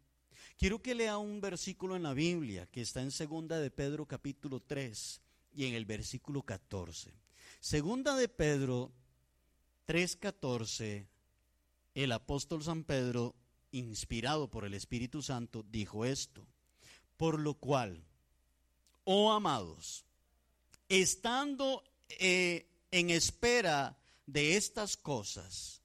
Quiero 0.59 0.81
que 0.81 0.95
lea 0.95 1.19
un 1.19 1.41
versículo 1.41 1.97
en 1.97 2.03
la 2.03 2.15
Biblia 2.15 2.67
que 2.67 2.83
está 2.83 3.03
en 3.03 3.11
segunda 3.11 3.59
de 3.59 3.71
Pedro 3.71 4.07
capítulo 4.07 4.61
3 4.61 5.21
y 5.55 5.67
en 5.67 5.75
el 5.75 5.85
versículo 5.85 6.43
14. 6.43 7.13
Segunda 7.61 8.17
de 8.17 8.29
Pedro 8.29 8.93
3:14 9.87 11.07
el 11.95 12.13
apóstol 12.13 12.63
San 12.63 12.85
Pedro, 12.85 13.35
inspirado 13.71 14.49
por 14.49 14.65
el 14.65 14.75
Espíritu 14.75 15.23
Santo, 15.23 15.65
dijo 15.71 16.05
esto: 16.05 16.47
Por 17.17 17.39
lo 17.39 17.55
cual, 17.55 18.03
oh 19.05 19.33
amados, 19.33 20.05
estando 20.89 21.85
eh, 22.09 22.67
en 22.91 23.11
espera 23.11 23.99
de 24.27 24.57
estas 24.57 24.97
cosas, 24.97 25.82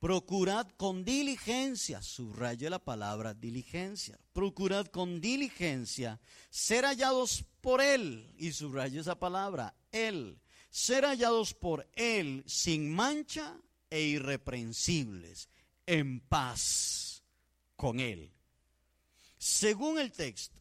procurad 0.00 0.66
con 0.76 1.04
diligencia, 1.04 2.02
subraye 2.02 2.68
la 2.68 2.78
palabra 2.78 3.34
diligencia, 3.34 4.18
procurad 4.32 4.86
con 4.86 5.20
diligencia 5.20 6.18
ser 6.50 6.84
hallados 6.84 7.44
por 7.60 7.80
Él, 7.80 8.34
y 8.36 8.52
subraye 8.52 8.98
esa 8.98 9.18
palabra, 9.18 9.74
Él, 9.92 10.40
ser 10.70 11.04
hallados 11.04 11.54
por 11.54 11.88
Él 11.94 12.42
sin 12.46 12.90
mancha 12.90 13.56
e 13.90 14.02
irreprensibles, 14.02 15.48
en 15.86 16.20
paz 16.20 17.22
con 17.76 18.00
Él. 18.00 18.32
Según 19.38 19.98
el 19.98 20.12
texto, 20.12 20.60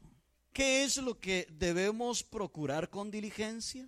¿Qué 0.53 0.83
es 0.83 0.97
lo 0.97 1.19
que 1.19 1.47
debemos 1.51 2.23
procurar 2.23 2.89
con 2.89 3.11
diligencia? 3.11 3.87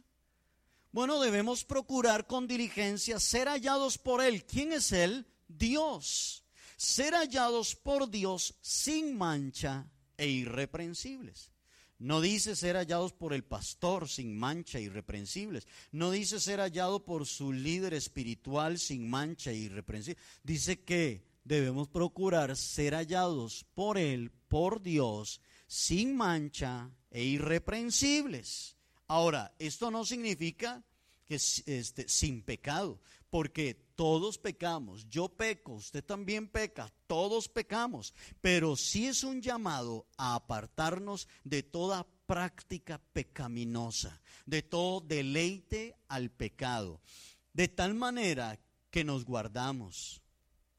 Bueno, 0.94 1.20
debemos 1.20 1.66
procurar 1.66 2.28
con 2.28 2.48
diligencia 2.48 3.20
ser 3.20 3.48
hallados 3.50 3.98
por 3.98 4.22
Él. 4.22 4.46
¿Quién 4.46 4.72
es 4.72 4.94
Él? 4.94 5.26
Dios. 5.58 6.44
Ser 6.78 7.14
hallados 7.14 7.76
por 7.76 8.10
Dios 8.10 8.56
sin 8.62 9.18
mancha 9.18 9.88
e 10.18 10.28
irreprensibles. 10.28 11.52
No 12.00 12.20
dice 12.20 12.56
ser 12.56 12.78
hallados 12.78 13.14
por 13.14 13.32
el 13.32 13.44
pastor 13.44 14.10
sin 14.10 14.36
mancha 14.36 14.80
e 14.80 14.84
irreprensibles. 14.84 15.68
No 15.92 16.10
dice 16.10 16.40
ser 16.40 16.60
hallado 16.60 17.06
por 17.06 17.28
su 17.28 17.54
líder 17.54 17.94
espiritual 17.94 18.80
sin 18.80 19.08
mancha 19.08 19.52
e 19.52 19.58
irreprensible. 19.58 20.20
Dice 20.42 20.84
que 20.84 21.24
debemos 21.44 21.90
procurar 21.90 22.58
ser 22.58 22.96
hallados 22.96 23.66
por 23.76 24.00
Él, 24.00 24.32
por 24.48 24.82
Dios, 24.82 25.42
sin 25.68 26.16
mancha 26.16 26.90
e 27.12 27.24
irreprensibles. 27.24 28.76
Ahora, 29.08 29.54
esto 29.60 29.92
no 29.92 30.04
significa 30.04 30.84
que 31.26 31.36
este, 31.36 32.10
sin 32.10 32.42
pecado, 32.42 33.00
porque 33.32 33.74
todos 33.96 34.38
pecamos, 34.38 35.10
yo 35.10 35.30
peco, 35.30 35.74
usted 35.74 36.04
también 36.04 36.48
peca, 36.48 36.94
todos 37.08 37.50
pecamos, 37.50 38.14
pero 38.42 38.76
sí 38.76 39.08
es 39.08 39.24
un 39.24 39.42
llamado 39.42 40.06
a 40.18 40.36
apartarnos 40.36 41.28
de 41.44 41.64
toda 41.64 42.06
práctica 42.28 43.02
pecaminosa, 43.14 44.22
de 44.46 44.62
todo 44.62 45.02
deleite 45.02 45.96
al 46.08 46.30
pecado, 46.30 47.02
de 47.54 47.68
tal 47.68 47.96
manera 47.96 48.60
que 48.92 49.04
nos 49.04 49.26
guardamos 49.26 50.22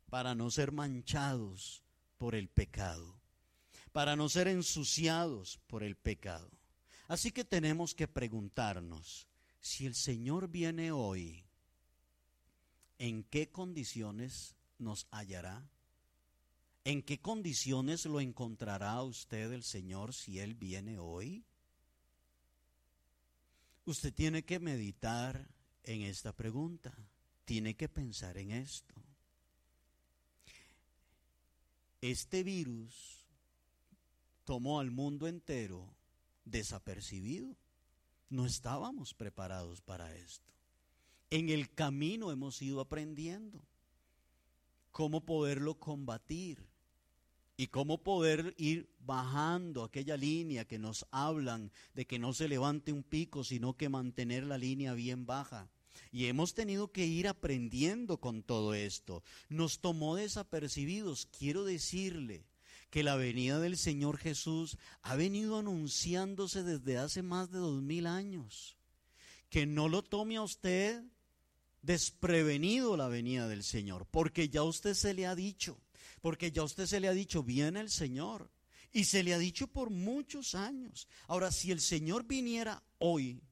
para 0.08 0.36
no 0.36 0.50
ser 0.52 0.70
manchados 0.70 1.82
por 2.18 2.36
el 2.36 2.48
pecado 2.48 3.22
para 3.92 4.16
no 4.16 4.28
ser 4.28 4.48
ensuciados 4.48 5.60
por 5.66 5.82
el 5.82 5.96
pecado. 5.96 6.50
Así 7.08 7.30
que 7.30 7.44
tenemos 7.44 7.94
que 7.94 8.08
preguntarnos, 8.08 9.28
si 9.60 9.86
el 9.86 9.94
Señor 9.94 10.48
viene 10.48 10.90
hoy, 10.92 11.44
¿en 13.02 13.24
qué 13.24 13.50
condiciones 13.50 14.54
nos 14.78 15.08
hallará? 15.10 15.68
¿En 16.84 17.02
qué 17.02 17.20
condiciones 17.20 18.06
lo 18.06 18.20
encontrará 18.20 19.02
usted 19.02 19.50
el 19.50 19.64
Señor 19.64 20.14
si 20.14 20.38
Él 20.38 20.54
viene 20.54 21.00
hoy? 21.00 21.44
Usted 23.86 24.14
tiene 24.14 24.44
que 24.44 24.60
meditar 24.60 25.48
en 25.82 26.02
esta 26.02 26.32
pregunta, 26.32 26.96
tiene 27.44 27.74
que 27.74 27.88
pensar 27.88 28.38
en 28.38 28.52
esto. 28.52 28.94
Este 32.00 32.44
virus 32.44 33.26
tomó 34.44 34.78
al 34.78 34.92
mundo 34.92 35.26
entero 35.26 35.92
desapercibido. 36.44 37.56
No 38.30 38.46
estábamos 38.46 39.12
preparados 39.12 39.80
para 39.80 40.14
esto. 40.14 40.51
En 41.32 41.48
el 41.48 41.72
camino 41.72 42.30
hemos 42.30 42.60
ido 42.60 42.78
aprendiendo 42.78 43.66
cómo 44.90 45.24
poderlo 45.24 45.80
combatir 45.80 46.62
y 47.56 47.68
cómo 47.68 48.02
poder 48.02 48.54
ir 48.58 48.90
bajando 48.98 49.82
aquella 49.82 50.18
línea 50.18 50.66
que 50.66 50.78
nos 50.78 51.06
hablan 51.10 51.72
de 51.94 52.06
que 52.06 52.18
no 52.18 52.34
se 52.34 52.48
levante 52.48 52.92
un 52.92 53.02
pico, 53.02 53.44
sino 53.44 53.78
que 53.78 53.88
mantener 53.88 54.44
la 54.44 54.58
línea 54.58 54.92
bien 54.92 55.24
baja. 55.24 55.70
Y 56.10 56.26
hemos 56.26 56.52
tenido 56.52 56.92
que 56.92 57.06
ir 57.06 57.26
aprendiendo 57.26 58.18
con 58.18 58.42
todo 58.42 58.74
esto. 58.74 59.24
Nos 59.48 59.80
tomó 59.80 60.16
desapercibidos. 60.16 61.24
Quiero 61.24 61.64
decirle, 61.64 62.44
que 62.90 63.02
la 63.02 63.16
venida 63.16 63.58
del 63.58 63.78
Señor 63.78 64.18
Jesús 64.18 64.76
ha 65.00 65.16
venido 65.16 65.56
anunciándose 65.56 66.62
desde 66.62 66.98
hace 66.98 67.22
más 67.22 67.50
de 67.50 67.58
dos 67.58 67.80
mil 67.80 68.06
años. 68.06 68.76
Que 69.48 69.64
no 69.64 69.88
lo 69.88 70.02
tome 70.02 70.36
a 70.36 70.42
usted 70.42 71.02
desprevenido 71.82 72.96
la 72.96 73.08
venida 73.08 73.48
del 73.48 73.64
Señor, 73.64 74.06
porque 74.10 74.48
ya 74.48 74.62
usted 74.62 74.94
se 74.94 75.14
le 75.14 75.26
ha 75.26 75.34
dicho, 75.34 75.78
porque 76.20 76.52
ya 76.52 76.62
usted 76.62 76.86
se 76.86 77.00
le 77.00 77.08
ha 77.08 77.12
dicho, 77.12 77.42
viene 77.42 77.80
el 77.80 77.90
Señor. 77.90 78.50
Y 78.94 79.04
se 79.04 79.22
le 79.22 79.32
ha 79.32 79.38
dicho 79.38 79.68
por 79.68 79.88
muchos 79.88 80.54
años. 80.54 81.08
Ahora, 81.26 81.50
si 81.50 81.70
el 81.72 81.80
Señor 81.80 82.24
viniera 82.24 82.82
hoy, 82.98 83.42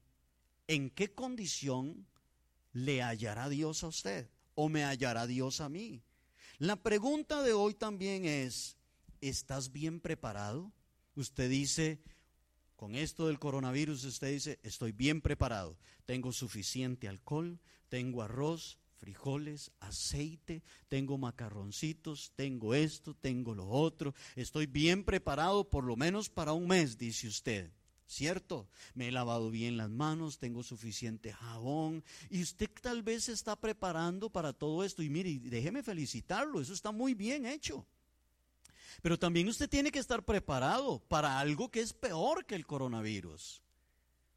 ¿en 0.67 0.91
qué 0.91 1.13
condición 1.13 2.05
le 2.73 3.01
hallará 3.01 3.49
Dios 3.49 3.83
a 3.83 3.87
usted? 3.87 4.29
¿O 4.53 4.69
me 4.69 4.83
hallará 4.83 5.25
Dios 5.25 5.59
a 5.59 5.67
mí? 5.67 6.03
La 6.59 6.75
pregunta 6.83 7.41
de 7.41 7.53
hoy 7.53 7.73
también 7.73 8.23
es, 8.25 8.77
¿estás 9.19 9.71
bien 9.71 9.99
preparado? 9.99 10.71
Usted 11.15 11.49
dice, 11.49 12.03
con 12.81 12.95
esto 12.95 13.27
del 13.27 13.37
coronavirus, 13.37 14.05
usted 14.05 14.31
dice, 14.31 14.59
estoy 14.63 14.91
bien 14.91 15.21
preparado. 15.21 15.77
Tengo 16.07 16.31
suficiente 16.31 17.07
alcohol, 17.07 17.59
tengo 17.89 18.23
arroz, 18.23 18.79
frijoles, 18.95 19.69
aceite, 19.79 20.63
tengo 20.87 21.19
macarroncitos, 21.19 22.31
tengo 22.35 22.73
esto, 22.73 23.13
tengo 23.13 23.53
lo 23.53 23.67
otro. 23.69 24.15
Estoy 24.35 24.65
bien 24.65 25.03
preparado 25.03 25.69
por 25.69 25.83
lo 25.83 25.95
menos 25.95 26.27
para 26.27 26.53
un 26.53 26.65
mes, 26.65 26.97
dice 26.97 27.27
usted. 27.27 27.69
¿Cierto? 28.07 28.67
Me 28.95 29.09
he 29.09 29.11
lavado 29.11 29.51
bien 29.51 29.77
las 29.77 29.91
manos, 29.91 30.39
tengo 30.39 30.63
suficiente 30.63 31.33
jabón 31.33 32.03
y 32.31 32.41
usted 32.41 32.67
tal 32.81 33.03
vez 33.03 33.25
se 33.25 33.33
está 33.33 33.55
preparando 33.55 34.31
para 34.31 34.53
todo 34.53 34.83
esto. 34.83 35.03
Y 35.03 35.09
mire, 35.11 35.37
déjeme 35.39 35.83
felicitarlo, 35.83 36.59
eso 36.59 36.73
está 36.73 36.91
muy 36.91 37.13
bien 37.13 37.45
hecho. 37.45 37.85
Pero 39.01 39.17
también 39.17 39.47
usted 39.47 39.69
tiene 39.69 39.91
que 39.91 39.99
estar 39.99 40.23
preparado 40.23 40.99
para 41.07 41.39
algo 41.39 41.69
que 41.69 41.81
es 41.81 41.93
peor 41.93 42.45
que 42.45 42.55
el 42.55 42.65
coronavirus. 42.65 43.61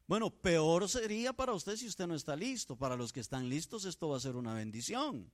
Bueno, 0.07 0.29
peor 0.29 0.87
sería 0.87 1.33
para 1.33 1.53
usted 1.53 1.75
si 1.77 1.87
usted 1.87 2.07
no 2.07 2.15
está 2.15 2.35
listo. 2.35 2.75
Para 2.75 2.95
los 2.95 3.11
que 3.11 3.19
están 3.19 3.49
listos 3.49 3.85
esto 3.85 4.09
va 4.09 4.17
a 4.17 4.21
ser 4.21 4.35
una 4.35 4.53
bendición. 4.53 5.31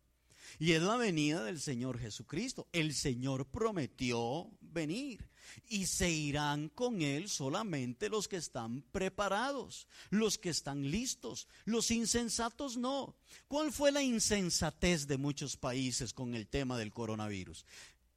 Y 0.60 0.74
es 0.74 0.82
la 0.82 0.98
venida 0.98 1.44
del 1.44 1.60
Señor 1.60 2.00
Jesucristo. 2.00 2.68
El 2.72 2.94
Señor 2.94 3.46
prometió 3.46 4.50
venir 4.62 5.30
y 5.68 5.86
se 5.86 6.10
irán 6.10 6.70
con 6.70 7.02
Él 7.02 7.30
solamente 7.30 8.10
los 8.10 8.28
que 8.28 8.38
están 8.38 8.82
preparados, 8.92 9.88
los 10.10 10.38
que 10.38 10.50
están 10.50 10.90
listos. 10.90 11.48
Los 11.66 11.92
insensatos 11.92 12.78
no. 12.78 13.16
¿Cuál 13.48 13.72
fue 13.72 13.92
la 13.92 14.04
insensatez 14.04 15.08
de 15.08 15.18
muchos 15.18 15.58
países 15.58 16.14
con 16.14 16.36
el 16.36 16.48
tema 16.48 16.78
del 16.78 16.92
coronavirus? 16.92 17.66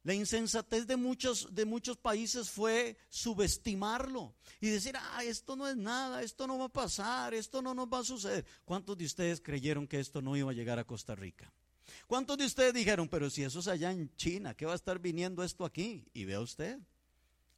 La 0.05 0.13
insensatez 0.13 0.85
de 0.85 0.97
muchos, 0.97 1.49
de 1.51 1.65
muchos 1.65 1.97
países 1.97 2.51
fue 2.51 2.95
subestimarlo 3.09 4.35
y 4.61 4.69
decir, 4.69 4.95
ah, 4.95 5.23
esto 5.23 5.55
no 5.55 5.67
es 5.67 5.75
nada, 5.75 6.21
esto 6.21 6.45
no 6.45 6.59
va 6.59 6.65
a 6.65 6.69
pasar, 6.69 7.33
esto 7.33 7.59
no 7.59 7.73
nos 7.73 7.87
va 7.87 7.99
a 7.99 8.03
suceder. 8.03 8.45
¿Cuántos 8.65 8.95
de 8.99 9.05
ustedes 9.05 9.41
creyeron 9.41 9.87
que 9.87 9.99
esto 9.99 10.21
no 10.21 10.37
iba 10.37 10.51
a 10.51 10.53
llegar 10.53 10.77
a 10.77 10.83
Costa 10.83 11.15
Rica? 11.15 11.51
¿Cuántos 12.05 12.37
de 12.37 12.45
ustedes 12.45 12.71
dijeron, 12.75 13.09
pero 13.09 13.31
si 13.31 13.43
eso 13.43 13.57
es 13.57 13.67
allá 13.67 13.91
en 13.91 14.15
China, 14.15 14.53
¿qué 14.53 14.67
va 14.67 14.73
a 14.73 14.75
estar 14.75 14.99
viniendo 14.99 15.43
esto 15.43 15.65
aquí? 15.65 16.05
Y 16.13 16.25
vea 16.25 16.39
usted, 16.39 16.77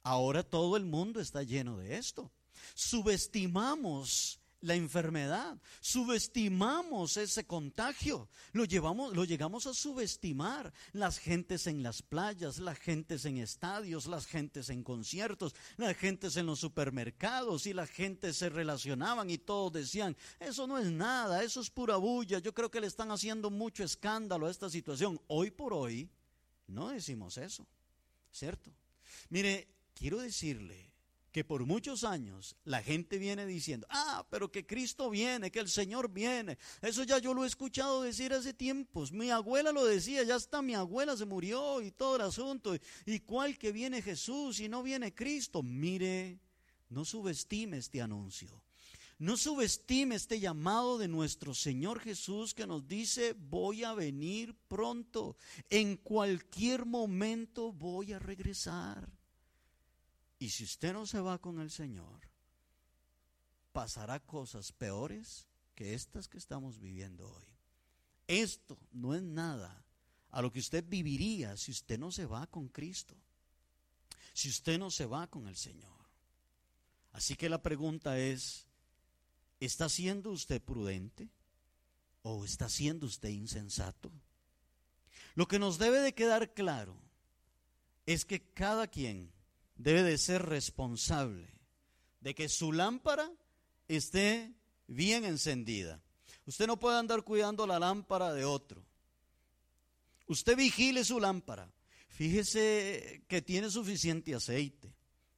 ahora 0.02 0.42
todo 0.42 0.78
el 0.78 0.86
mundo 0.86 1.20
está 1.20 1.42
lleno 1.42 1.76
de 1.76 1.98
esto. 1.98 2.32
Subestimamos 2.74 4.37
la 4.60 4.74
enfermedad, 4.74 5.56
subestimamos 5.80 7.16
ese 7.16 7.46
contagio, 7.46 8.28
lo 8.52 8.64
llevamos, 8.64 9.14
lo 9.14 9.24
llegamos 9.24 9.66
a 9.66 9.74
subestimar. 9.74 10.72
Las 10.92 11.18
gentes 11.18 11.66
en 11.66 11.82
las 11.82 12.02
playas, 12.02 12.58
las 12.58 12.78
gentes 12.78 13.24
en 13.24 13.38
estadios, 13.38 14.06
las 14.06 14.26
gentes 14.26 14.68
en 14.70 14.82
conciertos, 14.82 15.54
las 15.76 15.96
gentes 15.96 16.36
en 16.36 16.46
los 16.46 16.58
supermercados 16.58 17.66
y 17.66 17.72
las 17.72 17.90
gentes 17.90 18.36
se 18.36 18.48
relacionaban 18.48 19.30
y 19.30 19.38
todos 19.38 19.72
decían, 19.72 20.16
eso 20.40 20.66
no 20.66 20.78
es 20.78 20.90
nada, 20.90 21.42
eso 21.42 21.60
es 21.60 21.70
pura 21.70 21.96
bulla, 21.96 22.38
yo 22.38 22.52
creo 22.52 22.70
que 22.70 22.80
le 22.80 22.86
están 22.86 23.10
haciendo 23.10 23.50
mucho 23.50 23.84
escándalo 23.84 24.46
a 24.46 24.50
esta 24.50 24.68
situación. 24.68 25.20
Hoy 25.28 25.50
por 25.50 25.72
hoy 25.72 26.10
no 26.66 26.88
decimos 26.88 27.38
eso, 27.38 27.66
¿cierto? 28.32 28.72
Mire, 29.30 29.68
quiero 29.94 30.18
decirle 30.18 30.87
que 31.38 31.44
por 31.44 31.64
muchos 31.66 32.02
años 32.02 32.56
la 32.64 32.82
gente 32.82 33.16
viene 33.16 33.46
diciendo, 33.46 33.86
ah, 33.90 34.26
pero 34.28 34.50
que 34.50 34.66
Cristo 34.66 35.08
viene, 35.08 35.52
que 35.52 35.60
el 35.60 35.68
Señor 35.68 36.10
viene. 36.10 36.58
Eso 36.82 37.04
ya 37.04 37.18
yo 37.18 37.32
lo 37.32 37.44
he 37.44 37.46
escuchado 37.46 38.02
decir 38.02 38.32
hace 38.32 38.52
tiempos. 38.52 39.12
Mi 39.12 39.30
abuela 39.30 39.70
lo 39.70 39.84
decía, 39.84 40.24
ya 40.24 40.34
está, 40.34 40.62
mi 40.62 40.74
abuela 40.74 41.16
se 41.16 41.26
murió 41.26 41.80
y 41.80 41.92
todo 41.92 42.16
el 42.16 42.22
asunto. 42.22 42.74
¿Y 43.06 43.20
cuál 43.20 43.56
que 43.56 43.70
viene 43.70 44.02
Jesús 44.02 44.58
y 44.58 44.68
no 44.68 44.82
viene 44.82 45.14
Cristo? 45.14 45.62
Mire, 45.62 46.40
no 46.88 47.04
subestime 47.04 47.76
este 47.76 48.02
anuncio. 48.02 48.64
No 49.20 49.36
subestime 49.36 50.16
este 50.16 50.40
llamado 50.40 50.98
de 50.98 51.06
nuestro 51.06 51.54
Señor 51.54 52.00
Jesús 52.00 52.52
que 52.52 52.66
nos 52.66 52.88
dice, 52.88 53.36
voy 53.38 53.84
a 53.84 53.94
venir 53.94 54.56
pronto. 54.66 55.36
En 55.70 55.98
cualquier 55.98 56.84
momento 56.84 57.72
voy 57.72 58.12
a 58.12 58.18
regresar. 58.18 59.17
Y 60.38 60.50
si 60.50 60.64
usted 60.64 60.92
no 60.92 61.06
se 61.06 61.20
va 61.20 61.38
con 61.38 61.60
el 61.60 61.70
Señor, 61.70 62.20
pasará 63.72 64.20
cosas 64.20 64.72
peores 64.72 65.46
que 65.74 65.94
estas 65.94 66.28
que 66.28 66.38
estamos 66.38 66.78
viviendo 66.78 67.28
hoy. 67.28 67.46
Esto 68.26 68.78
no 68.92 69.14
es 69.14 69.22
nada 69.22 69.84
a 70.30 70.42
lo 70.42 70.52
que 70.52 70.60
usted 70.60 70.84
viviría 70.86 71.56
si 71.56 71.70
usted 71.70 71.98
no 71.98 72.12
se 72.12 72.26
va 72.26 72.46
con 72.46 72.68
Cristo, 72.68 73.16
si 74.34 74.48
usted 74.48 74.78
no 74.78 74.90
se 74.90 75.06
va 75.06 75.26
con 75.26 75.48
el 75.48 75.56
Señor. 75.56 75.98
Así 77.12 77.36
que 77.36 77.48
la 77.48 77.62
pregunta 77.62 78.18
es, 78.18 78.66
¿está 79.60 79.88
siendo 79.88 80.30
usted 80.30 80.62
prudente 80.62 81.30
o 82.22 82.44
está 82.44 82.68
siendo 82.68 83.06
usted 83.06 83.30
insensato? 83.30 84.12
Lo 85.34 85.48
que 85.48 85.58
nos 85.58 85.78
debe 85.78 86.00
de 86.00 86.14
quedar 86.14 86.52
claro 86.52 86.96
es 88.06 88.24
que 88.24 88.40
cada 88.40 88.86
quien 88.86 89.32
debe 89.78 90.02
de 90.02 90.18
ser 90.18 90.44
responsable 90.44 91.48
de 92.20 92.34
que 92.34 92.48
su 92.48 92.72
lámpara 92.72 93.30
esté 93.86 94.52
bien 94.86 95.24
encendida. 95.24 96.02
Usted 96.46 96.66
no 96.66 96.78
puede 96.78 96.98
andar 96.98 97.22
cuidando 97.22 97.66
la 97.66 97.78
lámpara 97.78 98.34
de 98.34 98.44
otro. 98.44 98.84
Usted 100.26 100.56
vigile 100.56 101.04
su 101.04 101.20
lámpara. 101.20 101.70
Fíjese 102.08 103.22
que 103.28 103.40
tiene 103.40 103.70
suficiente 103.70 104.34
aceite. 104.34 104.92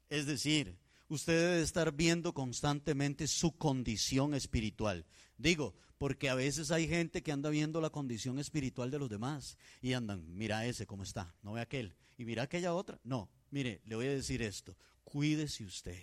Es 0.08 0.26
decir, 0.26 0.76
usted 1.08 1.50
debe 1.50 1.62
estar 1.62 1.92
viendo 1.92 2.32
constantemente 2.32 3.28
su 3.28 3.52
condición 3.56 4.34
espiritual. 4.34 5.04
Digo, 5.36 5.74
porque 5.98 6.30
a 6.30 6.34
veces 6.34 6.70
hay 6.70 6.88
gente 6.88 7.22
que 7.22 7.32
anda 7.32 7.50
viendo 7.50 7.80
la 7.80 7.90
condición 7.90 8.38
espiritual 8.38 8.90
de 8.90 8.98
los 8.98 9.10
demás 9.10 9.58
y 9.82 9.92
andan, 9.92 10.24
mira 10.34 10.64
ese 10.66 10.86
cómo 10.86 11.02
está, 11.02 11.34
no 11.42 11.52
ve 11.52 11.60
aquel, 11.60 11.94
y 12.16 12.24
mira 12.24 12.44
aquella 12.44 12.72
otra. 12.72 12.98
No, 13.04 13.28
Mire, 13.50 13.80
le 13.84 13.96
voy 13.96 14.06
a 14.06 14.14
decir 14.14 14.42
esto, 14.42 14.76
cuídese 15.04 15.64
usted. 15.64 15.98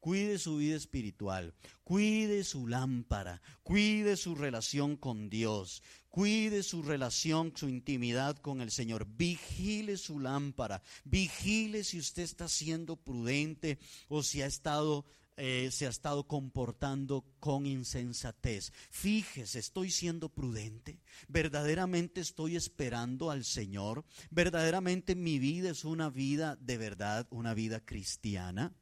Cuide 0.00 0.38
su 0.38 0.58
vida 0.58 0.76
espiritual, 0.76 1.54
cuide 1.82 2.44
su 2.44 2.68
lámpara, 2.68 3.42
cuide 3.64 4.16
su 4.16 4.36
relación 4.36 4.96
con 4.96 5.28
Dios, 5.28 5.82
cuide 6.08 6.62
su 6.62 6.82
relación, 6.82 7.52
su 7.56 7.68
intimidad 7.68 8.36
con 8.36 8.60
el 8.60 8.70
Señor. 8.70 9.08
Vigile 9.08 9.96
su 9.96 10.20
lámpara, 10.20 10.82
vigile 11.04 11.82
si 11.82 11.98
usted 11.98 12.22
está 12.22 12.48
siendo 12.48 12.94
prudente 12.94 13.80
o 14.08 14.22
si 14.22 14.40
ha 14.40 14.46
estado 14.46 15.04
eh, 15.38 15.70
se 15.70 15.86
ha 15.86 15.88
estado 15.88 16.26
comportando 16.26 17.24
con 17.38 17.64
insensatez. 17.64 18.72
Fíjese, 18.90 19.60
estoy 19.60 19.90
siendo 19.90 20.28
prudente. 20.28 20.98
Verdaderamente 21.28 22.20
estoy 22.20 22.56
esperando 22.56 23.30
al 23.30 23.44
Señor. 23.44 24.04
Verdaderamente 24.30 25.14
mi 25.14 25.38
vida 25.38 25.70
es 25.70 25.84
una 25.84 26.10
vida 26.10 26.56
de 26.56 26.76
verdad, 26.76 27.28
una 27.30 27.54
vida 27.54 27.78
cristiana 27.78 28.74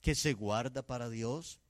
que 0.00 0.14
se 0.14 0.34
guarda 0.34 0.86
para 0.86 1.10
Dios. 1.10 1.60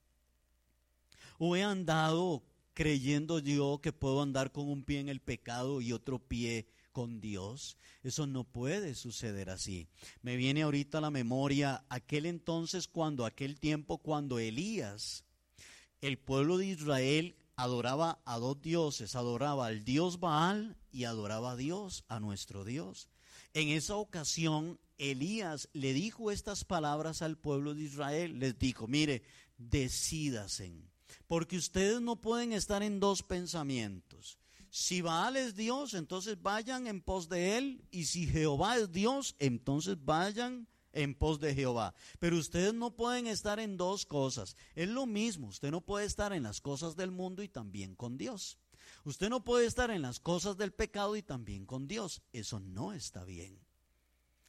O 1.39 1.55
he 1.55 1.63
andado 1.63 2.43
creyendo 2.75 3.39
yo 3.39 3.79
que 3.81 3.93
puedo 3.93 4.21
andar 4.21 4.51
con 4.51 4.69
un 4.69 4.83
pie 4.83 4.99
en 4.99 5.09
el 5.09 5.21
pecado 5.21 5.81
y 5.81 5.91
otro 5.91 6.19
pie 6.19 6.67
con 6.95 7.19
Dios. 7.19 7.75
Eso 8.03 8.25
no 8.25 8.45
puede 8.45 8.95
suceder 8.95 9.49
así. 9.49 9.89
Me 10.21 10.37
viene 10.37 10.61
ahorita 10.61 11.01
la 11.01 11.11
memoria 11.11 11.83
aquel 11.89 12.25
entonces 12.25 12.87
cuando, 12.87 13.25
aquel 13.25 13.59
tiempo 13.59 13.97
cuando 13.97 14.39
Elías, 14.39 15.25
el 15.99 16.17
pueblo 16.17 16.57
de 16.57 16.67
Israel 16.67 17.35
adoraba 17.57 18.21
a 18.23 18.39
dos 18.39 18.61
dioses, 18.61 19.17
adoraba 19.17 19.67
al 19.67 19.83
dios 19.83 20.21
Baal 20.21 20.77
y 20.89 21.03
adoraba 21.03 21.51
a 21.51 21.55
Dios, 21.57 22.05
a 22.07 22.21
nuestro 22.21 22.63
Dios. 22.63 23.09
En 23.53 23.67
esa 23.67 23.97
ocasión, 23.97 24.79
Elías 24.97 25.67
le 25.73 25.91
dijo 25.91 26.31
estas 26.31 26.63
palabras 26.63 27.21
al 27.21 27.37
pueblo 27.37 27.73
de 27.73 27.83
Israel. 27.83 28.39
Les 28.39 28.57
dijo, 28.57 28.87
mire, 28.87 29.21
decídasen, 29.57 30.89
porque 31.27 31.57
ustedes 31.57 31.99
no 31.99 32.21
pueden 32.21 32.53
estar 32.53 32.83
en 32.83 33.01
dos 33.01 33.21
pensamientos. 33.21 34.39
Si 34.77 34.99
Baal 34.99 35.37
es 35.37 35.55
Dios, 35.55 35.93
entonces 35.93 36.41
vayan 36.41 36.85
en 36.87 36.99
pos 36.99 37.29
de 37.29 37.57
él. 37.57 37.87
Y 37.91 38.07
si 38.07 38.27
Jehová 38.27 38.75
es 38.75 38.91
Dios, 38.91 39.37
entonces 39.39 39.95
vayan 40.03 40.67
en 40.91 41.15
pos 41.15 41.39
de 41.39 41.55
Jehová. 41.55 41.95
Pero 42.19 42.37
ustedes 42.37 42.73
no 42.73 42.93
pueden 42.93 43.25
estar 43.25 43.61
en 43.61 43.77
dos 43.77 44.05
cosas. 44.05 44.57
Es 44.75 44.89
lo 44.89 45.05
mismo, 45.05 45.47
usted 45.47 45.71
no 45.71 45.79
puede 45.79 46.05
estar 46.05 46.33
en 46.33 46.43
las 46.43 46.59
cosas 46.59 46.97
del 46.97 47.11
mundo 47.11 47.41
y 47.41 47.47
también 47.47 47.95
con 47.95 48.17
Dios. 48.17 48.59
Usted 49.05 49.29
no 49.29 49.45
puede 49.45 49.65
estar 49.65 49.91
en 49.91 50.01
las 50.01 50.19
cosas 50.19 50.57
del 50.57 50.73
pecado 50.73 51.15
y 51.15 51.23
también 51.23 51.65
con 51.65 51.87
Dios. 51.87 52.21
Eso 52.33 52.59
no 52.59 52.91
está 52.91 53.23
bien. 53.23 53.57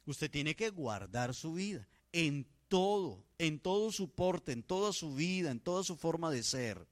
Usted 0.05 0.29
tiene 0.29 0.57
que 0.57 0.71
guardar 0.71 1.35
su 1.35 1.53
vida 1.53 1.87
en 2.11 2.45
todo, 2.67 3.23
en 3.37 3.61
todo 3.61 3.93
su 3.93 4.09
porte, 4.09 4.51
en 4.51 4.63
toda 4.63 4.91
su 4.91 5.15
vida, 5.15 5.51
en 5.51 5.61
toda 5.61 5.85
su 5.85 5.95
forma 5.95 6.29
de 6.31 6.43
ser 6.43 6.85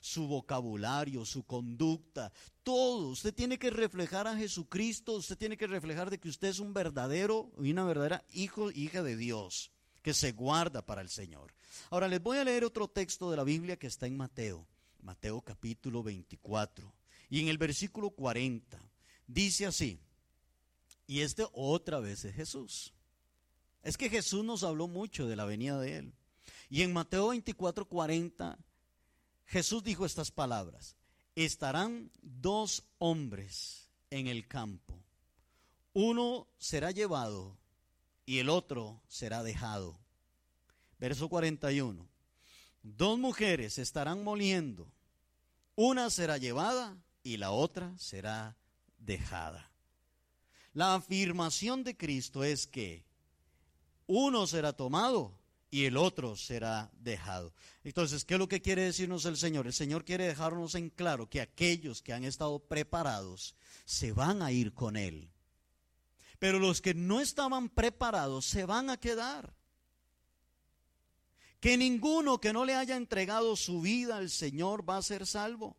su 0.00 0.26
vocabulario, 0.26 1.24
su 1.24 1.44
conducta, 1.44 2.32
todo. 2.62 3.08
Usted 3.08 3.34
tiene 3.34 3.58
que 3.58 3.70
reflejar 3.70 4.26
a 4.26 4.36
Jesucristo, 4.36 5.14
usted 5.14 5.36
tiene 5.36 5.56
que 5.56 5.66
reflejar 5.66 6.10
de 6.10 6.18
que 6.18 6.28
usted 6.28 6.48
es 6.48 6.58
un 6.58 6.72
verdadero 6.72 7.50
y 7.58 7.70
una 7.70 7.84
verdadera 7.84 8.24
hijo, 8.32 8.70
hija 8.70 9.02
de 9.02 9.16
Dios, 9.16 9.70
que 10.02 10.14
se 10.14 10.32
guarda 10.32 10.84
para 10.84 11.02
el 11.02 11.08
Señor. 11.08 11.54
Ahora 11.90 12.08
les 12.08 12.22
voy 12.22 12.38
a 12.38 12.44
leer 12.44 12.64
otro 12.64 12.88
texto 12.88 13.30
de 13.30 13.36
la 13.36 13.44
Biblia 13.44 13.78
que 13.78 13.86
está 13.86 14.06
en 14.06 14.16
Mateo, 14.16 14.66
Mateo 15.02 15.40
capítulo 15.40 16.02
24, 16.02 16.92
y 17.30 17.40
en 17.40 17.48
el 17.48 17.58
versículo 17.58 18.10
40 18.10 18.78
dice 19.26 19.66
así, 19.66 19.98
y 21.06 21.20
este 21.20 21.46
otra 21.52 22.00
vez 22.00 22.24
es 22.24 22.34
Jesús. 22.34 22.92
Es 23.82 23.96
que 23.96 24.08
Jesús 24.08 24.44
nos 24.44 24.62
habló 24.62 24.86
mucho 24.86 25.26
de 25.26 25.36
la 25.36 25.44
venida 25.44 25.78
de 25.80 25.96
Él. 25.98 26.14
Y 26.70 26.82
en 26.82 26.92
Mateo 26.92 27.28
24, 27.28 27.86
40 27.86 28.58
Jesús 29.52 29.84
dijo 29.84 30.06
estas 30.06 30.30
palabras, 30.30 30.96
estarán 31.36 32.10
dos 32.22 32.84
hombres 32.96 33.90
en 34.08 34.26
el 34.26 34.48
campo, 34.48 34.98
uno 35.92 36.48
será 36.56 36.90
llevado 36.90 37.58
y 38.24 38.38
el 38.38 38.48
otro 38.48 39.02
será 39.08 39.42
dejado. 39.42 40.00
Verso 40.98 41.28
41, 41.28 42.08
dos 42.82 43.18
mujeres 43.18 43.76
estarán 43.76 44.24
moliendo, 44.24 44.90
una 45.76 46.08
será 46.08 46.38
llevada 46.38 46.96
y 47.22 47.36
la 47.36 47.50
otra 47.50 47.92
será 47.98 48.56
dejada. 48.96 49.70
La 50.72 50.94
afirmación 50.94 51.84
de 51.84 51.94
Cristo 51.94 52.42
es 52.42 52.66
que 52.66 53.04
uno 54.06 54.46
será 54.46 54.72
tomado 54.72 55.41
y 55.72 55.86
el 55.86 55.96
otro 55.96 56.36
será 56.36 56.90
dejado. 57.00 57.54
Entonces, 57.82 58.26
¿qué 58.26 58.34
es 58.34 58.38
lo 58.38 58.46
que 58.46 58.60
quiere 58.60 58.82
decirnos 58.82 59.24
el 59.24 59.38
Señor? 59.38 59.66
El 59.66 59.72
Señor 59.72 60.04
quiere 60.04 60.26
dejarnos 60.26 60.74
en 60.74 60.90
claro 60.90 61.30
que 61.30 61.40
aquellos 61.40 62.02
que 62.02 62.12
han 62.12 62.24
estado 62.24 62.58
preparados 62.58 63.56
se 63.86 64.12
van 64.12 64.42
a 64.42 64.52
ir 64.52 64.74
con 64.74 64.98
Él. 64.98 65.30
Pero 66.38 66.58
los 66.58 66.82
que 66.82 66.92
no 66.92 67.22
estaban 67.22 67.70
preparados 67.70 68.44
se 68.44 68.66
van 68.66 68.90
a 68.90 68.98
quedar. 68.98 69.54
Que 71.58 71.78
ninguno 71.78 72.38
que 72.38 72.52
no 72.52 72.66
le 72.66 72.74
haya 72.74 72.96
entregado 72.96 73.56
su 73.56 73.80
vida 73.80 74.18
al 74.18 74.28
Señor 74.28 74.86
va 74.86 74.98
a 74.98 75.02
ser 75.02 75.26
salvo. 75.26 75.78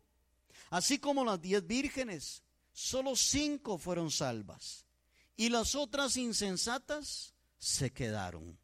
Así 0.70 0.98
como 0.98 1.24
las 1.24 1.40
diez 1.40 1.64
vírgenes, 1.64 2.42
solo 2.72 3.14
cinco 3.14 3.78
fueron 3.78 4.10
salvas. 4.10 4.86
Y 5.36 5.50
las 5.50 5.76
otras 5.76 6.16
insensatas 6.16 7.32
se 7.58 7.92
quedaron. 7.92 8.58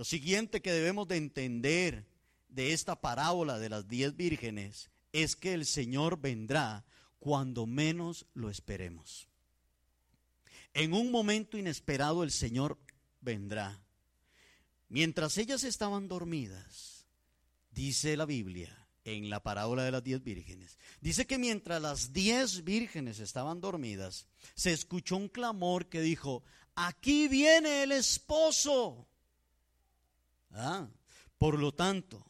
Lo 0.00 0.04
siguiente 0.04 0.62
que 0.62 0.72
debemos 0.72 1.06
de 1.08 1.18
entender 1.18 2.06
de 2.48 2.72
esta 2.72 3.02
parábola 3.02 3.58
de 3.58 3.68
las 3.68 3.86
diez 3.86 4.16
vírgenes 4.16 4.88
es 5.12 5.36
que 5.36 5.52
el 5.52 5.66
Señor 5.66 6.18
vendrá 6.18 6.86
cuando 7.18 7.66
menos 7.66 8.24
lo 8.32 8.48
esperemos. 8.48 9.28
En 10.72 10.94
un 10.94 11.10
momento 11.10 11.58
inesperado 11.58 12.22
el 12.22 12.30
Señor 12.30 12.78
vendrá. 13.20 13.78
Mientras 14.88 15.36
ellas 15.36 15.64
estaban 15.64 16.08
dormidas, 16.08 17.04
dice 17.70 18.16
la 18.16 18.24
Biblia 18.24 18.74
en 19.04 19.28
la 19.28 19.42
parábola 19.42 19.84
de 19.84 19.90
las 19.90 20.02
diez 20.02 20.24
vírgenes, 20.24 20.78
dice 21.02 21.26
que 21.26 21.36
mientras 21.36 21.82
las 21.82 22.14
diez 22.14 22.64
vírgenes 22.64 23.18
estaban 23.18 23.60
dormidas, 23.60 24.28
se 24.54 24.72
escuchó 24.72 25.18
un 25.18 25.28
clamor 25.28 25.90
que 25.90 26.00
dijo, 26.00 26.42
aquí 26.74 27.28
viene 27.28 27.82
el 27.82 27.92
esposo. 27.92 29.06
Ah, 30.52 30.88
por 31.38 31.58
lo 31.58 31.72
tanto, 31.72 32.24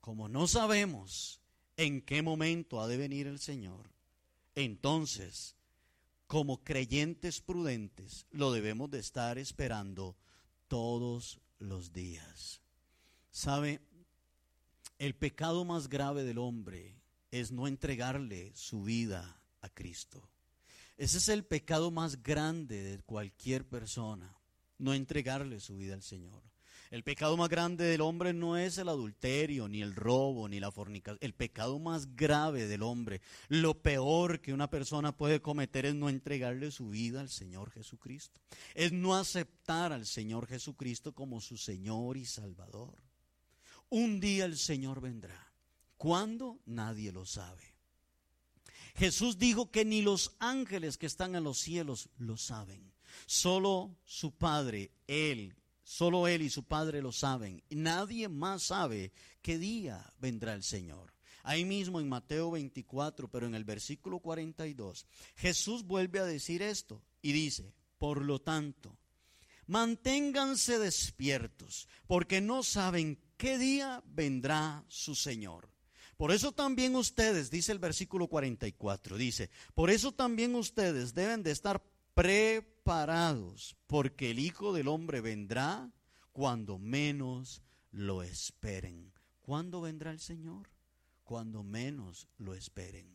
como 0.00 0.28
no 0.28 0.46
sabemos 0.46 1.40
en 1.76 2.02
qué 2.02 2.22
momento 2.22 2.80
ha 2.80 2.88
de 2.88 2.96
venir 2.96 3.26
el 3.26 3.38
Señor, 3.38 3.90
entonces, 4.54 5.56
como 6.26 6.64
creyentes 6.64 7.40
prudentes, 7.40 8.26
lo 8.30 8.52
debemos 8.52 8.90
de 8.90 8.98
estar 8.98 9.38
esperando 9.38 10.16
todos 10.68 11.40
los 11.58 11.92
días. 11.92 12.60
¿Sabe? 13.30 13.80
El 14.98 15.14
pecado 15.14 15.64
más 15.64 15.88
grave 15.88 16.24
del 16.24 16.38
hombre 16.38 17.02
es 17.30 17.52
no 17.52 17.66
entregarle 17.66 18.52
su 18.54 18.82
vida 18.82 19.42
a 19.60 19.68
Cristo. 19.68 20.28
Ese 20.96 21.18
es 21.18 21.28
el 21.28 21.44
pecado 21.44 21.90
más 21.90 22.22
grande 22.22 22.82
de 22.82 22.98
cualquier 23.02 23.68
persona, 23.68 24.38
no 24.78 24.94
entregarle 24.94 25.60
su 25.60 25.76
vida 25.76 25.94
al 25.94 26.02
Señor. 26.02 26.42
El 26.90 27.02
pecado 27.02 27.36
más 27.36 27.48
grande 27.48 27.84
del 27.84 28.00
hombre 28.00 28.32
no 28.32 28.56
es 28.56 28.78
el 28.78 28.88
adulterio, 28.88 29.68
ni 29.68 29.82
el 29.82 29.94
robo, 29.94 30.48
ni 30.48 30.60
la 30.60 30.70
fornicación. 30.70 31.18
El 31.20 31.34
pecado 31.34 31.78
más 31.78 32.14
grave 32.16 32.66
del 32.66 32.82
hombre, 32.82 33.20
lo 33.48 33.74
peor 33.74 34.40
que 34.40 34.52
una 34.52 34.70
persona 34.70 35.16
puede 35.16 35.40
cometer 35.40 35.86
es 35.86 35.94
no 35.94 36.08
entregarle 36.08 36.70
su 36.70 36.90
vida 36.90 37.20
al 37.20 37.28
Señor 37.28 37.70
Jesucristo. 37.70 38.40
Es 38.74 38.92
no 38.92 39.16
aceptar 39.16 39.92
al 39.92 40.06
Señor 40.06 40.46
Jesucristo 40.46 41.12
como 41.12 41.40
su 41.40 41.56
Señor 41.56 42.16
y 42.16 42.24
Salvador. 42.24 42.94
Un 43.88 44.20
día 44.20 44.44
el 44.44 44.56
Señor 44.56 45.00
vendrá. 45.00 45.52
¿Cuándo? 45.96 46.60
Nadie 46.66 47.12
lo 47.12 47.24
sabe. 47.24 47.76
Jesús 48.96 49.38
dijo 49.38 49.70
que 49.70 49.84
ni 49.84 50.02
los 50.02 50.36
ángeles 50.38 50.96
que 50.96 51.06
están 51.06 51.34
en 51.34 51.44
los 51.44 51.58
cielos 51.58 52.08
lo 52.18 52.36
saben. 52.36 52.92
Solo 53.26 53.96
su 54.04 54.32
Padre, 54.32 54.90
Él, 55.06 55.54
Solo 55.86 56.26
Él 56.26 56.42
y 56.42 56.50
su 56.50 56.64
Padre 56.64 57.00
lo 57.00 57.12
saben. 57.12 57.62
Nadie 57.70 58.28
más 58.28 58.64
sabe 58.64 59.12
qué 59.40 59.56
día 59.56 60.12
vendrá 60.18 60.52
el 60.52 60.64
Señor. 60.64 61.14
Ahí 61.44 61.64
mismo 61.64 62.00
en 62.00 62.08
Mateo 62.08 62.50
24, 62.50 63.30
pero 63.30 63.46
en 63.46 63.54
el 63.54 63.62
versículo 63.62 64.18
42, 64.18 65.06
Jesús 65.36 65.84
vuelve 65.84 66.18
a 66.18 66.24
decir 66.24 66.60
esto 66.60 67.04
y 67.22 67.30
dice, 67.30 67.72
por 67.98 68.20
lo 68.20 68.40
tanto, 68.40 68.98
manténganse 69.68 70.80
despiertos, 70.80 71.86
porque 72.08 72.40
no 72.40 72.64
saben 72.64 73.20
qué 73.36 73.56
día 73.56 74.02
vendrá 74.06 74.84
su 74.88 75.14
Señor. 75.14 75.70
Por 76.16 76.32
eso 76.32 76.50
también 76.50 76.96
ustedes, 76.96 77.48
dice 77.48 77.70
el 77.70 77.78
versículo 77.78 78.26
44, 78.26 79.16
dice, 79.16 79.50
por 79.72 79.90
eso 79.90 80.10
también 80.10 80.56
ustedes 80.56 81.14
deben 81.14 81.44
de 81.44 81.52
estar 81.52 81.80
preparados, 82.16 83.76
porque 83.86 84.30
el 84.30 84.38
Hijo 84.38 84.72
del 84.72 84.88
Hombre 84.88 85.20
vendrá 85.20 85.92
cuando 86.32 86.78
menos 86.78 87.62
lo 87.90 88.22
esperen. 88.22 89.12
¿Cuándo 89.42 89.82
vendrá 89.82 90.12
el 90.12 90.18
Señor? 90.18 90.70
Cuando 91.24 91.62
menos 91.62 92.26
lo 92.38 92.54
esperen. 92.54 93.14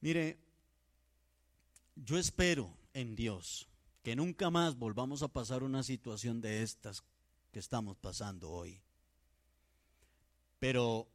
Mire, 0.00 0.38
yo 1.94 2.16
espero 2.16 2.74
en 2.94 3.14
Dios 3.14 3.68
que 4.02 4.16
nunca 4.16 4.48
más 4.48 4.78
volvamos 4.78 5.22
a 5.22 5.28
pasar 5.28 5.62
una 5.62 5.82
situación 5.82 6.40
de 6.40 6.62
estas 6.62 7.04
que 7.52 7.58
estamos 7.58 7.98
pasando 7.98 8.50
hoy. 8.50 8.80
Pero, 10.58 11.06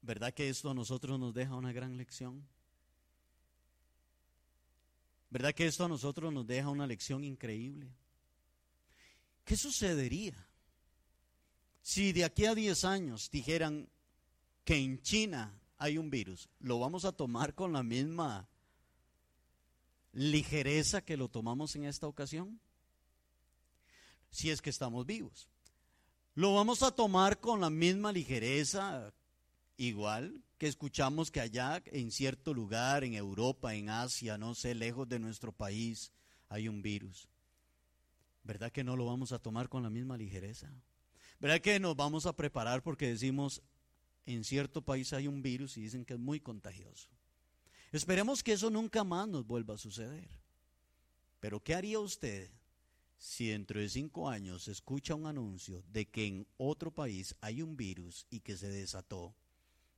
¿verdad 0.00 0.32
que 0.32 0.48
esto 0.48 0.70
a 0.70 0.74
nosotros 0.74 1.20
nos 1.20 1.34
deja 1.34 1.54
una 1.54 1.72
gran 1.72 1.98
lección? 1.98 2.48
¿Verdad 5.32 5.54
que 5.54 5.66
esto 5.66 5.86
a 5.86 5.88
nosotros 5.88 6.30
nos 6.30 6.46
deja 6.46 6.68
una 6.68 6.86
lección 6.86 7.24
increíble? 7.24 7.88
¿Qué 9.46 9.56
sucedería 9.56 10.36
si 11.80 12.12
de 12.12 12.26
aquí 12.26 12.44
a 12.44 12.54
10 12.54 12.84
años 12.84 13.30
dijeran 13.30 13.88
que 14.62 14.76
en 14.76 15.00
China 15.00 15.58
hay 15.78 15.96
un 15.96 16.10
virus? 16.10 16.50
¿Lo 16.60 16.78
vamos 16.78 17.06
a 17.06 17.12
tomar 17.12 17.54
con 17.54 17.72
la 17.72 17.82
misma 17.82 18.46
ligereza 20.12 21.00
que 21.00 21.16
lo 21.16 21.28
tomamos 21.28 21.74
en 21.76 21.84
esta 21.84 22.06
ocasión? 22.06 22.60
Si 24.28 24.50
es 24.50 24.60
que 24.60 24.68
estamos 24.68 25.06
vivos. 25.06 25.48
¿Lo 26.34 26.52
vamos 26.52 26.82
a 26.82 26.90
tomar 26.90 27.40
con 27.40 27.62
la 27.62 27.70
misma 27.70 28.12
ligereza 28.12 29.14
igual 29.78 30.42
que 30.62 30.68
escuchamos 30.68 31.32
que 31.32 31.40
allá 31.40 31.82
en 31.86 32.12
cierto 32.12 32.54
lugar, 32.54 33.02
en 33.02 33.14
Europa, 33.14 33.74
en 33.74 33.88
Asia, 33.88 34.38
no 34.38 34.54
sé, 34.54 34.76
lejos 34.76 35.08
de 35.08 35.18
nuestro 35.18 35.50
país, 35.50 36.12
hay 36.48 36.68
un 36.68 36.82
virus. 36.82 37.28
¿Verdad 38.44 38.70
que 38.70 38.84
no 38.84 38.96
lo 38.96 39.06
vamos 39.06 39.32
a 39.32 39.40
tomar 39.40 39.68
con 39.68 39.82
la 39.82 39.90
misma 39.90 40.16
ligereza? 40.16 40.72
¿Verdad 41.40 41.60
que 41.60 41.80
nos 41.80 41.96
vamos 41.96 42.26
a 42.26 42.36
preparar 42.36 42.80
porque 42.80 43.08
decimos, 43.08 43.60
en 44.24 44.44
cierto 44.44 44.82
país 44.82 45.12
hay 45.12 45.26
un 45.26 45.42
virus 45.42 45.76
y 45.78 45.80
dicen 45.80 46.04
que 46.04 46.14
es 46.14 46.20
muy 46.20 46.38
contagioso? 46.38 47.08
Esperemos 47.90 48.44
que 48.44 48.52
eso 48.52 48.70
nunca 48.70 49.02
más 49.02 49.26
nos 49.26 49.44
vuelva 49.44 49.74
a 49.74 49.78
suceder. 49.78 50.28
Pero 51.40 51.58
¿qué 51.58 51.74
haría 51.74 51.98
usted 51.98 52.48
si 53.18 53.48
dentro 53.48 53.80
de 53.80 53.88
cinco 53.88 54.28
años 54.28 54.68
escucha 54.68 55.16
un 55.16 55.26
anuncio 55.26 55.82
de 55.88 56.08
que 56.08 56.24
en 56.24 56.46
otro 56.56 56.92
país 56.92 57.34
hay 57.40 57.62
un 57.62 57.76
virus 57.76 58.28
y 58.30 58.38
que 58.38 58.56
se 58.56 58.68
desató? 58.68 59.34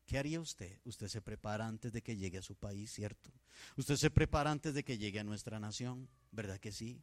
¿Qué 0.07 0.19
haría 0.19 0.41
usted? 0.41 0.81
Usted 0.85 1.09
se 1.09 1.23
prepara 1.23 1.67
antes 1.67 1.93
de 1.93 2.03
que 2.03 2.17
llegue 2.17 2.39
a 2.39 2.43
su 2.43 2.57
país, 2.57 2.93
¿cierto? 2.93 3.31
Usted 3.77 3.97
se 3.97 4.11
prepara 4.11 4.51
antes 4.51 4.75
de 4.75 4.85
que 4.85 4.99
llegue 4.99 5.21
a 5.21 5.25
nuestra 5.25 5.59
nación, 5.59 6.09
¿verdad 6.31 6.61
que 6.61 6.73
sí? 6.73 7.03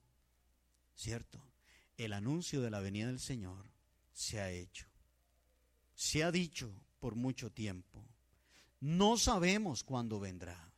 ¿Cierto? 0.96 1.44
El 1.98 2.14
anuncio 2.14 2.62
de 2.62 2.70
la 2.70 2.80
venida 2.80 3.08
del 3.08 3.20
Señor 3.20 3.66
se 4.14 4.40
ha 4.40 4.52
hecho. 4.52 4.88
Se 5.96 6.24
ha 6.24 6.32
dicho 6.32 6.72
por 7.00 7.16
mucho 7.16 7.52
tiempo. 7.52 8.06
No 8.80 9.18
sabemos 9.18 9.84
cuándo 9.84 10.20
vendrá, 10.20 10.74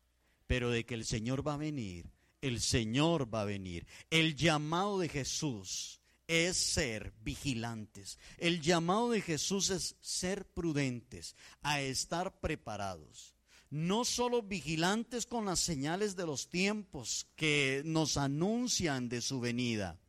pero 0.47 0.69
de 0.71 0.85
que 0.85 0.93
el 0.93 1.05
Señor 1.05 1.45
va 1.45 1.55
a 1.55 1.57
venir, 1.57 2.11
el 2.41 2.61
Señor 2.61 3.33
va 3.33 3.41
a 3.41 3.45
venir. 3.45 3.85
El 4.09 4.35
llamado 4.35 4.99
de 4.99 5.09
Jesús 5.09 6.01
es 6.27 6.57
ser 6.57 7.13
vigilantes. 7.23 8.17
El 8.37 8.61
llamado 8.61 9.11
de 9.11 9.21
Jesús 9.21 9.69
es 9.69 9.95
ser 10.01 10.45
prudentes, 10.45 11.35
a 11.61 11.81
estar 11.81 12.39
preparados. 12.39 13.35
No 13.69 14.05
solo 14.05 14.43
vigilantes 14.43 15.25
con 15.25 15.45
las 15.45 15.59
señales 15.59 16.15
de 16.15 16.25
los 16.25 16.49
tiempos 16.49 17.27
que 17.35 17.81
nos 17.85 18.17
anuncian 18.17 19.09
de 19.09 19.21
su 19.21 19.39
venida, 19.39 19.99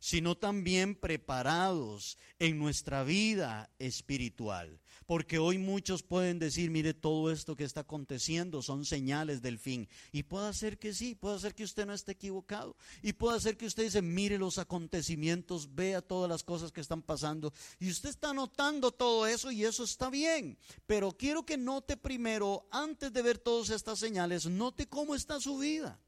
sino 0.00 0.36
también 0.36 0.94
preparados 0.94 2.18
en 2.38 2.58
nuestra 2.58 3.04
vida 3.04 3.70
espiritual. 3.78 4.80
Porque 5.10 5.40
hoy 5.40 5.58
muchos 5.58 6.04
pueden 6.04 6.38
decir, 6.38 6.70
mire, 6.70 6.94
todo 6.94 7.32
esto 7.32 7.56
que 7.56 7.64
está 7.64 7.80
aconteciendo 7.80 8.62
son 8.62 8.84
señales 8.84 9.42
del 9.42 9.58
fin. 9.58 9.88
Y 10.12 10.22
puede 10.22 10.54
ser 10.54 10.78
que 10.78 10.94
sí, 10.94 11.16
puede 11.16 11.40
ser 11.40 11.52
que 11.56 11.64
usted 11.64 11.84
no 11.84 11.92
esté 11.92 12.12
equivocado. 12.12 12.76
Y 13.02 13.14
puede 13.14 13.40
ser 13.40 13.56
que 13.56 13.66
usted 13.66 13.82
dice, 13.82 14.02
mire 14.02 14.38
los 14.38 14.58
acontecimientos, 14.58 15.74
vea 15.74 16.00
todas 16.00 16.30
las 16.30 16.44
cosas 16.44 16.70
que 16.70 16.80
están 16.80 17.02
pasando. 17.02 17.52
Y 17.80 17.90
usted 17.90 18.08
está 18.08 18.32
notando 18.32 18.92
todo 18.92 19.26
eso 19.26 19.50
y 19.50 19.64
eso 19.64 19.82
está 19.82 20.10
bien. 20.10 20.56
Pero 20.86 21.10
quiero 21.10 21.44
que 21.44 21.56
note 21.56 21.96
primero, 21.96 22.68
antes 22.70 23.12
de 23.12 23.22
ver 23.22 23.38
todas 23.38 23.70
estas 23.70 23.98
señales, 23.98 24.46
note 24.46 24.86
cómo 24.86 25.16
está 25.16 25.40
su 25.40 25.58
vida. 25.58 25.98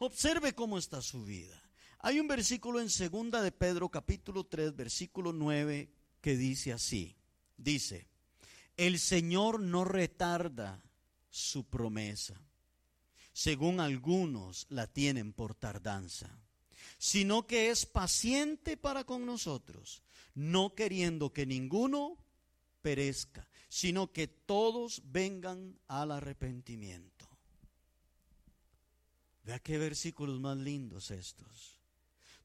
Observe 0.00 0.56
cómo 0.56 0.76
está 0.76 1.00
su 1.02 1.24
vida. 1.24 1.62
Hay 2.00 2.18
un 2.18 2.26
versículo 2.26 2.80
en 2.80 2.90
segunda 2.90 3.42
de 3.42 3.52
Pedro 3.52 3.88
capítulo 3.90 4.42
3 4.42 4.74
versículo 4.74 5.32
9 5.32 5.88
que 6.20 6.36
dice 6.36 6.72
así. 6.72 7.16
Dice, 7.56 8.06
el 8.76 8.98
Señor 8.98 9.60
no 9.60 9.84
retarda 9.84 10.82
su 11.30 11.64
promesa, 11.64 12.40
según 13.32 13.80
algunos 13.80 14.66
la 14.70 14.86
tienen 14.86 15.32
por 15.32 15.54
tardanza, 15.54 16.38
sino 16.98 17.46
que 17.46 17.70
es 17.70 17.86
paciente 17.86 18.76
para 18.76 19.04
con 19.04 19.26
nosotros, 19.26 20.02
no 20.34 20.74
queriendo 20.74 21.32
que 21.32 21.46
ninguno 21.46 22.18
perezca, 22.82 23.48
sino 23.68 24.12
que 24.12 24.28
todos 24.28 25.02
vengan 25.06 25.78
al 25.88 26.12
arrepentimiento. 26.12 27.28
Vea 29.44 29.58
qué 29.60 29.78
versículos 29.78 30.40
más 30.40 30.56
lindos 30.56 31.10
estos. 31.10 31.75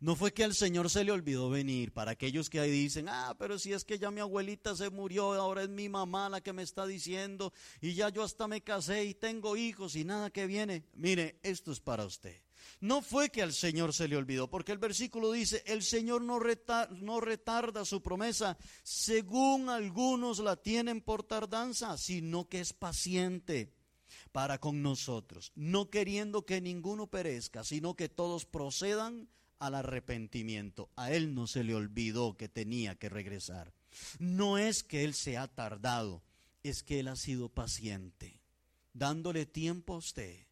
No 0.01 0.15
fue 0.15 0.33
que 0.33 0.43
al 0.43 0.55
Señor 0.55 0.89
se 0.89 1.03
le 1.03 1.11
olvidó 1.11 1.51
venir. 1.51 1.93
Para 1.93 2.11
aquellos 2.11 2.49
que 2.49 2.59
ahí 2.59 2.71
dicen, 2.71 3.07
ah, 3.07 3.35
pero 3.37 3.59
si 3.59 3.71
es 3.71 3.85
que 3.85 3.99
ya 3.99 4.09
mi 4.09 4.19
abuelita 4.19 4.75
se 4.75 4.89
murió, 4.89 5.33
ahora 5.33 5.61
es 5.61 5.69
mi 5.69 5.89
mamá 5.89 6.27
la 6.27 6.41
que 6.41 6.53
me 6.53 6.63
está 6.63 6.87
diciendo, 6.87 7.53
y 7.81 7.93
ya 7.93 8.09
yo 8.09 8.23
hasta 8.23 8.47
me 8.47 8.61
casé 8.61 9.05
y 9.05 9.13
tengo 9.13 9.55
hijos 9.55 9.95
y 9.95 10.03
nada 10.03 10.31
que 10.31 10.47
viene. 10.47 10.85
Mire, 10.95 11.39
esto 11.43 11.71
es 11.71 11.79
para 11.79 12.03
usted. 12.03 12.41
No 12.79 13.03
fue 13.03 13.29
que 13.29 13.43
al 13.43 13.53
Señor 13.53 13.93
se 13.93 14.07
le 14.07 14.17
olvidó, 14.17 14.49
porque 14.49 14.71
el 14.71 14.79
versículo 14.79 15.31
dice, 15.31 15.61
el 15.67 15.83
Señor 15.83 16.23
no, 16.23 16.39
no 16.89 17.21
retarda 17.21 17.85
su 17.85 18.01
promesa, 18.01 18.57
según 18.81 19.69
algunos 19.69 20.39
la 20.39 20.55
tienen 20.55 21.01
por 21.01 21.21
tardanza, 21.21 21.95
sino 21.99 22.49
que 22.49 22.59
es 22.59 22.73
paciente 22.73 23.71
para 24.31 24.57
con 24.57 24.81
nosotros, 24.81 25.51
no 25.53 25.91
queriendo 25.91 26.43
que 26.43 26.59
ninguno 26.59 27.05
perezca, 27.05 27.63
sino 27.63 27.95
que 27.95 28.09
todos 28.09 28.45
procedan 28.45 29.29
al 29.61 29.75
arrepentimiento. 29.75 30.89
A 30.95 31.11
él 31.11 31.35
no 31.35 31.45
se 31.45 31.63
le 31.63 31.75
olvidó 31.75 32.35
que 32.35 32.49
tenía 32.49 32.95
que 32.95 33.09
regresar. 33.09 33.73
No 34.17 34.57
es 34.57 34.83
que 34.83 35.03
él 35.03 35.13
se 35.13 35.37
ha 35.37 35.47
tardado, 35.47 36.23
es 36.63 36.81
que 36.81 36.99
él 36.99 37.07
ha 37.07 37.15
sido 37.15 37.47
paciente, 37.47 38.41
dándole 38.93 39.45
tiempo 39.45 39.93
a 39.93 39.97
usted, 39.97 40.47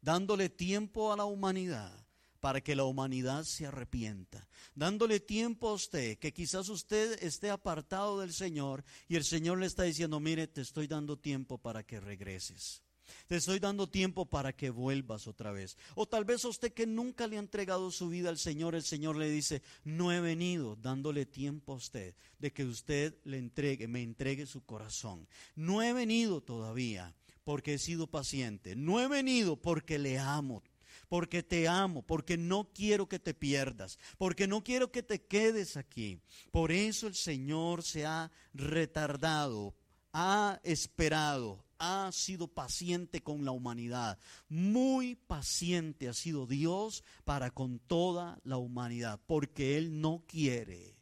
dándole 0.00 0.48
tiempo 0.48 1.12
a 1.12 1.16
la 1.16 1.26
humanidad 1.26 1.92
para 2.40 2.62
que 2.62 2.74
la 2.74 2.84
humanidad 2.84 3.44
se 3.44 3.66
arrepienta, 3.66 4.48
dándole 4.74 5.20
tiempo 5.20 5.68
a 5.68 5.74
usted, 5.74 6.18
que 6.18 6.32
quizás 6.32 6.70
usted 6.70 7.22
esté 7.22 7.50
apartado 7.50 8.20
del 8.20 8.32
Señor 8.32 8.82
y 9.06 9.16
el 9.16 9.24
Señor 9.24 9.58
le 9.58 9.66
está 9.66 9.82
diciendo, 9.82 10.18
mire, 10.18 10.46
te 10.46 10.62
estoy 10.62 10.86
dando 10.86 11.18
tiempo 11.18 11.58
para 11.58 11.82
que 11.82 12.00
regreses. 12.00 12.82
Te 13.26 13.36
estoy 13.36 13.58
dando 13.58 13.88
tiempo 13.88 14.26
para 14.26 14.52
que 14.52 14.70
vuelvas 14.70 15.26
otra 15.26 15.52
vez. 15.52 15.76
O 15.94 16.06
tal 16.06 16.24
vez 16.24 16.44
a 16.44 16.48
usted 16.48 16.72
que 16.72 16.86
nunca 16.86 17.26
le 17.26 17.36
ha 17.36 17.40
entregado 17.40 17.90
su 17.90 18.08
vida 18.08 18.28
al 18.28 18.38
Señor, 18.38 18.74
el 18.74 18.82
Señor 18.82 19.16
le 19.16 19.30
dice, 19.30 19.62
no 19.84 20.12
he 20.12 20.20
venido 20.20 20.76
dándole 20.76 21.26
tiempo 21.26 21.72
a 21.72 21.76
usted 21.76 22.14
de 22.38 22.52
que 22.52 22.64
usted 22.64 23.14
le 23.24 23.38
entregue, 23.38 23.88
me 23.88 24.02
entregue 24.02 24.46
su 24.46 24.64
corazón. 24.64 25.26
No 25.54 25.82
he 25.82 25.92
venido 25.92 26.40
todavía 26.40 27.14
porque 27.44 27.74
he 27.74 27.78
sido 27.78 28.06
paciente. 28.06 28.76
No 28.76 29.00
he 29.00 29.08
venido 29.08 29.56
porque 29.56 29.98
le 29.98 30.18
amo 30.18 30.62
porque 31.10 31.42
te 31.42 31.66
amo, 31.66 32.02
porque 32.02 32.36
no 32.36 32.68
quiero 32.72 33.08
que 33.08 33.18
te 33.18 33.34
pierdas, 33.34 33.98
porque 34.16 34.46
no 34.46 34.62
quiero 34.62 34.92
que 34.92 35.02
te 35.02 35.20
quedes 35.20 35.76
aquí. 35.76 36.20
Por 36.52 36.70
eso 36.70 37.08
el 37.08 37.16
Señor 37.16 37.82
se 37.82 38.06
ha 38.06 38.30
retardado, 38.54 39.74
ha 40.12 40.60
esperado, 40.62 41.64
ha 41.80 42.12
sido 42.12 42.46
paciente 42.46 43.22
con 43.22 43.44
la 43.44 43.50
humanidad. 43.50 44.18
Muy 44.48 45.16
paciente 45.16 46.08
ha 46.08 46.12
sido 46.12 46.46
Dios 46.46 47.02
para 47.24 47.50
con 47.50 47.80
toda 47.80 48.38
la 48.44 48.58
humanidad, 48.58 49.18
porque 49.26 49.78
Él 49.78 50.00
no 50.00 50.22
quiere, 50.28 50.94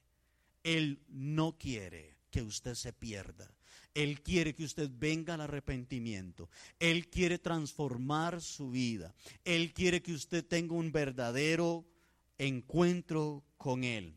Él 0.62 1.03
no 1.09 1.59
quiere 1.59 2.16
que 2.31 2.43
usted 2.43 2.74
se 2.74 2.93
pierda. 2.93 3.53
Él 3.93 4.22
quiere 4.22 4.55
que 4.55 4.62
usted 4.62 4.89
venga 4.93 5.35
al 5.35 5.41
arrepentimiento. 5.41 6.49
Él 6.79 7.09
quiere 7.09 7.39
transformar 7.39 8.41
su 8.41 8.70
vida. 8.70 9.12
Él 9.45 9.74
quiere 9.74 10.01
que 10.01 10.12
usted 10.12 10.47
tenga 10.47 10.74
un 10.74 10.93
verdadero 10.93 11.85
encuentro 12.39 13.43
con 13.57 13.83
Él. 13.83 14.16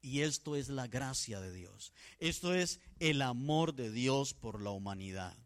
Y 0.00 0.20
esto 0.20 0.56
es 0.56 0.70
la 0.70 0.86
gracia 0.86 1.40
de 1.40 1.52
Dios. 1.52 1.92
Esto 2.18 2.54
es 2.54 2.80
el 2.98 3.20
amor 3.20 3.74
de 3.74 3.90
Dios 3.90 4.32
por 4.32 4.62
la 4.62 4.70
humanidad. 4.70 5.36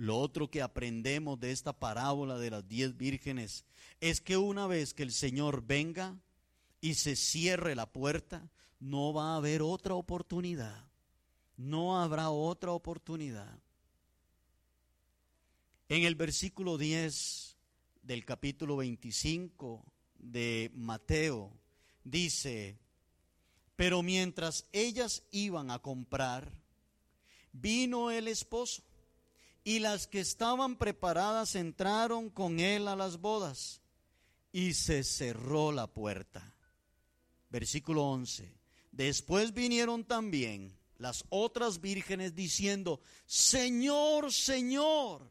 Lo 0.00 0.16
otro 0.16 0.50
que 0.50 0.62
aprendemos 0.62 1.38
de 1.38 1.52
esta 1.52 1.74
parábola 1.74 2.38
de 2.38 2.48
las 2.48 2.66
diez 2.66 2.96
vírgenes 2.96 3.66
es 4.00 4.22
que 4.22 4.38
una 4.38 4.66
vez 4.66 4.94
que 4.94 5.02
el 5.02 5.12
Señor 5.12 5.62
venga 5.66 6.18
y 6.80 6.94
se 6.94 7.16
cierre 7.16 7.74
la 7.74 7.84
puerta, 7.84 8.50
no 8.78 9.12
va 9.12 9.34
a 9.34 9.36
haber 9.36 9.60
otra 9.60 9.92
oportunidad. 9.92 10.88
No 11.58 12.00
habrá 12.00 12.30
otra 12.30 12.72
oportunidad. 12.72 13.60
En 15.90 16.04
el 16.04 16.14
versículo 16.14 16.78
10 16.78 17.58
del 18.00 18.24
capítulo 18.24 18.78
25 18.78 19.84
de 20.18 20.70
Mateo 20.76 21.52
dice, 22.04 22.78
pero 23.76 24.02
mientras 24.02 24.64
ellas 24.72 25.24
iban 25.30 25.70
a 25.70 25.78
comprar, 25.78 26.50
vino 27.52 28.10
el 28.10 28.28
esposo 28.28 28.82
y 29.64 29.78
las 29.78 30.06
que 30.06 30.20
estaban 30.20 30.76
preparadas 30.76 31.54
entraron 31.54 32.30
con 32.30 32.60
él 32.60 32.88
a 32.88 32.96
las 32.96 33.20
bodas 33.20 33.80
y 34.52 34.74
se 34.74 35.04
cerró 35.04 35.72
la 35.72 35.86
puerta. 35.86 36.54
Versículo 37.50 38.04
11. 38.04 38.52
Después 38.92 39.52
vinieron 39.52 40.04
también 40.04 40.76
las 40.98 41.24
otras 41.28 41.80
vírgenes 41.80 42.34
diciendo, 42.34 43.00
Señor, 43.26 44.32
Señor, 44.32 45.30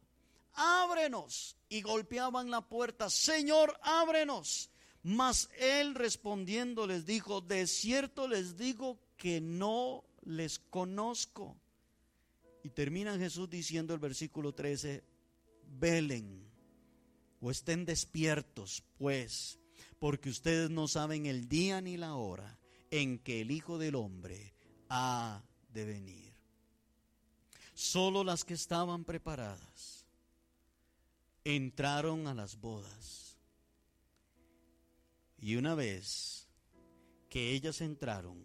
ábrenos. 0.53 1.55
Y 1.69 1.81
golpeaban 1.81 2.49
la 2.49 2.61
puerta, 2.61 3.09
Señor, 3.09 3.79
ábrenos. 3.83 4.69
Mas 5.03 5.49
él 5.59 5.95
respondiendo 5.95 6.87
les 6.87 7.05
dijo, 7.05 7.41
de 7.41 7.67
cierto 7.67 8.27
les 8.27 8.57
digo 8.57 8.99
que 9.17 9.39
no 9.39 10.03
les 10.23 10.59
conozco. 10.59 11.55
Y 12.63 12.69
termina 12.69 13.17
Jesús 13.17 13.49
diciendo 13.49 13.93
el 13.93 13.99
versículo 13.99 14.53
13, 14.53 15.03
velen 15.79 16.49
o 17.41 17.51
estén 17.51 17.85
despiertos, 17.85 18.83
pues, 18.97 19.59
porque 19.99 20.29
ustedes 20.29 20.69
no 20.69 20.87
saben 20.87 21.25
el 21.25 21.47
día 21.47 21.81
ni 21.81 21.97
la 21.97 22.15
hora 22.15 22.59
en 22.91 23.19
que 23.19 23.41
el 23.41 23.51
Hijo 23.51 23.77
del 23.77 23.95
Hombre 23.95 24.53
ha 24.89 25.43
de 25.69 25.85
venir. 25.85 26.33
Solo 27.73 28.23
las 28.23 28.43
que 28.43 28.55
estaban 28.55 29.05
preparadas 29.05 30.05
entraron 31.45 32.27
a 32.27 32.33
las 32.33 32.59
bodas. 32.59 33.37
Y 35.37 35.55
una 35.55 35.75
vez 35.75 36.49
que 37.29 37.51
ellas 37.53 37.79
entraron, 37.79 38.43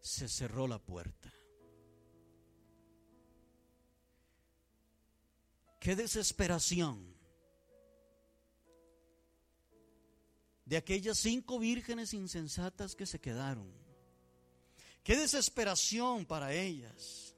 se 0.00 0.28
cerró 0.28 0.66
la 0.66 0.78
puerta. 0.78 1.32
Qué 5.88 5.96
desesperación 5.96 7.16
de 10.66 10.76
aquellas 10.76 11.16
cinco 11.16 11.58
vírgenes 11.58 12.12
insensatas 12.12 12.94
que 12.94 13.06
se 13.06 13.18
quedaron. 13.18 13.72
Qué 15.02 15.16
desesperación 15.16 16.26
para 16.26 16.52
ellas. 16.52 17.34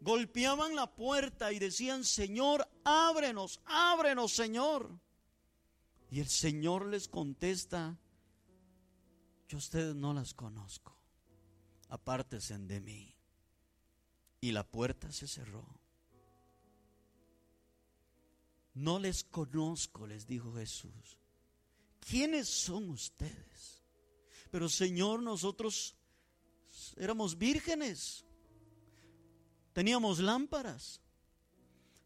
Golpeaban 0.00 0.76
la 0.76 0.94
puerta 0.94 1.52
y 1.52 1.58
decían, 1.58 2.04
Señor, 2.04 2.68
ábrenos, 2.84 3.60
ábrenos, 3.64 4.32
Señor. 4.32 4.96
Y 6.08 6.20
el 6.20 6.28
Señor 6.28 6.86
les 6.86 7.08
contesta, 7.08 7.98
yo 9.48 9.58
ustedes 9.58 9.96
no 9.96 10.14
las 10.14 10.32
conozco, 10.34 10.96
apártense 11.88 12.56
de 12.56 12.80
mí. 12.80 13.12
Y 14.40 14.52
la 14.52 14.62
puerta 14.62 15.10
se 15.10 15.26
cerró. 15.26 15.83
No 18.74 18.98
les 18.98 19.24
conozco, 19.24 20.06
les 20.06 20.26
dijo 20.26 20.52
Jesús. 20.54 21.18
¿Quiénes 22.00 22.48
son 22.48 22.90
ustedes? 22.90 23.82
Pero 24.50 24.68
Señor, 24.68 25.22
nosotros 25.22 25.96
éramos 26.96 27.38
vírgenes. 27.38 28.24
Teníamos 29.72 30.18
lámparas. 30.18 31.00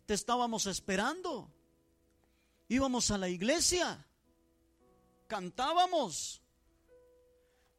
Te 0.06 0.14
estábamos 0.14 0.66
esperando. 0.66 1.52
Íbamos 2.68 3.10
a 3.10 3.18
la 3.18 3.28
iglesia. 3.28 4.06
Cantábamos. 5.26 6.42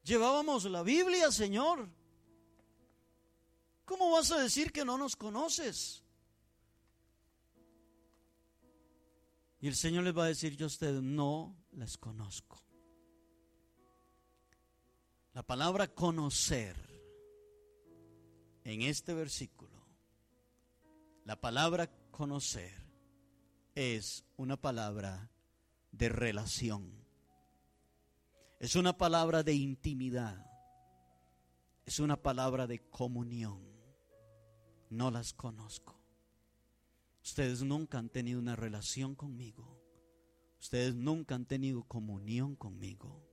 Llevábamos 0.03 0.65
la 0.65 0.83
Biblia, 0.83 1.31
Señor. 1.31 1.87
¿Cómo 3.85 4.11
vas 4.11 4.31
a 4.31 4.39
decir 4.39 4.71
que 4.71 4.85
no 4.85 4.97
nos 4.97 5.15
conoces? 5.15 6.03
Y 9.61 9.67
el 9.67 9.75
Señor 9.75 10.03
les 10.05 10.17
va 10.17 10.25
a 10.25 10.27
decir, 10.27 10.55
yo 10.55 10.65
a 10.65 10.67
ustedes 10.67 11.01
no 11.01 11.55
les 11.73 11.97
conozco. 11.97 12.63
La 15.33 15.43
palabra 15.43 15.87
conocer 15.87 16.75
en 18.63 18.81
este 18.81 19.13
versículo, 19.13 19.85
la 21.25 21.39
palabra 21.39 21.91
conocer 22.11 22.73
es 23.75 24.25
una 24.37 24.57
palabra 24.57 25.29
de 25.91 26.09
relación. 26.09 26.91
Es 28.59 28.75
una 28.75 28.97
palabra 28.97 29.43
de 29.43 29.53
intimidad. 29.53 30.45
Es 31.85 31.99
una 31.99 32.21
palabra 32.21 32.67
de 32.67 32.79
comunión. 32.89 33.61
No 34.89 35.11
las 35.11 35.33
conozco. 35.33 35.98
Ustedes 37.29 37.61
nunca 37.63 37.99
han 37.99 38.09
tenido 38.09 38.39
una 38.39 38.55
relación 38.55 39.15
conmigo 39.15 39.79
Ustedes 40.59 40.93
nunca 40.93 41.35
han 41.35 41.45
tenido 41.45 41.83
comunión 41.83 42.55
conmigo. 42.55 43.23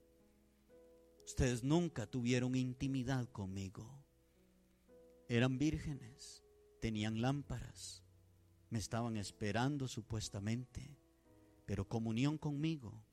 Ustedes 1.24 1.64
nunca 1.64 2.06
tuvieron 2.06 2.54
intimidad 2.54 3.28
conmigo. 3.30 4.04
Eran 5.28 5.58
vírgenes, 5.58 6.44
tenían 6.80 7.20
lámparas, 7.20 8.04
me 8.70 8.78
estaban 8.78 9.16
esperando 9.16 9.88
supuestamente, 9.88 10.96
pero 11.66 11.88
comunión 11.88 12.38
conmigo, 12.38 13.04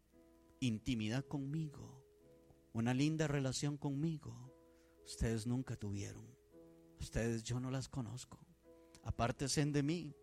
intimidad 0.60 1.26
conmigo, 1.26 2.06
una 2.72 2.94
linda 2.94 3.28
relación 3.28 3.78
conmigo, 3.78 4.54
ustedes 5.04 5.48
nunca 5.48 5.76
tuvieron. 5.76 6.28
Ustedes 7.00 7.44
yo 7.44 7.60
no 7.60 7.72
las 7.72 7.90
conozco. 7.90 8.38
Apártense 9.04 9.66
de 9.66 9.82
mí, 9.82 10.16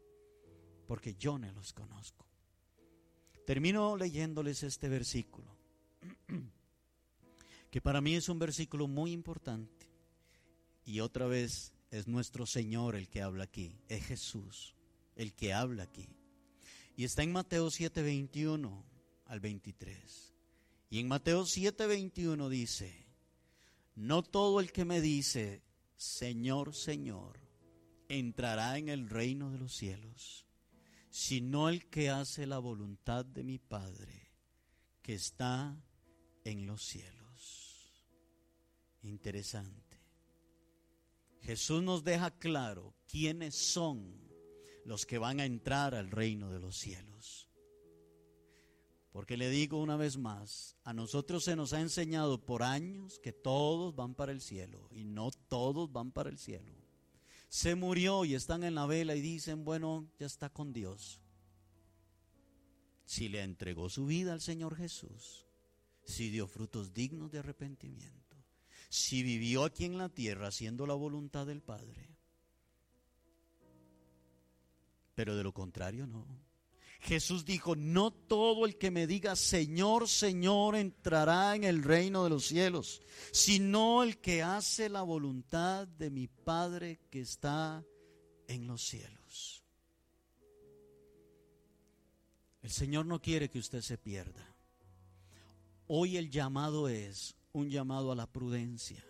porque 0.90 1.14
yo 1.14 1.38
no 1.38 1.52
los 1.52 1.72
conozco. 1.72 2.26
Termino 3.46 3.96
leyéndoles 3.96 4.64
este 4.64 4.88
versículo, 4.88 5.56
que 7.70 7.80
para 7.80 8.00
mí 8.00 8.16
es 8.16 8.28
un 8.28 8.40
versículo 8.40 8.88
muy 8.88 9.12
importante. 9.12 9.86
Y 10.84 10.98
otra 10.98 11.28
vez 11.28 11.72
es 11.92 12.08
nuestro 12.08 12.44
Señor 12.44 12.96
el 12.96 13.08
que 13.08 13.22
habla 13.22 13.44
aquí, 13.44 13.78
es 13.88 14.04
Jesús 14.04 14.74
el 15.14 15.32
que 15.32 15.52
habla 15.52 15.84
aquí. 15.84 16.08
Y 16.96 17.04
está 17.04 17.22
en 17.22 17.30
Mateo 17.30 17.70
7, 17.70 18.02
21 18.02 18.84
al 19.26 19.38
23. 19.38 20.34
Y 20.90 20.98
en 20.98 21.06
Mateo 21.06 21.46
7, 21.46 21.86
21 21.86 22.48
dice, 22.48 23.06
no 23.94 24.24
todo 24.24 24.58
el 24.58 24.72
que 24.72 24.84
me 24.84 25.00
dice, 25.00 25.62
Señor, 25.94 26.74
Señor, 26.74 27.38
entrará 28.08 28.76
en 28.76 28.88
el 28.88 29.08
reino 29.08 29.52
de 29.52 29.58
los 29.58 29.72
cielos, 29.72 30.49
sino 31.10 31.68
el 31.68 31.88
que 31.90 32.08
hace 32.08 32.46
la 32.46 32.58
voluntad 32.58 33.24
de 33.24 33.42
mi 33.42 33.58
Padre, 33.58 34.32
que 35.02 35.14
está 35.14 35.76
en 36.44 36.66
los 36.66 36.82
cielos. 36.82 37.20
Interesante. 39.02 39.98
Jesús 41.42 41.82
nos 41.82 42.04
deja 42.04 42.30
claro 42.30 42.94
quiénes 43.06 43.54
son 43.54 44.30
los 44.84 45.06
que 45.06 45.18
van 45.18 45.40
a 45.40 45.44
entrar 45.44 45.94
al 45.94 46.10
reino 46.10 46.50
de 46.50 46.60
los 46.60 46.76
cielos. 46.76 47.48
Porque 49.10 49.36
le 49.36 49.50
digo 49.50 49.80
una 49.80 49.96
vez 49.96 50.16
más, 50.16 50.76
a 50.84 50.92
nosotros 50.92 51.42
se 51.42 51.56
nos 51.56 51.72
ha 51.72 51.80
enseñado 51.80 52.44
por 52.44 52.62
años 52.62 53.18
que 53.18 53.32
todos 53.32 53.96
van 53.96 54.14
para 54.14 54.30
el 54.30 54.40
cielo 54.40 54.88
y 54.92 55.04
no 55.04 55.30
todos 55.48 55.90
van 55.90 56.12
para 56.12 56.30
el 56.30 56.38
cielo. 56.38 56.79
Se 57.50 57.74
murió 57.74 58.24
y 58.24 58.36
están 58.36 58.62
en 58.62 58.76
la 58.76 58.86
vela 58.86 59.16
y 59.16 59.20
dicen, 59.20 59.64
bueno, 59.64 60.08
ya 60.20 60.26
está 60.26 60.50
con 60.50 60.72
Dios. 60.72 61.20
Si 63.04 63.28
le 63.28 63.42
entregó 63.42 63.90
su 63.90 64.06
vida 64.06 64.32
al 64.32 64.40
Señor 64.40 64.76
Jesús, 64.76 65.48
si 66.04 66.30
dio 66.30 66.46
frutos 66.46 66.94
dignos 66.94 67.32
de 67.32 67.40
arrepentimiento, 67.40 68.36
si 68.88 69.24
vivió 69.24 69.64
aquí 69.64 69.84
en 69.84 69.98
la 69.98 70.08
tierra 70.08 70.46
haciendo 70.46 70.86
la 70.86 70.94
voluntad 70.94 71.44
del 71.44 71.60
Padre. 71.60 72.08
Pero 75.16 75.34
de 75.34 75.42
lo 75.42 75.52
contrario 75.52 76.06
no. 76.06 76.24
Jesús 77.00 77.46
dijo, 77.46 77.76
no 77.76 78.10
todo 78.10 78.66
el 78.66 78.76
que 78.76 78.90
me 78.90 79.06
diga 79.06 79.34
Señor, 79.34 80.06
Señor 80.06 80.76
entrará 80.76 81.56
en 81.56 81.64
el 81.64 81.82
reino 81.82 82.24
de 82.24 82.30
los 82.30 82.44
cielos, 82.44 83.00
sino 83.32 84.02
el 84.02 84.18
que 84.18 84.42
hace 84.42 84.90
la 84.90 85.02
voluntad 85.02 85.88
de 85.88 86.10
mi 86.10 86.28
Padre 86.28 87.00
que 87.10 87.20
está 87.20 87.82
en 88.46 88.66
los 88.66 88.82
cielos. 88.82 89.64
El 92.62 92.70
Señor 92.70 93.06
no 93.06 93.22
quiere 93.22 93.48
que 93.48 93.58
usted 93.58 93.80
se 93.80 93.96
pierda. 93.96 94.54
Hoy 95.86 96.18
el 96.18 96.30
llamado 96.30 96.88
es 96.88 97.34
un 97.52 97.70
llamado 97.70 98.12
a 98.12 98.14
la 98.14 98.30
prudencia 98.30 99.02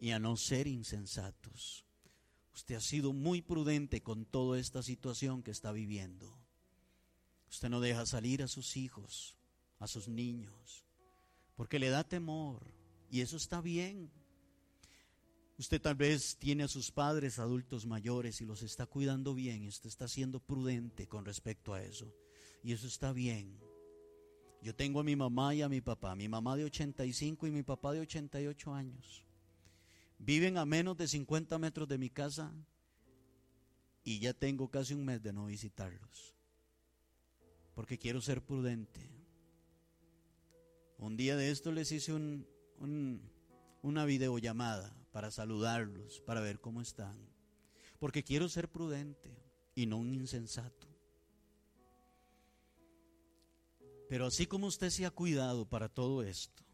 y 0.00 0.12
a 0.12 0.18
no 0.18 0.38
ser 0.38 0.66
insensatos. 0.66 1.84
Usted 2.54 2.76
ha 2.76 2.80
sido 2.80 3.12
muy 3.12 3.42
prudente 3.42 4.02
con 4.02 4.24
toda 4.24 4.58
esta 4.58 4.82
situación 4.82 5.42
que 5.42 5.50
está 5.50 5.72
viviendo. 5.72 6.37
Usted 7.50 7.70
no 7.70 7.80
deja 7.80 8.04
salir 8.06 8.42
a 8.42 8.48
sus 8.48 8.76
hijos, 8.76 9.36
a 9.78 9.86
sus 9.86 10.08
niños, 10.08 10.84
porque 11.56 11.78
le 11.78 11.88
da 11.88 12.04
temor 12.04 12.62
y 13.10 13.20
eso 13.20 13.36
está 13.36 13.60
bien. 13.60 14.10
Usted 15.58 15.80
tal 15.80 15.96
vez 15.96 16.36
tiene 16.36 16.64
a 16.64 16.68
sus 16.68 16.92
padres 16.92 17.38
adultos 17.38 17.84
mayores 17.86 18.40
y 18.40 18.44
los 18.44 18.62
está 18.62 18.86
cuidando 18.86 19.34
bien 19.34 19.64
y 19.64 19.68
usted 19.68 19.88
está 19.88 20.06
siendo 20.06 20.40
prudente 20.40 21.08
con 21.08 21.24
respecto 21.24 21.74
a 21.74 21.82
eso. 21.82 22.14
Y 22.62 22.72
eso 22.72 22.86
está 22.86 23.12
bien. 23.12 23.58
Yo 24.62 24.74
tengo 24.74 25.00
a 25.00 25.04
mi 25.04 25.16
mamá 25.16 25.54
y 25.54 25.62
a 25.62 25.68
mi 25.68 25.80
papá, 25.80 26.14
mi 26.14 26.28
mamá 26.28 26.56
de 26.56 26.64
85 26.64 27.46
y 27.46 27.50
mi 27.50 27.62
papá 27.62 27.92
de 27.92 28.00
88 28.00 28.74
años. 28.74 29.24
Viven 30.18 30.58
a 30.58 30.64
menos 30.64 30.96
de 30.96 31.08
50 31.08 31.58
metros 31.58 31.88
de 31.88 31.98
mi 31.98 32.10
casa 32.10 32.52
y 34.04 34.18
ya 34.18 34.34
tengo 34.34 34.68
casi 34.68 34.94
un 34.94 35.04
mes 35.04 35.22
de 35.22 35.32
no 35.32 35.46
visitarlos 35.46 36.37
porque 37.78 37.96
quiero 37.96 38.20
ser 38.20 38.42
prudente. 38.42 38.98
Un 40.98 41.16
día 41.16 41.36
de 41.36 41.52
esto 41.52 41.70
les 41.70 41.92
hice 41.92 42.12
una 42.12 44.04
videollamada 44.04 44.92
para 45.12 45.30
saludarlos, 45.30 46.20
para 46.22 46.40
ver 46.40 46.58
cómo 46.58 46.80
están. 46.80 47.16
Porque 48.00 48.24
quiero 48.24 48.48
ser 48.48 48.68
prudente 48.68 49.30
y 49.76 49.86
no 49.86 49.98
un 49.98 50.12
insensato. 50.12 50.88
Pero 54.08 54.26
así 54.26 54.46
como 54.46 54.66
usted 54.66 54.90
se 54.90 55.06
ha 55.06 55.12
cuidado 55.12 55.64
para 55.64 55.88
todo 55.88 56.24
esto 56.24 56.64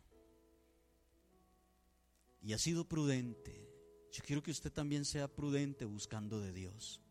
y 2.41 2.55
ha 2.55 2.59
sido 2.59 2.89
prudente, 2.89 3.69
yo 4.11 4.23
quiero 4.25 4.43
que 4.43 4.53
usted 4.53 4.73
también 4.73 5.05
sea 5.05 5.29
prudente 5.29 5.85
buscando 5.85 6.41
de 6.41 6.55
Dios. 6.55 7.03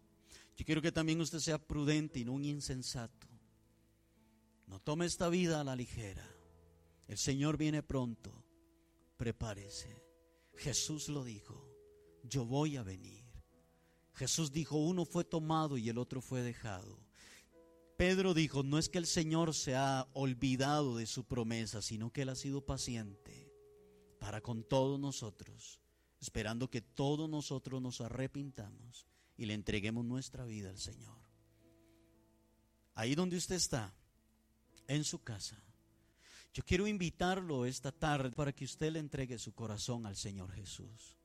Yo 0.58 0.66
quiero 0.66 0.82
que 0.82 0.92
también 0.92 1.22
usted 1.22 1.38
sea 1.38 1.60
prudente 1.60 2.18
y 2.18 2.26
no 2.26 2.34
un 2.34 2.46
insensato. 2.46 3.33
No 4.68 4.80
tome 4.80 5.06
esta 5.06 5.30
vida 5.30 5.62
a 5.62 5.64
la 5.64 5.76
ligera. 5.76 6.28
El 7.08 7.18
Señor 7.18 7.58
viene 7.58 7.84
pronto. 7.84 8.44
Prepárese. 9.18 10.04
Jesús 10.56 11.10
lo 11.10 11.24
dijo. 11.24 11.70
Yo 12.24 12.46
voy 12.46 12.78
a 12.78 12.84
venir. 12.84 13.24
Jesús 14.14 14.52
dijo, 14.52 14.78
uno 14.78 15.06
fue 15.06 15.24
tomado 15.24 15.78
y 15.78 15.90
el 15.90 15.98
otro 15.98 16.22
fue 16.22 16.42
dejado. 16.42 17.00
Pedro 17.98 18.34
dijo, 18.34 18.64
no 18.64 18.78
es 18.78 18.90
que 18.90 18.98
el 18.98 19.08
Señor 19.08 19.54
se 19.54 19.76
ha 19.76 20.08
olvidado 20.14 20.98
de 20.98 21.06
su 21.06 21.26
promesa, 21.26 21.82
sino 21.82 22.12
que 22.12 22.24
Él 22.24 22.30
ha 22.30 22.36
sido 22.36 22.66
paciente 22.66 23.52
para 24.20 24.42
con 24.42 24.64
todos 24.64 25.00
nosotros, 25.00 25.80
esperando 26.20 26.70
que 26.70 26.82
todos 26.82 27.30
nosotros 27.30 27.82
nos 27.82 28.02
arrepintamos 28.02 29.08
y 29.38 29.46
le 29.46 29.54
entreguemos 29.54 30.06
nuestra 30.06 30.46
vida 30.46 30.70
al 30.70 30.80
Señor. 30.80 31.18
Ahí 32.96 33.16
donde 33.16 33.38
usted 33.38 33.56
está, 33.56 33.94
en 34.88 35.04
su 35.04 35.24
casa. 35.24 35.62
Yo 36.54 36.64
quiero 36.64 36.86
invitarlo 36.86 37.66
esta 37.66 37.92
tarde 37.92 38.32
para 38.32 38.54
que 38.54 38.66
usted 38.66 38.92
le 38.92 39.00
entregue 39.00 39.40
su 39.40 39.54
corazón 39.54 40.06
al 40.06 40.16
Señor 40.16 40.52
Jesús. 40.52 41.18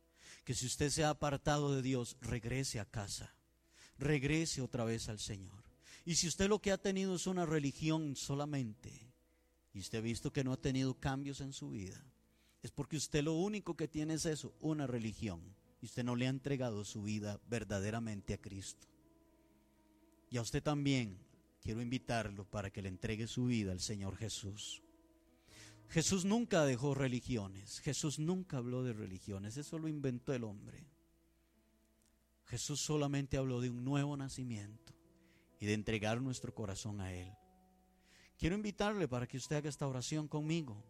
Que 0.44 0.54
si 0.54 0.66
usted 0.66 0.88
se 0.88 1.04
ha 1.04 1.10
apartado 1.10 1.74
de 1.74 1.82
Dios, 1.82 2.16
regrese 2.22 2.80
a 2.80 2.86
casa. 2.86 3.34
Regrese 3.98 4.62
otra 4.62 4.84
vez 4.84 5.08
al 5.10 5.18
Señor. 5.18 5.64
Y 6.06 6.14
si 6.14 6.28
usted 6.28 6.48
lo 6.48 6.60
que 6.60 6.72
ha 6.72 6.78
tenido 6.78 7.16
es 7.16 7.26
una 7.26 7.44
religión 7.44 8.16
solamente, 8.16 9.12
y 9.74 9.80
usted 9.80 9.98
ha 9.98 10.02
visto 10.02 10.32
que 10.32 10.44
no 10.44 10.54
ha 10.54 10.56
tenido 10.56 10.94
cambios 10.94 11.42
en 11.42 11.52
su 11.52 11.70
vida, 11.70 12.02
es 12.62 12.70
porque 12.70 12.96
usted 12.96 13.22
lo 13.22 13.34
único 13.34 13.76
que 13.76 13.86
tiene 13.86 14.14
es 14.14 14.24
eso, 14.24 14.54
una 14.60 14.86
religión. 14.86 15.54
Y 15.82 15.86
usted 15.86 16.04
no 16.04 16.16
le 16.16 16.26
ha 16.26 16.30
entregado 16.30 16.84
su 16.84 17.02
vida 17.02 17.38
verdaderamente 17.48 18.34
a 18.34 18.40
Cristo. 18.40 18.88
Y 20.30 20.38
a 20.38 20.42
usted 20.42 20.62
también 20.62 21.18
quiero 21.68 21.82
invitarlo 21.82 22.46
para 22.48 22.70
que 22.70 22.80
le 22.80 22.88
entregue 22.88 23.26
su 23.26 23.44
vida 23.44 23.72
al 23.72 23.80
Señor 23.80 24.16
Jesús. 24.16 24.82
Jesús 25.90 26.24
nunca 26.24 26.64
dejó 26.64 26.94
religiones, 26.94 27.80
Jesús 27.80 28.18
nunca 28.18 28.56
habló 28.56 28.82
de 28.82 28.94
religiones, 28.94 29.58
eso 29.58 29.78
lo 29.78 29.86
inventó 29.86 30.32
el 30.32 30.44
hombre. 30.44 30.88
Jesús 32.46 32.80
solamente 32.80 33.36
habló 33.36 33.60
de 33.60 33.68
un 33.68 33.84
nuevo 33.84 34.16
nacimiento 34.16 34.94
y 35.60 35.66
de 35.66 35.74
entregar 35.74 36.22
nuestro 36.22 36.54
corazón 36.54 37.02
a 37.02 37.12
Él. 37.12 37.34
Quiero 38.38 38.56
invitarle 38.56 39.06
para 39.06 39.26
que 39.26 39.36
usted 39.36 39.56
haga 39.56 39.68
esta 39.68 39.86
oración 39.86 40.26
conmigo. 40.26 40.82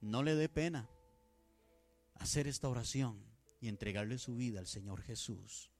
No 0.00 0.22
le 0.22 0.36
dé 0.36 0.48
pena 0.48 0.88
hacer 2.14 2.46
esta 2.46 2.68
oración 2.68 3.20
y 3.60 3.66
entregarle 3.66 4.18
su 4.18 4.36
vida 4.36 4.60
al 4.60 4.68
Señor 4.68 5.02
Jesús. 5.02 5.72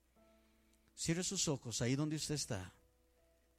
Cierre 0.95 1.23
sus 1.23 1.47
ojos 1.47 1.81
ahí 1.81 1.95
donde 1.95 2.17
usted 2.17 2.35
está 2.35 2.73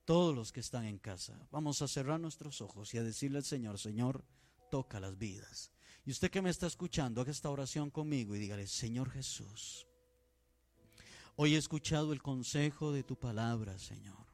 todos 0.04 0.34
los 0.34 0.52
que 0.52 0.60
están 0.60 0.84
en 0.84 0.98
casa, 0.98 1.38
vamos 1.50 1.82
a 1.82 1.88
cerrar 1.88 2.20
nuestros 2.20 2.60
ojos 2.60 2.92
y 2.94 2.98
a 2.98 3.02
decirle 3.02 3.38
al 3.38 3.44
Señor, 3.44 3.78
Señor, 3.78 4.24
toca 4.70 5.00
las 5.00 5.18
vidas. 5.18 5.72
Y 6.04 6.10
usted 6.10 6.30
que 6.30 6.42
me 6.42 6.50
está 6.50 6.66
escuchando, 6.66 7.20
haga 7.20 7.30
esta 7.30 7.50
oración 7.50 7.90
conmigo 7.90 8.34
y 8.34 8.38
dígale, 8.38 8.66
Señor 8.66 9.10
Jesús, 9.10 9.86
hoy 11.36 11.54
he 11.54 11.58
escuchado 11.58 12.12
el 12.12 12.22
consejo 12.22 12.92
de 12.92 13.02
tu 13.02 13.16
palabra, 13.16 13.78
Señor. 13.78 14.24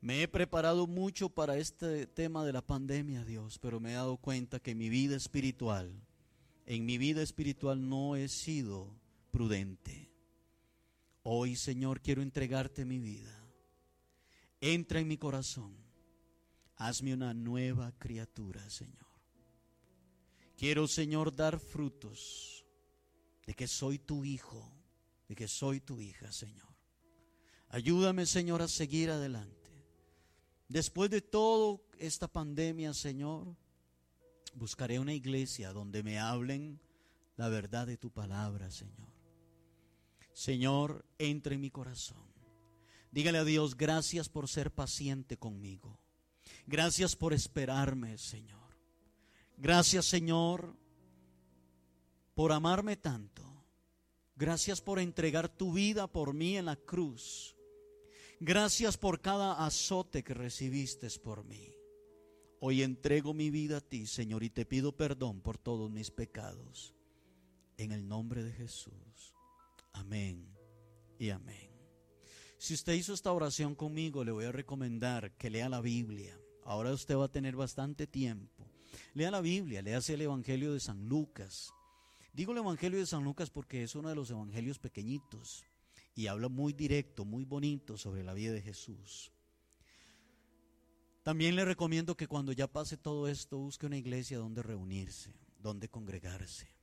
Me 0.00 0.22
he 0.22 0.28
preparado 0.28 0.86
mucho 0.86 1.30
para 1.30 1.56
este 1.56 2.06
tema 2.06 2.44
de 2.44 2.52
la 2.52 2.60
pandemia, 2.60 3.24
Dios, 3.24 3.58
pero 3.58 3.80
me 3.80 3.92
he 3.92 3.94
dado 3.94 4.18
cuenta 4.18 4.60
que 4.60 4.74
mi 4.74 4.88
vida 4.88 5.16
espiritual, 5.16 5.90
en 6.66 6.84
mi 6.84 6.98
vida 6.98 7.22
espiritual 7.22 7.88
no 7.88 8.16
he 8.16 8.28
sido 8.28 8.94
prudente. 9.30 10.10
Hoy, 11.22 11.56
Señor, 11.56 12.02
quiero 12.02 12.20
entregarte 12.20 12.84
mi 12.84 12.98
vida. 12.98 13.43
Entra 14.66 14.98
en 14.98 15.08
mi 15.08 15.18
corazón. 15.18 15.76
Hazme 16.76 17.12
una 17.12 17.34
nueva 17.34 17.92
criatura, 17.98 18.70
Señor. 18.70 19.04
Quiero, 20.56 20.88
Señor, 20.88 21.36
dar 21.36 21.60
frutos 21.60 22.64
de 23.44 23.52
que 23.52 23.68
soy 23.68 23.98
tu 23.98 24.24
hijo, 24.24 24.72
de 25.28 25.34
que 25.34 25.48
soy 25.48 25.80
tu 25.80 26.00
hija, 26.00 26.32
Señor. 26.32 26.74
Ayúdame, 27.68 28.24
Señor, 28.24 28.62
a 28.62 28.68
seguir 28.68 29.10
adelante. 29.10 29.70
Después 30.66 31.10
de 31.10 31.20
toda 31.20 31.78
esta 31.98 32.26
pandemia, 32.26 32.94
Señor, 32.94 33.54
buscaré 34.54 34.98
una 34.98 35.12
iglesia 35.12 35.74
donde 35.74 36.02
me 36.02 36.18
hablen 36.18 36.80
la 37.36 37.50
verdad 37.50 37.86
de 37.86 37.98
tu 37.98 38.10
palabra, 38.10 38.70
Señor. 38.70 39.12
Señor, 40.32 41.04
entre 41.18 41.56
en 41.56 41.60
mi 41.60 41.70
corazón. 41.70 42.33
Dígale 43.14 43.38
a 43.38 43.44
Dios, 43.44 43.76
gracias 43.76 44.28
por 44.28 44.48
ser 44.48 44.72
paciente 44.72 45.36
conmigo. 45.36 46.00
Gracias 46.66 47.14
por 47.14 47.32
esperarme, 47.32 48.18
Señor. 48.18 48.76
Gracias, 49.56 50.06
Señor, 50.06 50.74
por 52.34 52.50
amarme 52.50 52.96
tanto. 52.96 53.44
Gracias 54.34 54.80
por 54.80 54.98
entregar 54.98 55.48
tu 55.48 55.72
vida 55.72 56.08
por 56.08 56.34
mí 56.34 56.56
en 56.56 56.64
la 56.64 56.74
cruz. 56.74 57.54
Gracias 58.40 58.98
por 58.98 59.20
cada 59.20 59.64
azote 59.64 60.24
que 60.24 60.34
recibiste 60.34 61.08
por 61.22 61.44
mí. 61.44 61.72
Hoy 62.58 62.82
entrego 62.82 63.32
mi 63.32 63.48
vida 63.48 63.76
a 63.76 63.80
ti, 63.80 64.08
Señor, 64.08 64.42
y 64.42 64.50
te 64.50 64.66
pido 64.66 64.90
perdón 64.90 65.40
por 65.40 65.56
todos 65.56 65.88
mis 65.88 66.10
pecados. 66.10 66.96
En 67.76 67.92
el 67.92 68.08
nombre 68.08 68.42
de 68.42 68.52
Jesús. 68.52 69.36
Amén 69.92 70.52
y 71.16 71.30
amén. 71.30 71.73
Si 72.64 72.72
usted 72.72 72.94
hizo 72.94 73.12
esta 73.12 73.30
oración 73.30 73.74
conmigo, 73.74 74.24
le 74.24 74.32
voy 74.32 74.46
a 74.46 74.50
recomendar 74.50 75.36
que 75.36 75.50
lea 75.50 75.68
la 75.68 75.82
Biblia. 75.82 76.40
Ahora 76.64 76.94
usted 76.94 77.14
va 77.14 77.26
a 77.26 77.30
tener 77.30 77.56
bastante 77.56 78.06
tiempo. 78.06 78.66
Lea 79.12 79.30
la 79.30 79.42
Biblia, 79.42 79.82
léase 79.82 80.14
el 80.14 80.22
Evangelio 80.22 80.72
de 80.72 80.80
San 80.80 81.06
Lucas. 81.06 81.74
Digo 82.32 82.52
el 82.52 82.58
Evangelio 82.60 82.98
de 82.98 83.04
San 83.04 83.22
Lucas 83.22 83.50
porque 83.50 83.82
es 83.82 83.94
uno 83.94 84.08
de 84.08 84.14
los 84.14 84.30
evangelios 84.30 84.78
pequeñitos 84.78 85.62
y 86.14 86.26
habla 86.28 86.48
muy 86.48 86.72
directo, 86.72 87.26
muy 87.26 87.44
bonito 87.44 87.98
sobre 87.98 88.24
la 88.24 88.32
vida 88.32 88.52
de 88.52 88.62
Jesús. 88.62 89.30
También 91.22 91.56
le 91.56 91.66
recomiendo 91.66 92.16
que 92.16 92.28
cuando 92.28 92.52
ya 92.52 92.66
pase 92.66 92.96
todo 92.96 93.28
esto 93.28 93.58
busque 93.58 93.84
una 93.84 93.98
iglesia 93.98 94.38
donde 94.38 94.62
reunirse, 94.62 95.34
donde 95.58 95.90
congregarse. 95.90 96.74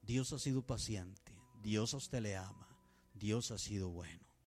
Dios 0.00 0.32
ha 0.32 0.38
sido 0.38 0.62
paciente, 0.62 1.38
Dios 1.62 1.92
a 1.92 1.98
usted 1.98 2.22
le 2.22 2.34
ama, 2.34 2.66
Dios 3.12 3.50
ha 3.50 3.58
sido 3.58 3.90
bueno. 3.90 4.31